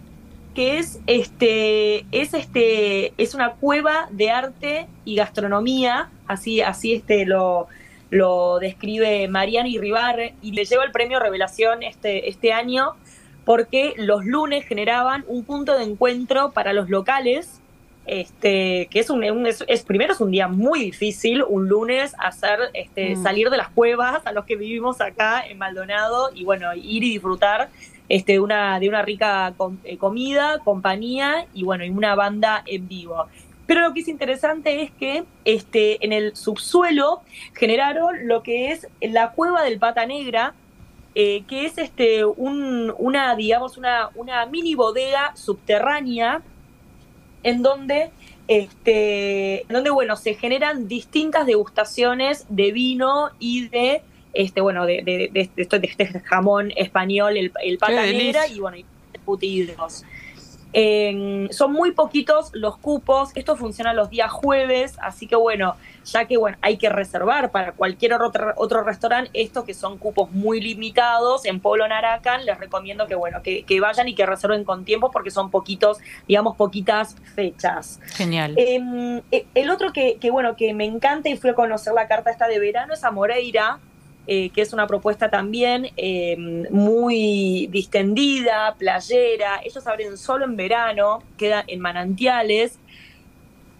que 0.54 0.78
es 0.78 1.00
este, 1.06 2.06
es 2.12 2.32
este, 2.34 3.12
es 3.18 3.34
una 3.34 3.52
cueva 3.54 4.08
de 4.10 4.30
arte 4.30 4.86
y 5.04 5.16
gastronomía, 5.16 6.10
así, 6.28 6.60
así 6.60 6.94
este 6.94 7.26
lo, 7.26 7.66
lo 8.10 8.60
describe 8.60 9.26
Mariana 9.26 9.68
Irribarre, 9.68 10.34
y 10.40 10.52
le 10.52 10.64
lleva 10.64 10.84
el 10.84 10.92
premio 10.92 11.18
Revelación 11.18 11.82
este, 11.82 12.28
este 12.28 12.52
año, 12.52 12.92
porque 13.44 13.94
los 13.96 14.24
lunes 14.24 14.64
generaban 14.64 15.24
un 15.26 15.44
punto 15.44 15.76
de 15.76 15.84
encuentro 15.84 16.52
para 16.52 16.72
los 16.72 16.88
locales 16.88 17.60
este, 18.06 18.88
que 18.90 19.00
es 19.00 19.10
un, 19.10 19.24
un- 19.24 19.46
es, 19.46 19.64
es- 19.66 19.82
primero 19.82 20.12
es 20.12 20.20
un 20.20 20.30
día 20.30 20.48
muy 20.48 20.80
difícil, 20.80 21.42
un 21.42 21.68
lunes 21.68 22.14
hacer 22.18 22.58
este, 22.74 23.16
Mm. 23.16 23.22
salir 23.22 23.50
de 23.50 23.56
las 23.56 23.68
cuevas 23.70 24.26
a 24.26 24.32
los 24.32 24.44
que 24.44 24.56
vivimos 24.56 25.00
acá 25.00 25.42
en 25.46 25.58
Maldonado 25.58 26.30
y 26.34 26.44
bueno, 26.44 26.74
ir 26.74 27.02
y 27.04 27.10
disfrutar 27.12 27.68
este, 28.08 28.38
una, 28.38 28.78
de 28.80 28.88
una 28.90 29.00
rica 29.02 29.54
com- 29.56 29.78
eh, 29.84 29.96
comida, 29.96 30.58
compañía 30.64 31.46
y 31.54 31.62
bueno, 31.64 31.84
y 31.84 31.90
una 31.90 32.14
banda 32.14 32.62
en 32.66 32.86
vivo. 32.86 33.26
Pero 33.66 33.80
lo 33.80 33.94
que 33.94 34.00
es 34.00 34.08
interesante 34.08 34.82
es 34.82 34.90
que 34.90 35.24
este, 35.46 36.04
en 36.04 36.12
el 36.12 36.36
subsuelo 36.36 37.22
generaron 37.54 38.28
lo 38.28 38.42
que 38.42 38.72
es 38.72 38.86
la 39.00 39.30
cueva 39.32 39.62
del 39.62 39.78
Pata 39.78 40.04
Negra, 40.04 40.52
eh, 41.14 41.44
que 41.48 41.64
es 41.64 41.78
este 41.78 42.26
un, 42.26 42.92
una, 42.98 43.34
digamos, 43.36 43.78
una, 43.78 44.10
una 44.16 44.44
mini 44.44 44.74
bodega 44.74 45.34
subterránea 45.34 46.42
en 47.44 47.62
donde 47.62 48.10
este, 48.48 49.62
en 49.62 49.68
donde 49.68 49.90
bueno, 49.90 50.16
se 50.16 50.34
generan 50.34 50.86
distintas 50.86 51.46
degustaciones 51.46 52.46
de 52.48 52.72
vino 52.72 53.30
y 53.38 53.68
de 53.68 54.02
este, 54.34 54.60
bueno, 54.60 54.84
de, 54.84 55.02
de, 55.02 55.30
de, 55.32 55.50
de 55.54 55.86
este 55.86 56.20
jamón 56.20 56.72
español, 56.76 57.36
el, 57.36 57.52
el 57.62 57.78
pata 57.78 58.04
negra 58.04 58.46
y 58.48 58.58
bueno, 58.58 58.76
y 58.76 58.84
putidos. 59.24 60.04
Eh, 60.76 61.48
son 61.52 61.72
muy 61.72 61.92
poquitos 61.92 62.50
los 62.52 62.76
cupos, 62.78 63.30
esto 63.36 63.56
funciona 63.56 63.94
los 63.94 64.10
días 64.10 64.30
jueves, 64.32 64.96
así 65.00 65.28
que 65.28 65.36
bueno, 65.36 65.76
ya 66.04 66.24
que 66.24 66.36
bueno, 66.36 66.58
hay 66.62 66.76
que 66.76 66.88
reservar 66.88 67.52
para 67.52 67.72
cualquier 67.72 68.14
otro, 68.14 68.52
otro 68.56 68.82
restaurante, 68.82 69.30
estos 69.34 69.64
que 69.64 69.72
son 69.72 69.98
cupos 69.98 70.32
muy 70.32 70.60
limitados 70.60 71.44
en 71.44 71.60
Pueblo 71.60 71.86
Naracan, 71.86 72.44
les 72.44 72.58
recomiendo 72.58 73.06
que 73.06 73.14
bueno, 73.14 73.40
que, 73.40 73.62
que 73.62 73.78
vayan 73.78 74.08
y 74.08 74.16
que 74.16 74.26
reserven 74.26 74.64
con 74.64 74.84
tiempo 74.84 75.12
porque 75.12 75.30
son 75.30 75.48
poquitos, 75.52 75.98
digamos, 76.26 76.56
poquitas 76.56 77.14
fechas. 77.36 78.00
Genial. 78.06 78.54
Eh, 78.56 78.80
el 79.54 79.70
otro 79.70 79.92
que, 79.92 80.16
que, 80.16 80.32
bueno, 80.32 80.56
que 80.56 80.74
me 80.74 80.84
encanta 80.84 81.28
y 81.28 81.36
fui 81.36 81.50
a 81.50 81.54
conocer 81.54 81.92
la 81.94 82.08
carta 82.08 82.30
esta 82.30 82.48
de 82.48 82.58
verano 82.58 82.94
es 82.94 83.04
a 83.04 83.12
Moreira, 83.12 83.78
eh, 84.26 84.50
que 84.50 84.62
es 84.62 84.72
una 84.72 84.86
propuesta 84.86 85.30
también 85.30 85.90
eh, 85.96 86.36
muy 86.70 87.68
distendida, 87.70 88.74
playera. 88.78 89.60
Ellos 89.62 89.86
abren 89.86 90.16
solo 90.16 90.46
en 90.46 90.56
verano, 90.56 91.22
queda 91.36 91.62
en 91.66 91.80
manantiales. 91.80 92.78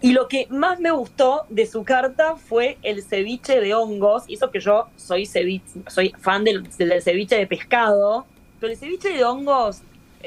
Y 0.01 0.11
lo 0.11 0.27
que 0.27 0.45
más 0.51 0.79
me 0.79 0.91
gustó 0.91 1.45
de 1.49 1.65
su 1.65 1.83
carta 1.83 2.35
fue 2.35 2.77
el 2.83 3.01
ceviche 3.01 3.59
de 3.59 3.73
hongos. 3.73 4.25
Y 4.27 4.35
eso 4.35 4.51
que 4.51 4.59
yo 4.59 4.87
soy, 4.97 5.25
ceviche, 5.25 5.79
soy 5.87 6.13
fan 6.19 6.43
del, 6.43 6.63
del 6.77 7.01
ceviche 7.01 7.37
de 7.37 7.47
pescado. 7.47 8.27
Pero 8.59 8.71
el 8.71 8.77
ceviche 8.77 9.09
de 9.09 9.23
hongos 9.23 9.81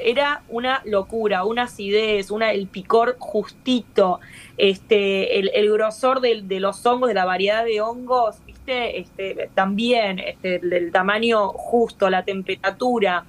era 0.05 0.43
una 0.49 0.83
locura, 0.85 1.45
una 1.45 1.65
acidez, 1.65 2.31
una, 2.31 2.53
el 2.53 2.67
picor 2.67 3.17
justito, 3.19 4.21
este, 4.57 5.39
el, 5.39 5.51
el 5.55 5.71
grosor 5.73 6.21
de, 6.21 6.43
de, 6.43 6.61
los 6.61 6.85
hongos, 6.85 7.09
de 7.09 7.15
la 7.15 7.25
variedad 7.25 7.65
de 7.65 7.81
hongos, 7.81 8.37
¿viste? 8.47 9.01
Este, 9.01 9.51
también, 9.55 10.19
este, 10.19 10.59
del 10.59 10.93
tamaño 10.93 11.49
justo, 11.49 12.11
la 12.11 12.25
temperatura. 12.25 13.25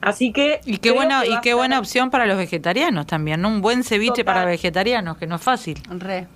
Así 0.00 0.32
que. 0.32 0.60
Y 0.64 0.78
qué 0.78 0.90
buena, 0.90 1.24
y 1.24 1.40
qué 1.40 1.54
buena 1.54 1.78
opción 1.78 2.10
para 2.10 2.26
los 2.26 2.36
vegetarianos 2.36 3.06
también, 3.06 3.40
¿no? 3.40 3.48
Un 3.48 3.60
buen 3.60 3.84
ceviche 3.84 4.22
Total. 4.22 4.24
para 4.24 4.44
vegetarianos, 4.44 5.16
que 5.16 5.26
no 5.26 5.36
es 5.36 5.42
fácil. 5.42 5.80
Re. 5.88 6.26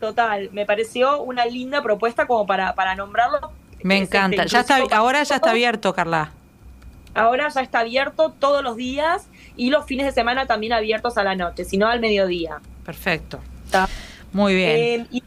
Total, 0.00 0.50
me 0.52 0.66
pareció 0.66 1.22
una 1.22 1.46
linda 1.46 1.82
propuesta 1.82 2.26
como 2.26 2.46
para, 2.46 2.74
para 2.74 2.94
nombrarlo. 2.94 3.52
Me 3.82 3.98
encanta. 3.98 4.46
Ya 4.46 4.60
está, 4.60 4.78
ahora 4.92 5.22
ya 5.22 5.36
está 5.36 5.50
abierto, 5.50 5.94
Carla. 5.94 6.32
Ahora 7.16 7.48
ya 7.48 7.62
está 7.62 7.80
abierto 7.80 8.34
todos 8.38 8.62
los 8.62 8.76
días 8.76 9.26
y 9.56 9.70
los 9.70 9.86
fines 9.86 10.04
de 10.04 10.12
semana 10.12 10.46
también 10.46 10.74
abiertos 10.74 11.16
a 11.16 11.24
la 11.24 11.34
noche, 11.34 11.64
sino 11.64 11.88
al 11.88 11.98
mediodía. 11.98 12.60
Perfecto. 12.84 13.40
¿Está? 13.64 13.88
Muy 14.32 14.54
bien. 14.54 14.70
Eh, 14.70 15.06
y 15.10 15.22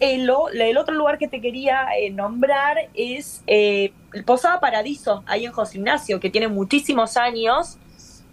el, 0.00 0.30
el, 0.60 0.78
otro 0.78 0.94
lugar 0.94 1.18
que 1.18 1.28
te 1.28 1.40
quería 1.40 1.86
eh, 1.98 2.10
nombrar 2.10 2.88
es 2.94 3.42
eh, 3.46 3.92
el 4.12 4.24
Posada 4.24 4.58
Paradiso, 4.58 5.22
ahí 5.26 5.44
en 5.44 5.52
José 5.52 5.78
Ignacio, 5.78 6.18
que 6.18 6.30
tiene 6.30 6.48
muchísimos 6.48 7.16
años. 7.16 7.76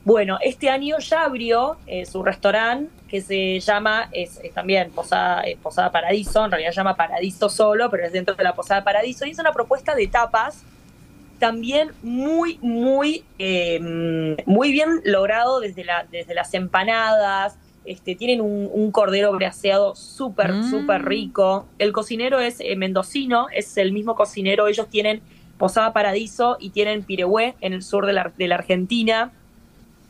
Bueno, 0.04 0.38
este 0.42 0.70
año 0.70 0.98
ya 1.00 1.24
abrió 1.24 1.78
eh, 1.86 2.06
su 2.06 2.24
restaurante 2.24 2.92
que 3.08 3.22
se 3.22 3.60
llama, 3.60 4.10
es, 4.14 4.40
es 4.42 4.54
también 4.54 4.90
Posada, 4.92 5.44
Posada 5.62 5.92
Paradiso, 5.92 6.46
en 6.46 6.52
realidad 6.52 6.72
se 6.72 6.78
llama 6.78 6.96
Paradiso 6.96 7.50
solo, 7.50 7.90
pero 7.90 8.06
es 8.06 8.14
dentro 8.14 8.36
de 8.36 8.44
la 8.44 8.56
Posada 8.56 8.84
Paradiso, 8.84 9.26
y 9.26 9.32
es 9.32 9.40
una 9.40 9.52
propuesta 9.52 9.94
de 9.96 10.08
tapas 10.08 10.64
también 11.42 11.90
muy, 12.04 12.60
muy, 12.62 13.26
eh, 13.40 13.80
muy 14.46 14.72
bien 14.72 15.02
logrado 15.04 15.60
desde, 15.60 15.84
la, 15.84 16.06
desde 16.12 16.36
las 16.36 16.54
empanadas. 16.54 17.58
Este, 17.84 18.14
tienen 18.14 18.42
un, 18.42 18.70
un 18.72 18.92
cordero 18.92 19.34
braseado 19.34 19.96
súper, 19.96 20.54
mm. 20.54 20.70
súper 20.70 21.04
rico. 21.04 21.66
El 21.80 21.94
cocinero 21.94 22.40
es 22.40 22.60
eh, 22.60 22.76
mendocino, 22.76 23.48
es 23.52 23.76
el 23.78 23.92
mismo 23.92 24.16
cocinero. 24.16 24.68
Ellos 24.68 24.88
tienen 24.88 25.22
Posada 25.58 25.94
Paradiso 25.94 26.58
y 26.60 26.70
tienen 26.70 27.02
Pirehué 27.02 27.56
en 27.60 27.74
el 27.74 27.82
sur 27.82 28.06
de 28.06 28.14
la, 28.14 28.32
de 28.38 28.48
la 28.48 28.56
Argentina. 28.56 29.32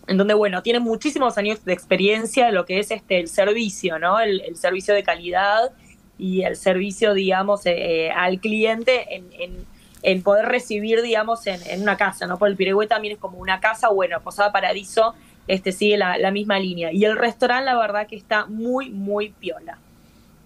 En 0.08 0.18
donde, 0.18 0.34
bueno, 0.34 0.62
tienen 0.62 0.84
muchísimos 0.84 1.38
años 1.38 1.64
de 1.64 1.72
experiencia 1.72 2.48
de 2.48 2.52
lo 2.52 2.66
que 2.66 2.80
es 2.80 2.92
este, 2.92 3.22
el 3.22 3.30
servicio, 3.30 4.00
¿no? 4.00 4.20
El, 4.20 4.42
el 4.42 4.58
servicio 4.58 4.94
de 4.94 5.04
calidad 5.04 5.72
y 6.20 6.42
el 6.42 6.58
servicio, 6.58 7.14
digamos, 7.14 7.66
eh, 7.66 8.08
eh, 8.08 8.12
al 8.12 8.42
cliente 8.42 9.16
en, 9.16 9.28
en 9.40 9.71
el 10.04 10.22
poder 10.22 10.46
recibir, 10.48 11.02
digamos, 11.02 11.46
en, 11.48 11.60
en, 11.68 11.82
una 11.82 11.98
casa, 11.98 12.28
¿no? 12.28 12.38
Por 12.38 12.50
el 12.50 12.56
Pirigüe 12.56 12.88
también 12.88 13.16
es 13.16 13.20
como 13.20 13.38
una 13.38 13.60
casa, 13.60 13.90
bueno, 13.90 14.20
Posada 14.22 14.52
Paradiso 14.52 15.14
este 15.48 15.72
sigue 15.72 15.98
la, 15.98 16.18
la, 16.18 16.32
misma 16.32 16.60
línea. 16.60 16.92
Y 16.92 17.04
el 17.06 17.18
restaurante, 17.18 17.66
la 17.66 17.78
verdad 17.78 18.08
que 18.08 18.16
está 18.16 18.46
muy, 18.46 18.90
muy 18.90 19.30
piola. 19.30 19.78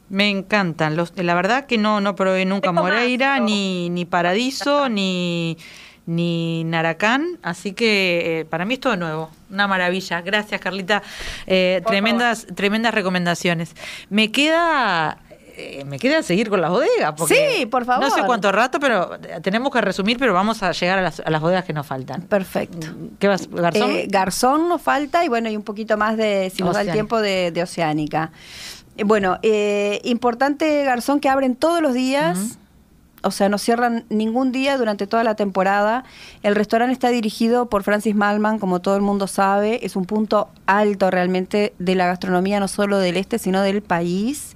Me 0.09 0.29
encantan. 0.29 0.95
Los, 0.95 1.13
la 1.17 1.35
verdad 1.35 1.65
que 1.65 1.77
no, 1.77 2.01
no 2.01 2.15
probé 2.15 2.45
nunca 2.45 2.71
Moreira, 2.71 3.39
ni, 3.39 3.89
ni 3.89 4.05
Paradiso, 4.05 4.87
ni, 4.87 5.57
ni 6.05 6.63
Naracán, 6.63 7.39
así 7.41 7.73
que 7.73 8.41
eh, 8.41 8.45
para 8.45 8.65
mí 8.65 8.75
es 8.75 8.79
todo 8.79 8.95
nuevo, 8.95 9.31
una 9.49 9.67
maravilla. 9.67 10.21
Gracias, 10.21 10.61
Carlita. 10.61 11.01
Eh, 11.47 11.81
tremendas, 11.87 12.41
favor. 12.41 12.55
tremendas 12.55 12.93
recomendaciones. 12.93 13.75
Me 14.09 14.31
queda 14.31 15.17
eh, 15.57 15.83
me 15.85 15.99
queda 15.99 16.21
seguir 16.21 16.49
con 16.49 16.61
las 16.61 16.69
bodegas. 16.69 17.13
Porque 17.17 17.55
sí, 17.57 17.65
por 17.65 17.85
favor. 17.85 18.03
No 18.03 18.13
sé 18.13 18.23
cuánto 18.25 18.51
rato, 18.51 18.79
pero 18.79 19.17
tenemos 19.41 19.71
que 19.71 19.81
resumir, 19.81 20.17
pero 20.17 20.33
vamos 20.33 20.61
a 20.63 20.71
llegar 20.71 20.99
a 20.99 21.01
las, 21.01 21.19
a 21.19 21.29
las 21.29 21.41
bodegas 21.41 21.65
que 21.65 21.73
nos 21.73 21.87
faltan. 21.87 22.21
Perfecto. 22.23 22.87
¿Qué 23.19 23.27
vas, 23.27 23.49
Garzón? 23.49 23.91
Eh, 23.91 24.07
Garzón 24.09 24.69
nos 24.69 24.81
falta 24.81 25.23
y 25.23 25.29
bueno, 25.29 25.49
y 25.49 25.55
un 25.55 25.63
poquito 25.63 25.97
más 25.97 26.17
de, 26.17 26.51
si 26.53 26.63
nos 26.63 26.73
da 26.73 26.81
el 26.81 26.91
tiempo, 26.91 27.21
de, 27.21 27.51
de 27.51 27.63
Oceánica. 27.63 28.31
Bueno, 29.03 29.39
eh, 29.43 30.01
importante 30.03 30.83
Garzón 30.83 31.19
que 31.19 31.29
abren 31.29 31.55
todos 31.55 31.81
los 31.81 31.93
días. 31.93 32.37
Uh 32.37 32.41
-huh. 32.41 32.57
O 33.23 33.31
sea, 33.31 33.49
no 33.49 33.57
cierran 33.57 34.05
ningún 34.09 34.51
día 34.51 34.77
durante 34.77 35.07
toda 35.07 35.23
la 35.23 35.33
temporada. 35.33 36.03
El 36.43 36.53
restaurante 36.53 36.93
está 36.93 37.09
dirigido 37.09 37.69
por 37.69 37.81
Francis 37.81 38.13
Malman, 38.13 38.59
como 38.59 38.81
todo 38.81 38.95
el 38.95 39.01
mundo 39.01 39.25
sabe. 39.25 39.83
Es 39.83 39.95
un 39.95 40.05
punto 40.05 40.49
alto 40.67 41.09
realmente 41.09 41.73
de 41.79 41.95
la 41.95 42.05
gastronomía, 42.05 42.59
no 42.59 42.67
solo 42.67 42.99
del 42.99 43.17
este, 43.17 43.39
sino 43.39 43.63
del 43.63 43.81
país. 43.81 44.55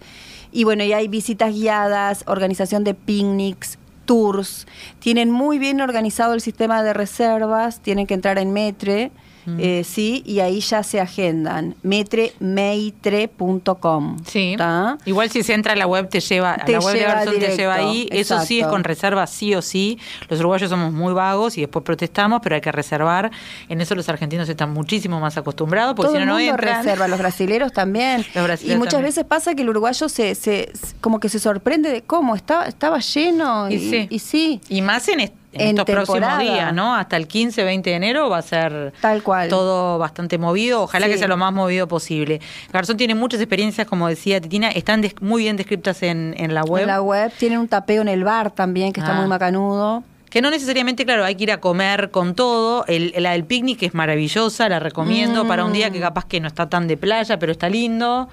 Y 0.51 0.63
bueno, 0.63 0.83
y 0.83 0.93
hay 0.93 1.07
visitas 1.07 1.53
guiadas, 1.53 2.23
organización 2.27 2.83
de 2.83 2.93
picnics, 2.93 3.77
tours. 4.05 4.65
Tienen 4.99 5.29
muy 5.29 5.59
bien 5.59 5.81
organizado 5.81 6.33
el 6.33 6.41
sistema 6.41 6.81
de 6.81 6.93
reservas, 6.93 7.79
tienen 7.81 8.07
que 8.07 8.15
entrar 8.15 8.39
en 8.39 8.51
Metre, 8.51 9.11
mm. 9.45 9.59
eh, 9.59 9.83
sí, 9.83 10.23
y 10.25 10.39
ahí 10.39 10.59
ya 10.61 10.81
se 10.83 10.99
agendan. 10.99 11.75
metremeitre.com. 11.83 14.17
Sí. 14.25 14.55
¿tá? 14.57 14.97
Igual 15.05 15.29
si 15.29 15.43
se 15.43 15.53
entra 15.53 15.73
a 15.73 15.75
la 15.75 15.87
web 15.87 16.09
te 16.09 16.19
lleva, 16.19 16.57
te 16.65 16.75
a 16.75 16.79
la 16.79 16.85
web 16.85 16.95
lleva 16.95 17.09
de 17.09 17.15
Garzón 17.15 17.33
directo, 17.35 17.55
te 17.55 17.61
lleva 17.61 17.73
ahí. 17.75 18.01
exacto. 18.11 18.19
Eso 18.19 18.41
sí 18.45 18.59
es 18.59 18.67
con 18.67 18.83
reserva 18.83 19.25
sí 19.27 19.55
o 19.55 19.61
sí. 19.61 19.97
Los 20.29 20.39
uruguayos 20.39 20.69
somos 20.69 20.91
muy 20.93 21.13
vagos 21.13 21.57
y 21.57 21.61
después 21.61 21.83
protestamos, 21.83 22.39
pero 22.43 22.55
hay 22.55 22.61
que 22.61 22.71
reservar. 22.71 23.31
En 23.67 23.81
eso 23.81 23.95
los 23.95 24.07
argentinos 24.09 24.47
están 24.49 24.71
muchísimo 24.73 25.19
más 25.19 25.37
acostumbrados, 25.37 25.95
porque 25.95 26.09
Todo 26.09 26.19
si 26.19 26.25
no, 26.25 26.33
no 26.33 26.39
el 26.39 26.45
mundo 26.47 26.61
entran. 26.63 26.83
reserva, 26.83 27.07
los 27.07 27.19
brasileros 27.19 27.71
también. 27.73 28.25
Los 28.35 28.43
brasileros 28.43 28.75
y 28.75 28.77
muchas 28.77 28.93
también. 28.93 29.09
veces 29.09 29.25
pasa 29.25 29.55
que 29.55 29.61
el 29.63 29.69
uruguayo 29.69 30.07
se, 30.09 30.35
se, 30.35 30.71
como 31.01 31.19
que 31.19 31.29
se 31.29 31.39
sorprende 31.39 31.89
de 31.91 32.01
cómo 32.03 32.35
estaba, 32.35 32.65
estaba 32.65 32.99
lleno. 32.99 33.69
Y, 33.69 33.75
Y, 33.75 33.89
sí. 33.89 34.07
y 34.09 34.19
sí. 34.19 34.61
Y 34.69 34.81
más 34.81 35.07
en, 35.07 35.19
est- 35.21 35.33
en 35.51 35.61
En 35.61 35.67
estos 35.79 35.85
próximos 35.85 36.37
días, 36.39 36.73
¿no? 36.73 36.93
Hasta 36.95 37.17
el 37.17 37.27
15, 37.27 37.63
20 37.63 37.89
de 37.89 37.95
enero 37.95 38.29
va 38.29 38.37
a 38.37 38.41
ser 38.43 38.93
Tal 39.01 39.23
cual. 39.23 39.49
todo 39.49 39.97
bastante 39.97 40.37
movido. 40.37 40.83
Ojalá 40.83 41.07
Sí. 41.07 41.13
que 41.13 41.17
sea 41.17 41.27
lo 41.27 41.37
más 41.37 41.51
movido 41.51 41.87
posible. 41.87 42.39
Garzón 42.71 42.97
tiene 42.97 43.15
muchas 43.15 43.39
experiencias, 43.41 43.87
como 43.87 44.07
decía 44.07 44.39
Titina, 44.39 44.69
están 44.69 45.03
muy 45.21 45.43
bien 45.43 45.57
descritas 45.57 46.03
en, 46.03 46.35
en 46.37 46.53
la 46.53 46.63
web. 46.63 46.81
En 46.83 46.87
la 46.87 47.01
web 47.01 47.31
tienen 47.37 47.59
un 47.59 47.67
tapeo 47.67 48.01
en 48.03 48.09
el 48.09 48.23
bar 48.23 48.51
también, 48.51 48.93
que 48.93 48.99
está 48.99 49.13
Ah. 49.17 49.19
muy 49.21 49.27
macanudo. 49.27 50.03
Que 50.29 50.43
no 50.43 50.51
necesariamente, 50.51 51.05
claro, 51.05 51.25
hay 51.25 51.33
que 51.33 51.43
ir 51.45 51.51
a 51.51 51.59
comer 51.59 52.11
con 52.11 52.35
todo. 52.35 52.85
El, 52.85 53.15
la 53.17 53.31
del 53.31 53.45
picnic 53.45 53.81
es 53.81 53.95
maravillosa, 53.95 54.69
la 54.69 54.77
recomiendo 54.79 55.43
Mm. 55.43 55.47
para 55.47 55.65
un 55.65 55.73
día 55.73 55.89
que 55.89 55.99
capaz 55.99 56.25
que 56.25 56.39
no 56.39 56.47
está 56.47 56.69
tan 56.69 56.87
de 56.87 56.97
playa, 56.97 57.39
pero 57.39 57.51
está 57.51 57.67
lindo. 57.69 58.29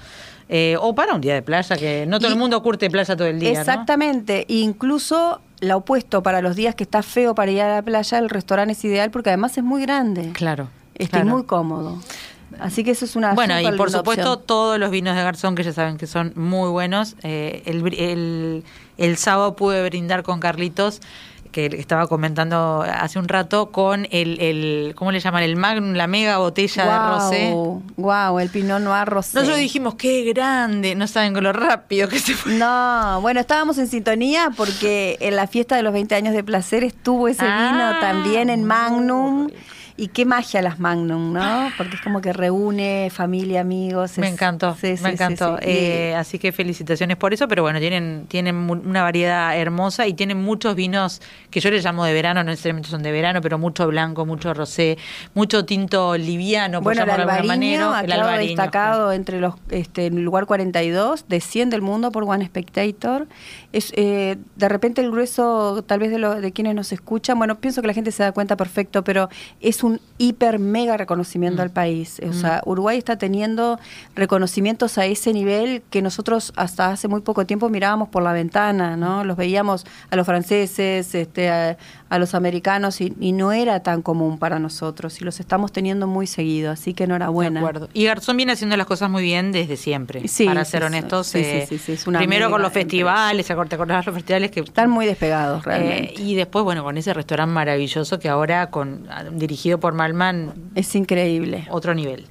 Eh, 0.51 0.77
o 0.79 0.95
para 0.95 1.15
un 1.15 1.21
día 1.23 1.33
de 1.35 1.41
playa, 1.43 1.77
que 1.79 2.05
no 2.07 2.19
todo 2.19 2.29
Y- 2.29 2.33
el 2.35 2.39
mundo 2.39 2.63
curte 2.63 2.89
playa 2.91 3.17
todo 3.17 3.27
el 3.27 3.41
día. 3.41 3.53
¿no? 3.55 3.59
Exactamente. 3.59 4.45
Incluso 4.49 5.41
lo 5.61 5.79
opuesto, 5.79 6.23
para 6.23 6.43
los 6.43 6.55
días 6.57 6.75
que 6.75 6.85
está 6.85 7.03
feo 7.03 7.35
para 7.35 7.51
ir 7.51 7.61
a 7.63 7.77
la 7.77 7.83
playa, 7.83 8.19
el 8.19 8.29
restaurante 8.29 8.73
es 8.73 8.85
ideal 8.85 9.11
porque 9.11 9.31
además 9.31 9.57
es 9.59 9.65
muy 9.65 9.83
grande. 9.83 10.31
Claro. 10.33 10.69
Claro. 11.11 11.27
muy 11.27 11.45
cómodo. 11.45 11.99
Así 12.61 12.85
que 12.85 12.93
eso 12.93 13.05
es 13.05 13.17
una 13.17 13.35
Bueno, 13.35 13.61
y 13.61 13.65
por 13.77 13.91
supuesto 13.91 14.33
opción. 14.33 14.47
todos 14.47 14.79
los 14.79 14.91
vinos 14.91 15.15
de 15.17 15.23
Garzón 15.23 15.55
que 15.57 15.63
ya 15.63 15.73
saben 15.73 15.99
que 15.99 16.07
son 16.07 16.33
muy 16.37 16.71
buenos. 16.71 17.17
Eh, 17.23 17.63
el, 17.67 17.83
br- 17.83 17.99
el, 17.99 18.65
el 18.97 19.17
sábado 19.19 19.57
pude 19.57 19.83
brindar 19.85 20.23
con 20.23 20.41
Carlitos 20.41 21.01
que 21.51 21.67
estaba 21.67 22.07
comentando 22.07 22.83
hace 22.83 23.19
un 23.19 23.29
rato, 23.29 23.71
con 23.71 24.07
el, 24.11 24.41
el 24.41 24.95
¿cómo 24.97 25.13
le 25.13 25.21
llaman? 25.21 25.43
El 25.43 25.57
Magnum, 25.57 25.93
la 25.95 26.07
mega 26.07 26.39
botella 26.39 26.85
de 26.85 27.15
rosé. 27.15 27.51
Wow, 27.97 28.39
el 28.41 28.49
Pinot 28.51 28.81
Noir 28.81 29.07
rosé. 29.09 29.35
Nosotros 29.39 29.59
dijimos, 29.59 29.95
qué 29.95 30.25
grande, 30.25 30.95
no 30.95 31.07
saben 31.07 31.35
con 31.35 31.45
lo 31.45 31.53
rápido 31.53 32.09
que 32.09 32.19
se 32.19 32.35
fue. 32.35 32.55
No, 32.55 33.21
bueno, 33.21 33.41
estábamos 33.41 33.79
en 33.79 33.87
sintonía 33.89 34.51
porque 34.57 35.17
en 35.21 35.37
la 35.37 35.47
fiesta 35.47 35.77
de 35.77 35.83
los 35.83 35.93
20 35.93 36.15
años 36.15 36.35
de 36.35 36.43
placer 36.45 36.85
estuvo 36.85 37.29
ese 37.29 37.45
Ah, 37.47 37.71
vino 37.73 38.01
también 38.01 38.51
en 38.51 38.65
Magnum. 38.65 39.43
muy. 39.45 39.55
Y 39.99 40.09
qué 40.09 40.27
magia 40.27 40.61
las 40.61 40.79
Magnum, 40.79 41.33
¿no? 41.33 41.71
Porque 41.79 41.97
es 41.97 42.03
como 42.03 42.21
que 42.21 42.35
reúne 42.35 43.09
familia, 43.11 43.63
amigos. 43.63 44.19
Me 44.19 44.27
es- 44.27 44.35
encantó, 44.35 44.77
sí, 44.79 44.95
sí, 44.99 45.03
me 45.03 45.09
encantó. 45.11 45.57
sí. 45.57 45.65
Eh, 45.67 46.15
así 46.15 46.39
que 46.39 46.53
felicitaciones 46.53 47.17
por 47.17 47.33
eso, 47.33 47.49
pero 47.49 47.63
bueno, 47.63 47.79
tienen, 47.81 48.27
tienen 48.29 48.57
una 48.69 49.03
variedad 49.03 49.57
hermosa 49.59 50.07
y 50.07 50.13
tienen 50.13 50.37
muchos 50.43 50.75
vinos 50.75 51.23
que 51.51 51.61
yo 51.61 51.71
les 51.71 51.83
llamo 51.83 52.05
de 52.05 52.13
verano, 52.13 52.45
no 52.45 52.51
necesariamente 52.51 52.91
son 52.91 53.03
de 53.03 53.11
verano, 53.11 53.41
pero 53.41 53.57
mucho 53.59 53.87
blanco, 53.89 54.27
mucho 54.27 54.53
rosé, 54.53 54.99
mucho 55.33 55.65
tinto 55.65 56.15
liviano, 56.19 56.81
por 56.83 56.95
Bueno, 56.95 57.01
el 57.01 57.07
llamarlo 57.09 57.27
de 57.27 57.33
alguna 57.39 57.55
manera. 57.55 57.99
ha 57.99 58.01
El 58.05 58.13
albariño. 58.13 58.49
destacado 58.49 59.13
entre 59.13 59.41
los, 59.41 59.55
este, 59.71 60.07
en 60.07 60.19
el 60.19 60.25
lugar 60.25 60.45
42 60.45 61.27
de 61.27 61.41
100 61.41 61.71
del 61.71 61.81
mundo 61.81 62.13
por 62.13 62.25
One 62.25 62.45
Spectator. 62.45 63.27
Es, 63.77 63.93
eh, 63.95 64.37
de 64.57 64.69
repente 64.69 65.01
el 65.03 65.11
grueso, 65.11 65.85
tal 65.87 65.99
vez 66.01 66.11
de, 66.11 66.19
lo- 66.19 66.41
de 66.41 66.53
quienes 66.53 66.75
nos 66.75 66.93
escuchan, 66.93 67.39
bueno, 67.39 67.57
pienso 67.61 67.81
que 67.83 67.87
la 67.89 67.95
gente 67.95 68.11
se 68.11 68.23
da 68.23 68.33
cuenta 68.33 68.57
perfecto, 68.57 69.05
pero 69.05 69.29
es 69.61 69.83
un 69.85 70.01
hiper 70.19 70.59
mega 70.59 70.97
reconocimiento 70.97 71.63
al 71.63 71.71
país. 71.71 72.21
O 72.29 72.33
sea, 72.33 72.63
Uruguay 72.65 72.97
está 72.99 73.17
teniendo 73.19 73.79
reconocimientos 74.15 74.99
a 74.99 75.07
ese 75.07 75.33
nivel 75.33 75.83
que 75.91 76.03
nosotros 76.03 76.53
hasta 76.57 76.91
hace 76.91 77.07
muy 77.07 77.21
poco 77.21 77.45
tiempo 77.47 77.69
mirábamos 77.69 78.09
por 78.09 78.23
la 78.23 78.33
ventana, 78.33 78.97
¿no? 78.97 79.25
Los 79.25 79.37
veíamos 79.37 79.85
a 80.11 80.17
los 80.17 80.27
franceses, 80.27 81.15
este, 81.15 81.51
a, 81.51 81.77
a 82.09 82.19
los 82.19 82.35
americanos 82.35 83.01
y, 83.01 83.15
y 83.21 83.33
no 83.33 83.53
era 83.53 83.81
tan 83.83 84.03
común 84.03 84.39
para 84.39 84.59
nosotros 84.59 85.21
y 85.21 85.25
los 85.25 85.39
estamos 85.39 85.71
teniendo 85.71 86.07
muy 86.07 86.27
seguido, 86.27 86.71
así 86.71 86.95
que 86.95 87.05
enhorabuena. 87.05 87.61
De 87.61 87.67
acuerdo. 87.67 87.89
Y 87.93 88.05
Garzón 88.05 88.37
viene 88.37 88.53
haciendo 88.53 88.77
las 88.77 88.87
cosas 88.87 89.11
muy 89.11 89.23
bien 89.23 89.53
desde 89.53 89.77
siempre. 89.77 90.27
Sí, 90.29 90.47
para 90.47 90.65
ser 90.65 90.83
honestos. 90.85 91.27
sí, 91.27 91.39
sí, 91.45 91.51
eh, 91.51 91.67
sí, 91.69 91.79
sí, 91.79 91.93
es 91.93 92.07
una 92.07 92.19
primero 92.19 92.51
con 92.51 92.63
los 92.63 92.73
festivales, 92.73 93.47
¿te 93.69 93.75
acordás 93.77 94.05
los 94.07 94.15
festivales 94.15 94.51
que 94.51 94.61
Están 94.61 94.91
muy 94.91 95.07
despegados, 95.07 95.61
Eh, 95.61 95.69
realmente. 95.69 96.15
y 96.17 96.35
después, 96.35 96.65
bueno, 96.65 96.83
con 96.85 96.97
ese 96.97 97.13
restaurante 97.15 97.53
maravilloso 97.53 98.19
que 98.19 98.29
ahora, 98.29 98.71
con 98.71 99.09
dirigido 99.33 99.79
por 99.79 99.93
Malman, 99.95 100.53
es 100.75 100.95
increíble. 100.95 101.67
otro 101.71 101.95
nivel. 101.95 102.27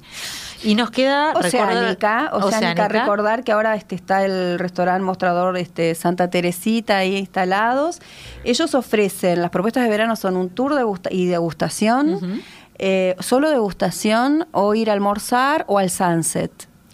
Y 0.62 0.74
nos 0.74 0.90
queda 0.90 1.32
Oceánica, 1.34 2.30
recordar- 2.30 2.30
Oceánica, 2.32 2.88
recordar 2.88 3.44
que 3.44 3.52
ahora 3.52 3.74
este 3.76 3.94
está 3.94 4.24
el 4.24 4.58
restaurante 4.58 5.02
mostrador 5.02 5.56
este 5.58 5.94
Santa 5.94 6.30
Teresita 6.30 6.96
ahí 6.96 7.16
instalados. 7.18 8.00
Ellos 8.42 8.74
ofrecen, 8.74 9.42
las 9.42 9.50
propuestas 9.50 9.84
de 9.84 9.90
verano 9.90 10.16
son 10.16 10.36
un 10.36 10.48
tour 10.48 10.74
de 10.74 10.82
y 11.10 11.26
degustación, 11.26 12.42
eh, 12.78 13.14
solo 13.20 13.50
degustación 13.50 14.46
o 14.52 14.74
ir 14.74 14.88
a 14.90 14.94
almorzar 14.94 15.64
o 15.68 15.78
al 15.78 15.90
sunset. 15.90 16.50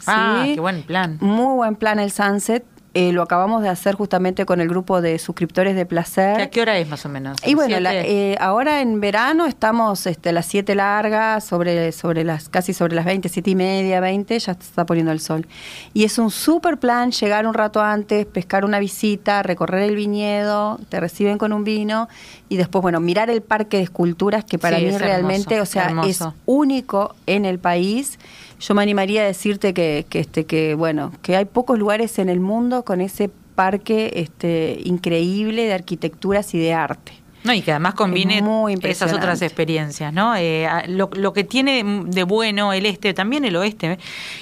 Ah, 0.07 0.43
¿sí? 0.45 0.55
qué 0.55 0.61
buen 0.61 0.83
plan. 0.83 1.19
Muy 1.21 1.55
buen 1.55 1.77
plan 1.77 2.01
el 2.01 2.11
sunset. 2.11 2.65
Eh, 2.95 3.13
lo 3.13 3.23
acabamos 3.23 3.63
de 3.63 3.69
hacer 3.71 3.95
justamente 3.95 4.45
con 4.45 4.61
el 4.61 4.69
grupo 4.69 5.01
de 5.01 5.19
suscriptores 5.19 5.75
de 5.75 5.87
placer. 5.87 6.41
¿A 6.41 6.51
qué 6.51 6.61
hora 6.61 6.77
es 6.79 6.89
más 6.89 7.05
o 7.07 7.09
menos? 7.09 7.39
Y 7.47 7.55
bueno, 7.55 7.81
la- 7.81 7.95
eh, 7.95 8.37
ahora 8.39 8.81
en 8.83 9.01
verano 9.01 9.47
estamos 9.47 10.07
este, 10.07 10.29
a 10.29 10.33
las 10.33 10.47
7 10.47 10.75
largas, 10.75 11.43
sobre, 11.45 11.91
sobre 11.93 12.23
las, 12.25 12.49
casi 12.51 12.75
sobre 12.75 12.95
las 12.95 13.05
20, 13.07 13.29
7 13.29 13.51
y 13.51 13.55
media, 13.55 14.01
20, 14.01 14.39
ya 14.39 14.53
está 14.53 14.85
poniendo 14.85 15.11
el 15.13 15.21
sol. 15.21 15.47
Y 15.95 16.05
es 16.05 16.19
un 16.19 16.31
super 16.31 16.79
plan 16.79 17.13
llegar 17.13 17.47
un 17.47 17.55
rato 17.55 17.81
antes, 17.81 18.27
pescar 18.27 18.65
una 18.65 18.79
visita, 18.79 19.43
recorrer 19.43 19.83
el 19.83 19.97
viñedo, 19.97 20.79
te 20.89 21.01
reciben 21.01 21.39
con 21.39 21.53
un 21.53 21.65
vino 21.65 22.09
y 22.49 22.57
después, 22.59 22.83
bueno, 22.83 23.01
mirar 23.01 23.31
el 23.31 23.41
parque 23.43 23.79
de 23.79 23.85
esculturas 23.85 24.45
que 24.45 24.59
para 24.59 24.77
Sí, 24.77 24.85
mí 24.85 24.91
es 24.91 25.01
realmente, 25.01 25.55
hermoso, 25.55 25.63
o 25.63 25.73
sea, 25.73 25.95
es 26.07 26.21
único 26.45 27.15
en 27.27 27.45
el 27.47 27.59
país. 27.59 28.19
Yo 28.63 28.77
me 28.77 28.83
animaría 28.83 29.23
a 29.23 29.27
decirte 29.27 29.75
que, 29.75 30.07
que, 30.09 30.21
este, 30.21 30.47
que, 30.47 30.77
bueno, 30.77 31.11
que 31.23 31.35
hay 31.35 31.47
pocos 31.47 31.81
lugares 31.81 32.21
en 32.21 32.29
el 32.29 32.39
mundo 32.39 32.85
con 32.85 33.01
ese 33.01 33.29
parque 33.57 34.13
este, 34.15 34.79
increíble 34.85 35.65
de 35.65 35.73
arquitecturas 35.73 36.55
y 36.55 36.61
de 36.61 36.73
arte. 36.73 37.13
No, 37.45 37.53
y 37.53 37.61
que 37.63 37.73
además 37.73 37.95
combine 37.95 38.41
esas 38.83 39.13
otras 39.13 39.43
experiencias, 39.43 40.13
¿no? 40.13 40.35
Eh, 40.37 40.69
lo, 40.89 41.11
lo 41.15 41.33
que 41.33 41.43
tiene 41.45 41.83
de 42.07 42.23
bueno 42.23 42.73
el 42.73 42.87
este, 42.87 43.15
también 43.15 43.45
el 43.45 43.57
oeste, 43.57 43.99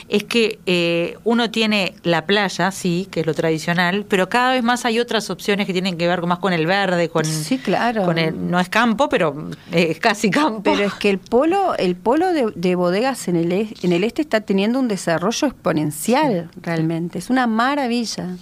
es 0.09 0.25
que 0.25 0.59
eh, 0.67 1.17
uno 1.25 1.51
tiene 1.51 1.95
la 2.03 2.27
playa, 2.27 2.71
sí, 2.71 3.09
que 3.11 3.21
es 3.21 3.27
lo 3.27 3.33
tradicional, 3.35 4.05
pero 4.09 4.29
cada 4.29 4.53
vez 4.53 4.63
más 4.63 4.85
hay 4.85 4.99
otras 5.01 5.31
opciones 5.31 5.67
que 5.67 5.73
tienen 5.73 5.97
que 5.97 6.07
ver 6.07 6.21
más 6.27 6.39
con 6.41 6.53
el 6.53 6.67
verde, 6.67 7.09
con, 7.09 7.25
Sí, 7.25 7.57
claro. 7.59 8.05
con 8.05 8.19
el, 8.19 8.51
no 8.51 8.61
es 8.61 8.69
campo, 8.69 9.09
pero 9.09 9.49
es 9.73 9.99
casi 9.99 10.31
campo. 10.31 10.63
Pero 10.65 10.85
es 10.85 10.93
que 10.95 11.09
el 11.11 11.19
polo, 11.19 11.75
el 11.77 11.97
polo 11.97 12.33
de, 12.35 12.53
de 12.55 12.75
bodegas 12.75 13.29
en 13.29 13.37
el, 13.37 13.51
e- 13.53 13.75
en 13.83 13.93
el 13.93 14.05
este 14.05 14.21
está 14.21 14.43
teniendo 14.43 14.79
un 14.79 14.89
desarrollo 14.89 15.49
exponencial, 15.49 16.51
realmente. 16.61 17.19
Es 17.19 17.31
una 17.31 17.47
maravilla. 17.47 18.37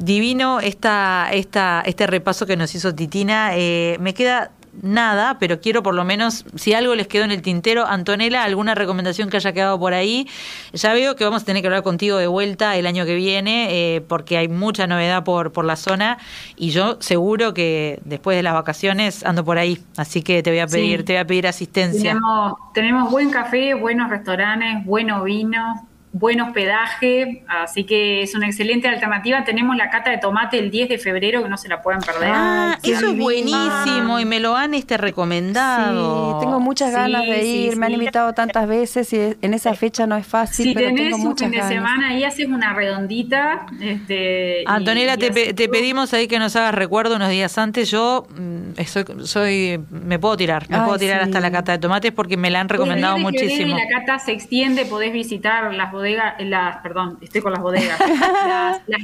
Divino 0.00 0.60
esta, 0.60 1.28
esta, 1.30 1.82
este 1.84 2.06
repaso 2.06 2.46
que 2.46 2.56
nos 2.56 2.74
hizo 2.74 2.94
Titina. 2.94 3.50
Eh, 3.54 3.98
me 4.00 4.14
queda 4.14 4.50
nada, 4.82 5.36
pero 5.38 5.60
quiero 5.60 5.82
por 5.82 5.94
lo 5.94 6.04
menos, 6.04 6.46
si 6.54 6.72
algo 6.72 6.94
les 6.94 7.06
quedó 7.08 7.24
en 7.24 7.32
el 7.32 7.42
tintero, 7.42 7.86
Antonella, 7.86 8.44
alguna 8.44 8.74
recomendación 8.74 9.28
que 9.28 9.36
haya 9.36 9.52
quedado 9.52 9.78
por 9.78 9.92
ahí. 9.92 10.26
Ya 10.72 10.94
veo 10.94 11.16
que 11.16 11.24
vamos 11.24 11.42
a 11.42 11.44
tener 11.44 11.60
que 11.60 11.66
hablar 11.66 11.82
contigo 11.82 12.16
de 12.16 12.28
vuelta 12.28 12.76
el 12.76 12.86
año 12.86 13.04
que 13.04 13.14
viene, 13.16 13.66
eh, 13.96 14.00
porque 14.00 14.38
hay 14.38 14.48
mucha 14.48 14.86
novedad 14.86 15.22
por, 15.24 15.52
por 15.52 15.64
la 15.64 15.76
zona 15.76 16.18
y 16.56 16.70
yo 16.70 16.96
seguro 17.00 17.52
que 17.52 18.00
después 18.04 18.36
de 18.36 18.42
las 18.42 18.54
vacaciones 18.54 19.24
ando 19.24 19.44
por 19.44 19.58
ahí, 19.58 19.82
así 19.96 20.22
que 20.22 20.42
te 20.42 20.50
voy 20.50 20.60
a 20.60 20.66
pedir, 20.66 21.00
Sí. 21.00 21.04
te 21.04 21.12
voy 21.14 21.20
a 21.20 21.26
pedir 21.26 21.46
asistencia. 21.46 22.12
Tenemos, 22.12 22.52
tenemos 22.72 23.10
buen 23.10 23.30
café, 23.30 23.74
buenos 23.74 24.08
restaurantes, 24.08 24.84
bueno 24.86 25.24
vino, 25.24 25.88
buen 26.12 26.40
hospedaje, 26.40 27.44
así 27.48 27.84
que 27.84 28.22
es 28.22 28.34
una 28.34 28.46
excelente 28.46 28.88
alternativa. 28.88 29.44
Tenemos 29.44 29.76
la 29.76 29.90
cata 29.90 30.10
de 30.10 30.18
tomate 30.18 30.58
el 30.58 30.70
10 30.70 30.88
de 30.88 30.98
febrero, 30.98 31.42
que 31.42 31.48
no 31.48 31.56
se 31.56 31.68
la 31.68 31.82
pueden 31.82 32.00
perder. 32.00 32.30
Ah, 32.34 32.78
eso 32.82 33.06
es 33.10 33.16
buenísimo 33.16 34.18
y 34.18 34.24
me 34.24 34.40
lo 34.40 34.56
han 34.56 34.74
este 34.74 34.96
recomendado. 34.96 36.32
Sí, 36.40 36.44
tengo 36.46 36.60
muchas 36.60 36.88
Sí, 36.90 36.94
ganas 36.96 37.22
de 37.26 37.42
sí, 37.42 37.48
ir. 37.66 37.76
Me 37.76 37.86
han 37.86 37.92
invitado 37.92 38.32
tantas 38.32 38.66
veces 38.68 39.12
y 39.12 39.36
en 39.40 39.54
esa 39.54 39.74
fecha 39.74 40.06
no 40.06 40.16
es 40.16 40.26
fácil, 40.26 40.66
si 40.66 40.74
pero 40.74 40.88
tenés 40.88 41.04
tengo 41.04 41.16
un 41.18 41.22
muchas 41.24 41.46
fin 41.46 41.50
de 41.52 41.56
ganas. 41.58 41.72
semana 41.74 42.14
y 42.16 42.24
haces 42.24 42.46
una 42.48 42.72
redondita, 42.74 43.66
este, 43.80 44.62
y- 44.62 44.64
Antonella, 44.66 45.14
y 45.14 45.18
te, 45.18 45.30
pe- 45.32 45.54
te 45.54 45.68
pedimos 45.68 46.12
ahí 46.12 46.26
que 46.26 46.38
nos 46.38 46.56
hagas 46.56 46.74
recuerdo 46.74 47.16
unos 47.16 47.30
días 47.30 47.56
antes. 47.58 47.90
Yo 47.90 48.26
mm, 48.36 48.82
soy, 48.84 49.04
soy- 49.24 49.80
me 49.90 50.18
puedo 50.18 50.36
tirar, 50.36 50.68
me 50.68 50.76
Ay, 50.76 50.82
puedo 50.84 50.98
tirar 50.98 51.18
sí. 51.22 51.24
hasta 51.28 51.40
la 51.40 51.50
cata 51.50 51.72
de 51.72 51.78
tomates 51.78 52.12
porque 52.12 52.36
me 52.36 52.50
la 52.50 52.60
han 52.60 52.68
recomendado 52.68 53.16
el 53.16 53.22
10 53.22 53.32
de 53.32 53.38
febrero 53.38 53.54
muchísimo. 53.56 53.78
Y 53.78 53.80
la 53.80 53.98
cata 54.00 54.18
se 54.18 54.32
extiende, 54.32 54.86
podés 54.86 55.12
visitar 55.12 55.72
las 55.74 55.92
bodegas, 56.00 56.34
las, 56.40 56.76
perdón, 56.78 57.18
estoy 57.20 57.40
con 57.40 57.52
las 57.52 57.62
bodegas, 57.62 57.98
las, 58.46 58.80
las, 58.86 59.02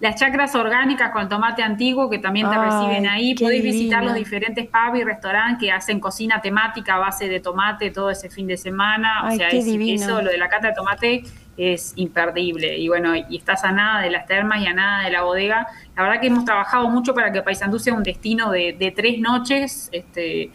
las 0.00 0.14
chacras 0.16 0.54
orgánicas 0.54 1.10
con 1.10 1.28
tomate 1.28 1.62
antiguo 1.62 2.08
que 2.08 2.18
también 2.18 2.48
te 2.48 2.56
Ay, 2.56 2.70
reciben 2.70 3.06
ahí. 3.08 3.34
qué 3.34 3.44
Podés 3.44 3.62
visitar 3.62 4.04
los 4.04 4.14
diferentes 4.14 4.66
pubs 4.66 4.98
y 5.00 5.04
restaurantes 5.04 5.58
que 5.60 5.72
hacen 5.72 6.00
cocina 6.00 6.40
temática 6.40 6.94
a 6.94 6.98
base 6.98 7.28
de 7.28 7.40
tomate 7.40 7.90
todo 7.90 8.10
ese 8.10 8.30
fin 8.30 8.46
de 8.46 8.56
semana. 8.56 9.20
Ay, 9.22 9.34
o 9.34 9.38
sea, 9.38 9.48
es- 9.48 9.66
eso, 9.66 10.22
lo 10.22 10.30
de 10.30 10.38
la 10.38 10.48
cata 10.48 10.68
de 10.68 10.74
tomate 10.74 11.22
es 11.56 11.92
imperdible. 11.96 12.78
Y 12.78 12.86
bueno, 12.88 13.16
y 13.16 13.36
estás 13.36 13.64
a 13.64 13.72
nada 13.72 14.00
de 14.00 14.10
las 14.10 14.26
termas 14.26 14.62
y 14.62 14.66
a 14.66 14.72
nada 14.74 15.04
de 15.04 15.10
la 15.10 15.22
bodega. 15.22 15.66
La 15.96 16.02
verdad 16.04 16.20
que 16.20 16.28
hemos 16.28 16.44
trabajado 16.44 16.88
mucho 16.88 17.14
para 17.14 17.32
que 17.32 17.42
Paysandú 17.42 17.78
sea 17.80 17.94
un 17.94 18.04
destino 18.04 18.50
de, 18.52 18.74
de 18.78 18.92
tres 18.92 19.18
noches, 19.18 19.88
este, 19.92 20.52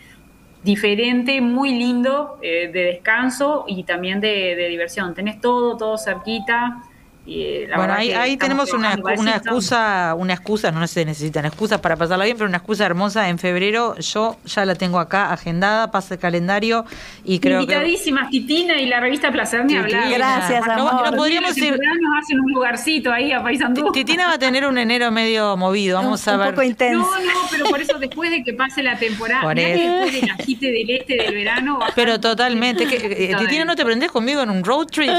diferente, 0.63 1.41
muy 1.41 1.77
lindo, 1.77 2.37
eh, 2.41 2.69
de 2.71 2.83
descanso 2.85 3.65
y 3.67 3.83
también 3.83 4.21
de, 4.21 4.55
de 4.55 4.67
diversión. 4.69 5.13
Tenés 5.13 5.41
todo, 5.41 5.77
todo 5.77 5.97
cerquita. 5.97 6.83
Y, 7.25 7.41
eh, 7.41 7.65
la 7.69 7.77
Bueno, 7.77 7.93
ahí, 7.93 8.09
que 8.09 8.15
ahí 8.17 8.37
tenemos 8.37 8.73
una, 8.73 8.95
excusa, 8.95 10.13
una 10.17 10.33
excusa, 10.33 10.71
no 10.71 10.85
se 10.87 11.05
necesitan 11.05 11.45
excusas 11.45 11.79
para 11.79 11.95
pasarla 11.95 12.25
bien, 12.25 12.35
pero 12.35 12.49
una 12.49 12.57
excusa 12.57 12.85
hermosa 12.85 13.29
en 13.29 13.39
febrero. 13.39 13.95
Yo 13.97 14.37
ya 14.45 14.65
la 14.65 14.75
tengo 14.75 14.99
acá 14.99 15.31
agendada, 15.31 15.89
pasa 15.89 16.15
el 16.15 16.19
calendario 16.19 16.83
y 17.23 17.39
creo 17.39 17.59
que 17.59 17.63
Invitadísimas, 17.73 18.29
Titina 18.29 18.81
y 18.81 18.87
la 18.87 18.99
revista 18.99 19.31
Placer 19.31 19.63
ni 19.65 19.77
hablar. 19.77 20.09
Gracias, 20.11 20.65
Cuando 20.65 20.89
amor. 20.89 21.05
los 21.07 21.15
Podríamos 21.15 21.57
ir- 21.57 21.71
nos 21.77 22.23
hacen 22.23 22.39
un 22.41 22.51
lugarcito 22.51 23.11
ahí 23.13 23.31
a 23.31 23.41
Paysandú. 23.41 23.91
Titina 23.93 24.27
va 24.27 24.33
a 24.33 24.39
tener 24.39 24.65
un 24.65 24.77
enero 24.77 25.09
medio 25.09 25.55
movido. 25.55 25.97
Vamos 26.01 26.27
un 26.27 26.33
a 26.33 26.37
ver. 26.37 26.49
poco 26.49 26.63
intenso. 26.63 26.99
No, 27.09 27.19
no, 27.25 27.39
pero 27.49 27.65
por 27.67 27.79
eso 27.79 27.97
después 27.99 28.31
de 28.31 28.43
que 28.43 28.53
pase 28.53 28.83
la 28.83 28.97
temporada, 28.97 29.43
Por 29.43 29.55
que 29.55 29.65
después 29.75 30.11
del 30.21 30.29
agite 30.31 30.71
del 30.71 30.89
este 30.89 31.15
del 31.15 31.33
verano. 31.35 31.79
va 31.79 31.87
a 31.87 31.91
Pero 31.95 32.19
totalmente. 32.19 32.85
que, 32.85 32.95
eh, 33.31 33.35
Titina. 33.39 33.63
¿no 33.63 33.77
te 33.77 33.85
prendés 33.85 34.11
conmigo 34.11 34.41
en 34.41 34.49
un 34.49 34.61
road 34.63 34.87
trip? 34.87 35.09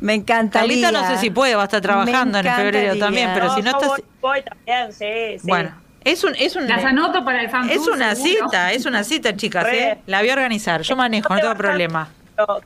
Me 0.00 0.12
encantaría. 0.12 0.58
Carlita 0.82 0.92
no 0.92 1.06
sé 1.08 1.16
si 1.18 1.30
puede, 1.38 1.54
va 1.54 1.62
a 1.62 1.64
estar 1.64 1.80
trabajando 1.80 2.38
en 2.38 2.44
febrero 2.44 2.98
también, 2.98 3.30
pero 3.34 3.54
si 3.54 3.62
no 3.62 3.70
estás... 3.70 3.88
voy, 3.88 4.04
voy 4.20 4.42
también, 4.42 4.92
sí, 4.92 5.38
sí. 5.38 5.46
Bueno, 5.46 5.72
es 6.04 6.24
un... 6.24 6.34
Es 6.36 6.56
un 6.56 6.66
Las 6.66 6.84
anoto 6.84 7.24
para 7.24 7.40
el 7.42 7.48
fan 7.48 7.68
Es 7.70 7.86
una 7.86 8.14
seguro. 8.14 8.46
cita, 8.46 8.72
es 8.72 8.86
una 8.86 9.04
cita, 9.04 9.36
chicas. 9.36 9.66
¿eh? 9.72 9.98
La 10.06 10.20
voy 10.20 10.30
a 10.30 10.32
organizar. 10.32 10.82
Yo 10.82 10.96
manejo, 10.96 11.32
no 11.34 11.40
tengo 11.40 11.54
problema. 11.54 12.08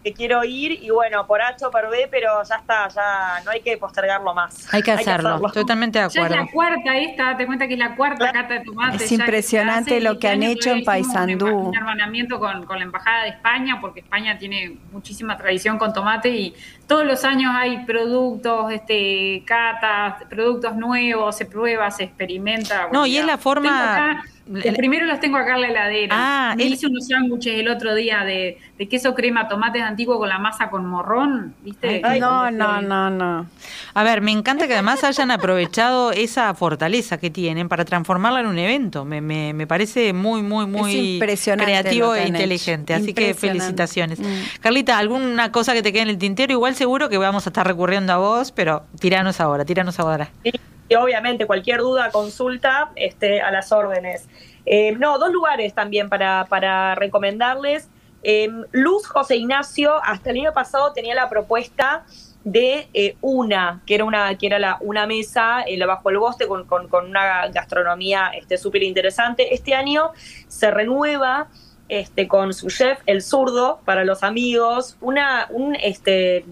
Que 0.02 0.12
quiero 0.12 0.44
ir 0.44 0.72
y 0.82 0.90
bueno, 0.90 1.26
por 1.26 1.40
H 1.40 1.64
o 1.64 1.70
por 1.70 1.90
B, 1.90 2.08
pero 2.10 2.42
ya 2.42 2.56
está, 2.56 2.88
ya 2.88 3.40
no 3.44 3.50
hay 3.50 3.60
que 3.60 3.76
postergarlo 3.76 4.34
más. 4.34 4.72
Hay 4.72 4.82
que 4.82 4.92
hacerlo, 4.92 5.40
totalmente 5.52 5.98
de 5.98 6.04
acuerdo. 6.04 6.34
Ya 6.34 6.40
es 6.40 6.46
la 6.46 6.52
cuarta 6.52 6.96
esta, 6.96 7.24
date 7.24 7.46
cuenta 7.46 7.66
que 7.66 7.74
es 7.74 7.78
la 7.78 7.96
cuarta 7.96 8.32
cata 8.32 8.54
de 8.54 8.60
tomate. 8.60 9.04
Es 9.04 9.12
impresionante 9.12 10.00
lo 10.00 10.18
que 10.18 10.28
han 10.28 10.42
hecho 10.42 10.70
en 10.70 10.84
Paysandú. 10.84 11.68
Un 11.68 11.76
hermanamiento 11.76 12.38
con, 12.38 12.64
con 12.66 12.78
la 12.78 12.84
Embajada 12.84 13.24
de 13.24 13.30
España, 13.30 13.78
porque 13.80 14.00
España 14.00 14.38
tiene 14.38 14.76
muchísima 14.90 15.36
tradición 15.36 15.78
con 15.78 15.92
tomate 15.92 16.28
y 16.28 16.54
todos 16.86 17.06
los 17.06 17.24
años 17.24 17.52
hay 17.54 17.84
productos, 17.84 18.72
este, 18.72 19.42
catas, 19.46 20.24
productos 20.28 20.76
nuevos, 20.76 21.36
se 21.36 21.46
prueba, 21.46 21.90
se 21.90 22.04
experimenta. 22.04 22.88
No, 22.92 23.06
y 23.06 23.16
es 23.16 23.24
la 23.24 23.38
forma... 23.38 24.22
El 24.62 24.76
primero 24.76 25.06
los 25.06 25.20
tengo 25.20 25.36
acá 25.36 25.54
en 25.54 25.62
la 25.62 25.68
heladera. 25.68 26.14
Ah, 26.18 26.54
Me 26.56 26.64
hice 26.64 26.86
unos 26.86 27.06
sándwiches 27.06 27.58
el 27.58 27.68
otro 27.68 27.94
día 27.94 28.24
de, 28.24 28.58
queso 28.90 29.14
crema, 29.14 29.48
tomates 29.48 29.82
antiguos 29.82 30.18
con 30.18 30.28
la 30.28 30.38
masa 30.38 30.68
con 30.68 30.84
morrón, 30.86 31.54
¿viste? 31.62 32.02
no, 32.18 32.50
no, 32.50 32.82
no, 32.82 33.10
no. 33.10 33.46
A 33.94 34.02
ver, 34.02 34.20
me 34.20 34.32
encanta 34.32 34.66
que 34.66 34.72
además 34.74 35.04
hayan 35.04 35.30
aprovechado 35.30 36.12
esa 36.12 36.52
fortaleza 36.54 37.18
que 37.18 37.30
tienen 37.30 37.68
para 37.68 37.84
transformarla 37.84 38.40
en 38.40 38.46
un 38.46 38.58
evento. 38.58 39.04
Me, 39.04 39.20
me, 39.20 39.52
me 39.54 39.66
parece 39.66 40.12
muy, 40.12 40.42
muy, 40.42 40.66
muy 40.66 41.20
creativo 41.20 42.14
e 42.14 42.26
inteligente. 42.26 42.94
Así 42.94 43.14
que 43.14 43.34
felicitaciones. 43.34 44.18
Mm. 44.18 44.60
Carlita, 44.60 44.98
¿alguna 44.98 45.52
cosa 45.52 45.74
que 45.74 45.82
te 45.82 45.92
quede 45.92 46.02
en 46.02 46.08
el 46.08 46.18
tintero? 46.18 46.52
Igual 46.52 46.74
seguro 46.74 47.08
que 47.08 47.18
vamos 47.18 47.46
a 47.46 47.50
estar 47.50 47.66
recurriendo 47.66 48.12
a 48.12 48.16
vos, 48.16 48.52
pero 48.52 48.84
tiranos 48.98 49.40
ahora, 49.40 49.64
tiranos 49.64 49.98
ahora. 50.00 50.30
Sí 50.42 50.52
obviamente 50.94 51.46
cualquier 51.46 51.80
duda, 51.80 52.10
consulta, 52.10 52.90
este, 52.96 53.40
a 53.40 53.50
las 53.50 53.72
órdenes. 53.72 54.28
Eh, 54.66 54.92
no, 54.92 55.18
dos 55.18 55.32
lugares 55.32 55.74
también 55.74 56.08
para, 56.08 56.46
para 56.48 56.94
recomendarles. 56.94 57.88
Eh, 58.22 58.48
Luz 58.70 59.06
José 59.06 59.36
Ignacio, 59.36 60.02
hasta 60.04 60.30
el 60.30 60.40
año 60.40 60.52
pasado 60.52 60.92
tenía 60.92 61.14
la 61.14 61.28
propuesta 61.28 62.04
de 62.44 62.88
eh, 62.94 63.16
una, 63.20 63.82
que 63.86 63.94
era 63.94 64.04
una, 64.04 64.36
que 64.36 64.46
era 64.46 64.58
la, 64.58 64.78
una 64.80 65.06
mesa 65.06 65.64
bajo 65.86 66.10
el 66.10 66.18
bosque 66.18 66.46
con, 66.46 66.66
con, 66.66 67.06
una 67.06 67.48
gastronomía 67.48 68.32
súper 68.56 68.82
este, 68.82 68.88
interesante. 68.88 69.54
Este 69.54 69.74
año 69.74 70.10
se 70.48 70.70
renueva 70.70 71.48
este, 71.88 72.26
con 72.26 72.54
su 72.54 72.68
chef, 72.68 72.98
el 73.06 73.22
zurdo, 73.22 73.80
para 73.84 74.04
los 74.04 74.22
amigos, 74.22 74.96
una, 75.00 75.46
un, 75.50 75.76
este, 75.76 76.44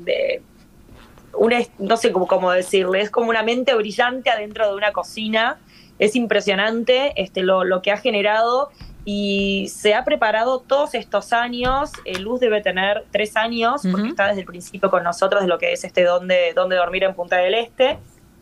no 1.78 1.96
sé 1.96 2.12
cómo, 2.12 2.26
cómo 2.26 2.50
decirle, 2.50 3.00
es 3.00 3.10
como 3.10 3.30
una 3.30 3.42
mente 3.42 3.74
brillante 3.74 4.30
adentro 4.30 4.68
de 4.68 4.74
una 4.74 4.92
cocina. 4.92 5.58
Es 5.98 6.16
impresionante 6.16 7.12
este, 7.16 7.42
lo, 7.42 7.64
lo 7.64 7.82
que 7.82 7.92
ha 7.92 7.98
generado 7.98 8.70
y 9.04 9.68
se 9.68 9.94
ha 9.94 10.04
preparado 10.04 10.60
todos 10.60 10.94
estos 10.94 11.32
años. 11.32 11.90
Eh, 12.04 12.18
Luz 12.18 12.40
debe 12.40 12.60
tener 12.62 13.04
tres 13.10 13.36
años, 13.36 13.82
porque 13.90 14.08
está 14.08 14.28
desde 14.28 14.40
el 14.40 14.46
principio 14.46 14.90
con 14.90 15.02
nosotros 15.02 15.42
de 15.42 15.48
lo 15.48 15.58
que 15.58 15.72
es 15.72 15.84
este 15.84 16.04
Donde, 16.04 16.52
donde 16.54 16.76
Dormir 16.76 17.04
en 17.04 17.14
Punta 17.14 17.36
del 17.36 17.54
Este. 17.54 17.98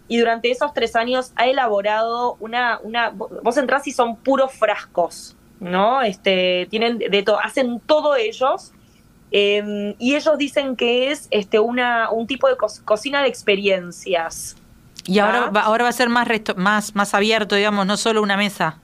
Y 0.08 0.18
durante 0.18 0.50
esos 0.50 0.72
tres 0.72 0.96
años 0.96 1.32
ha 1.36 1.46
elaborado 1.46 2.36
una. 2.40 2.80
una 2.82 3.10
vos 3.10 3.56
entrás 3.56 3.86
y 3.86 3.92
son 3.92 4.16
puros 4.16 4.52
frascos, 4.52 5.36
¿no? 5.60 6.02
Este, 6.02 6.66
tienen 6.70 6.98
de 6.98 7.22
todo, 7.22 7.38
hacen 7.40 7.80
todo 7.80 8.16
ellos 8.16 8.72
Em, 9.30 9.94
y 9.98 10.14
ellos 10.14 10.38
dicen 10.38 10.76
que 10.76 11.10
es 11.10 11.28
este, 11.30 11.58
una, 11.58 12.10
un 12.10 12.26
tipo 12.26 12.48
de 12.48 12.56
cocina 12.84 13.22
de 13.22 13.28
experiencias. 13.28 14.56
Y 15.04 15.18
ahora, 15.18 15.50
va, 15.50 15.62
ahora 15.62 15.84
va 15.84 15.90
a 15.90 15.92
ser 15.92 16.08
más, 16.08 16.28
más, 16.56 16.94
más 16.94 17.14
abierto, 17.14 17.56
digamos, 17.56 17.86
no 17.86 17.96
solo 17.96 18.22
una 18.22 18.36
mesa. 18.36 18.78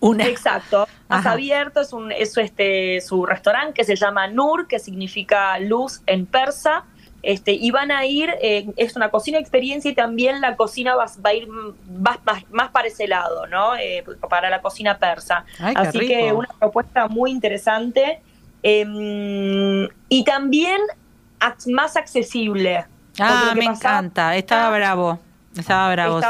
Una. 0.00 0.26
Exacto, 0.26 0.86
más 1.08 1.26
abierto, 1.26 1.80
es, 1.80 1.92
un, 1.92 2.12
es 2.12 2.36
este, 2.36 3.00
su 3.00 3.26
restaurante 3.26 3.74
que 3.74 3.84
se 3.84 3.96
llama 3.96 4.28
Nur, 4.28 4.66
que 4.68 4.78
significa 4.78 5.58
luz 5.58 6.02
en 6.06 6.26
persa. 6.26 6.84
Este, 7.22 7.52
y 7.52 7.72
van 7.72 7.90
a 7.90 8.06
ir, 8.06 8.30
eh, 8.40 8.68
es 8.76 8.94
una 8.94 9.10
cocina 9.10 9.38
de 9.38 9.42
experiencia 9.42 9.90
y 9.90 9.94
también 9.94 10.40
la 10.40 10.54
cocina 10.54 10.94
va, 10.94 11.06
va 11.24 11.30
a 11.30 11.34
ir 11.34 11.48
más, 11.48 12.18
más, 12.52 12.70
para 12.70 12.86
ese 12.86 13.08
lado, 13.08 13.48
¿no? 13.48 13.74
Eh, 13.74 14.04
para 14.30 14.48
la 14.48 14.60
cocina 14.62 14.98
persa. 14.98 15.44
Así 15.58 16.06
que 16.06 16.32
una 16.32 16.48
propuesta 16.60 17.08
muy 17.08 17.32
interesante. 17.32 18.20
Em, 18.68 19.88
y 20.08 20.24
también 20.24 20.80
más 21.68 21.96
accesible. 21.96 22.84
Ah, 23.16 23.52
me 23.56 23.64
encanta. 23.64 24.34
Estaba 24.34 24.76
bravo. 24.76 25.20
Estaba 25.56 25.92
bravo, 25.92 26.20
sí. 26.20 26.28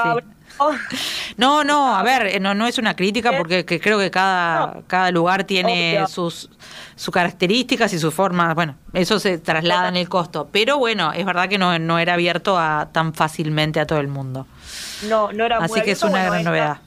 No, 1.39 1.65
no, 1.65 1.95
a 1.97 2.03
ver, 2.03 2.27
eh, 2.27 2.41
no, 2.41 2.55
no 2.55 2.67
es 2.67 2.77
una 2.79 2.95
crítica 2.95 3.37
porque 3.37 3.65
creo 3.65 3.99
que 3.99 4.11
cada, 4.11 4.83
cada 4.87 5.11
lugar 5.11 5.45
tiene 5.45 6.07
sus, 6.09 6.51
sus 6.95 7.13
características 7.13 7.93
y 7.95 7.99
sus 7.99 8.13
formas. 8.13 8.55
Bueno, 8.55 8.77
eso 8.93 9.19
se 9.19 9.39
traslada 9.39 9.89
en 9.89 9.97
el 9.97 10.09
costo. 10.09 10.49
Pero 10.53 10.77
bueno, 10.77 11.13
es 11.13 11.25
verdad 11.25 11.49
que 11.49 11.57
no, 11.57 11.79
no 11.79 11.99
era 11.99 12.15
abierto 12.15 12.59
a 12.59 12.89
tan 12.93 13.15
fácilmente 13.15 13.81
a 13.81 13.87
todo 13.87 14.01
el 14.01 14.09
mundo. 14.09 14.47
No, 15.09 15.33
no 15.33 15.47
era 15.47 15.57
Así 15.59 15.81
que 15.81 15.93
es 15.93 16.03
una 16.03 16.25
gran 16.25 16.45
novedad. 16.45 16.79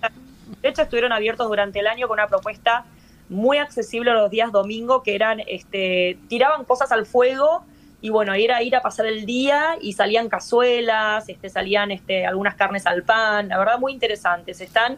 De 0.61 0.69
hecho, 0.69 0.83
estuvieron 0.83 1.11
abiertos 1.11 1.47
durante 1.47 1.79
el 1.79 1.87
año 1.87 2.07
con 2.07 2.19
una 2.19 2.27
propuesta 2.27 2.85
muy 3.29 3.57
accesible 3.57 4.11
los 4.13 4.29
días 4.29 4.51
domingo, 4.51 5.03
que 5.03 5.15
eran, 5.15 5.39
este, 5.47 6.17
tiraban 6.27 6.65
cosas 6.65 6.91
al 6.91 7.05
fuego 7.05 7.63
y 8.01 8.09
bueno, 8.09 8.33
era 8.33 8.61
ir 8.63 8.75
a 8.75 8.81
pasar 8.81 9.05
el 9.05 9.25
día 9.25 9.75
y 9.81 9.93
salían 9.93 10.29
cazuelas, 10.29 11.27
este, 11.27 11.49
salían 11.49 11.91
este, 11.91 12.25
algunas 12.25 12.55
carnes 12.55 12.85
al 12.85 13.03
pan, 13.03 13.49
la 13.49 13.57
verdad 13.57 13.77
muy 13.77 13.91
interesantes. 13.91 14.61
Están, 14.61 14.97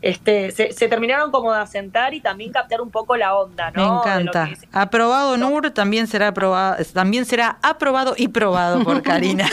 este, 0.00 0.50
se, 0.52 0.88
terminaron 0.88 1.30
como 1.30 1.52
de 1.52 1.60
asentar 1.60 2.14
y 2.14 2.20
también 2.20 2.50
captar 2.50 2.80
un 2.80 2.90
poco 2.90 3.16
la 3.16 3.36
onda, 3.36 3.70
¿no? 3.70 3.92
Me 3.92 3.98
encanta. 3.98 4.48
Aprobado 4.72 5.36
NUR 5.36 5.70
también 5.72 6.06
será 6.06 6.28
aprobado, 6.28 6.82
también 6.94 7.26
será 7.26 7.58
aprobado 7.62 8.14
y 8.16 8.28
probado 8.28 8.82
por 8.82 9.02
Karina. 9.04 9.46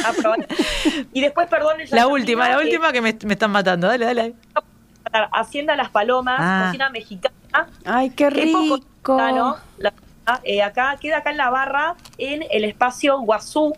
y 1.11 1.19
después, 1.19 1.47
perdón, 1.49 1.77
la 1.91 2.07
última, 2.07 2.47
la 2.47 2.59
última 2.59 2.93
que 2.93 3.01
me, 3.01 3.17
me, 3.25 3.33
están 3.33 3.51
matando. 3.51 3.87
Dale, 3.87 4.05
dale. 4.05 4.33
Hacienda 5.33 5.75
Las 5.75 5.89
Palomas, 5.89 6.39
ah. 6.39 6.63
cocina 6.67 6.89
mexicana 6.89 7.34
Ay, 7.85 8.09
qué 8.11 8.29
rico. 8.29 8.79
Eh, 10.43 10.61
acá 10.63 10.97
queda 10.99 11.17
acá 11.17 11.29
en 11.29 11.37
la 11.37 11.51
barra, 11.51 11.95
en 12.17 12.43
el 12.49 12.65
espacio 12.65 13.19
Guazú, 13.19 13.75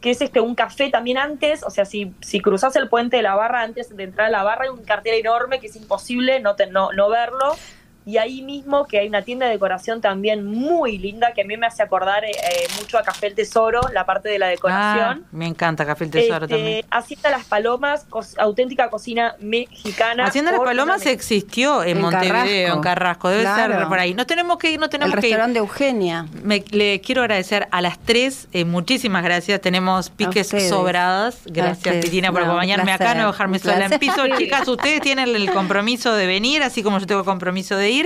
que 0.00 0.10
es 0.10 0.20
este 0.22 0.40
un 0.40 0.54
café 0.54 0.90
también 0.90 1.18
antes, 1.18 1.64
o 1.64 1.70
sea, 1.70 1.84
si, 1.84 2.14
si 2.20 2.40
cruzas 2.40 2.76
el 2.76 2.88
puente 2.88 3.16
de 3.16 3.22
la 3.22 3.34
barra 3.34 3.62
antes 3.62 3.94
de 3.96 4.04
entrar 4.04 4.28
a 4.28 4.30
la 4.30 4.44
barra 4.44 4.64
hay 4.64 4.70
un 4.70 4.84
cartel 4.84 5.14
enorme 5.14 5.58
que 5.58 5.66
es 5.66 5.74
imposible 5.74 6.38
no, 6.38 6.54
no, 6.70 6.92
no 6.92 7.08
verlo 7.08 7.56
y 8.08 8.16
ahí 8.16 8.40
mismo 8.40 8.86
que 8.86 8.98
hay 8.98 9.06
una 9.06 9.20
tienda 9.20 9.44
de 9.44 9.52
decoración 9.52 10.00
también 10.00 10.42
muy 10.42 10.96
linda 10.96 11.34
que 11.34 11.42
a 11.42 11.44
mí 11.44 11.58
me 11.58 11.66
hace 11.66 11.82
acordar 11.82 12.24
eh, 12.24 12.30
eh, 12.30 12.66
mucho 12.80 12.96
a 12.96 13.02
Café 13.02 13.26
el 13.26 13.34
Tesoro, 13.34 13.82
la 13.92 14.06
parte 14.06 14.30
de 14.30 14.38
la 14.38 14.46
decoración. 14.46 15.24
Ah, 15.24 15.28
me 15.30 15.46
encanta 15.46 15.84
Café 15.84 16.04
el 16.04 16.10
Tesoro 16.10 16.46
este, 16.46 16.54
también. 16.56 16.86
Hacienda 16.90 17.28
Las 17.28 17.44
Palomas, 17.44 18.06
auténtica 18.38 18.88
cocina 18.88 19.36
mexicana. 19.40 20.24
Hacienda 20.24 20.52
Las 20.52 20.62
Palomas 20.62 21.04
existió 21.04 21.84
en, 21.84 22.00
Montevideo, 22.00 22.76
en 22.76 22.80
Carrasco, 22.80 23.28
debe 23.28 23.44
ser 23.44 23.86
por 23.88 23.98
ahí. 23.98 24.14
No 24.14 24.26
tenemos 24.26 24.56
que 24.56 24.70
ir, 24.70 24.80
no 24.80 24.88
tenemos 24.88 25.12
el 25.12 25.20
que 25.20 25.26
restaurante 25.26 25.52
de 25.52 25.58
Eugenia. 25.58 26.26
Me, 26.42 26.64
le 26.70 27.02
quiero 27.02 27.20
agradecer 27.20 27.68
a 27.70 27.82
las 27.82 27.98
tres, 27.98 28.48
eh, 28.54 28.64
muchísimas 28.64 29.22
gracias. 29.22 29.60
Tenemos 29.60 30.08
piques 30.08 30.48
sobradas. 30.66 31.40
Gracias, 31.44 31.96
Cristina, 31.96 32.32
por 32.32 32.42
acompañarme 32.42 32.90
acá, 32.90 33.14
no 33.14 33.26
dejarme 33.26 33.58
sola 33.58 33.84
en 33.84 33.98
piso. 33.98 34.26
Chicas, 34.38 34.66
ustedes 34.66 35.02
tienen 35.02 35.28
el 35.28 35.52
compromiso 35.52 36.14
de 36.14 36.26
venir, 36.26 36.62
así 36.62 36.82
como 36.82 36.98
yo 36.98 37.06
tengo 37.06 37.20
el 37.20 37.26
compromiso 37.26 37.76
de 37.76 37.90
ir. 37.90 37.97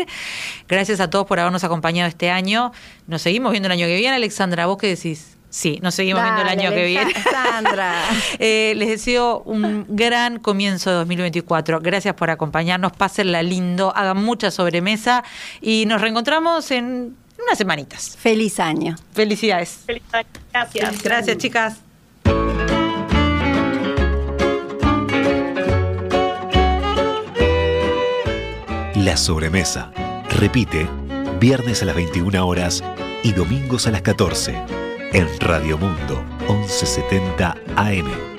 Gracias 0.68 1.00
a 1.00 1.10
todos 1.10 1.26
por 1.26 1.38
habernos 1.40 1.64
acompañado 1.64 2.08
este 2.08 2.30
año. 2.30 2.72
Nos 3.06 3.22
seguimos 3.22 3.52
viendo 3.52 3.66
el 3.66 3.72
año 3.72 3.86
que 3.86 3.96
viene. 3.96 4.16
Alexandra, 4.16 4.66
¿vos 4.66 4.78
qué 4.78 4.88
decís? 4.88 5.36
Sí, 5.52 5.78
nos 5.82 5.94
seguimos 5.94 6.22
viendo 6.22 6.40
el 6.40 6.48
año 6.48 6.70
que 6.70 6.84
viene. 6.86 7.12
Alexandra. 7.14 7.94
Eh, 8.38 8.72
les 8.76 8.88
deseo 8.88 9.42
un 9.44 9.84
gran 9.88 10.38
comienzo 10.38 10.90
de 10.90 10.96
2024. 10.96 11.80
Gracias 11.80 12.14
por 12.14 12.30
acompañarnos. 12.30 12.92
Pásenla 12.92 13.42
lindo, 13.42 13.92
hagan 13.94 14.22
mucha 14.24 14.50
sobremesa 14.50 15.22
y 15.60 15.84
nos 15.86 16.00
reencontramos 16.00 16.70
en 16.70 17.16
unas 17.44 17.58
semanitas. 17.58 18.16
Feliz 18.18 18.58
año. 18.58 18.96
Felicidades. 19.12 19.80
Feliz 19.86 20.02
año. 20.12 20.28
Gracias. 20.52 21.02
Gracias, 21.02 21.38
chicas. 21.38 21.91
La 29.04 29.16
sobremesa. 29.16 29.90
Repite, 30.38 30.88
viernes 31.40 31.82
a 31.82 31.86
las 31.86 31.96
21 31.96 32.46
horas 32.46 32.84
y 33.24 33.32
domingos 33.32 33.88
a 33.88 33.90
las 33.90 34.02
14 34.02 34.54
en 35.12 35.40
Radio 35.40 35.76
Mundo 35.76 36.24
1170 36.48 37.56
AM. 37.74 38.31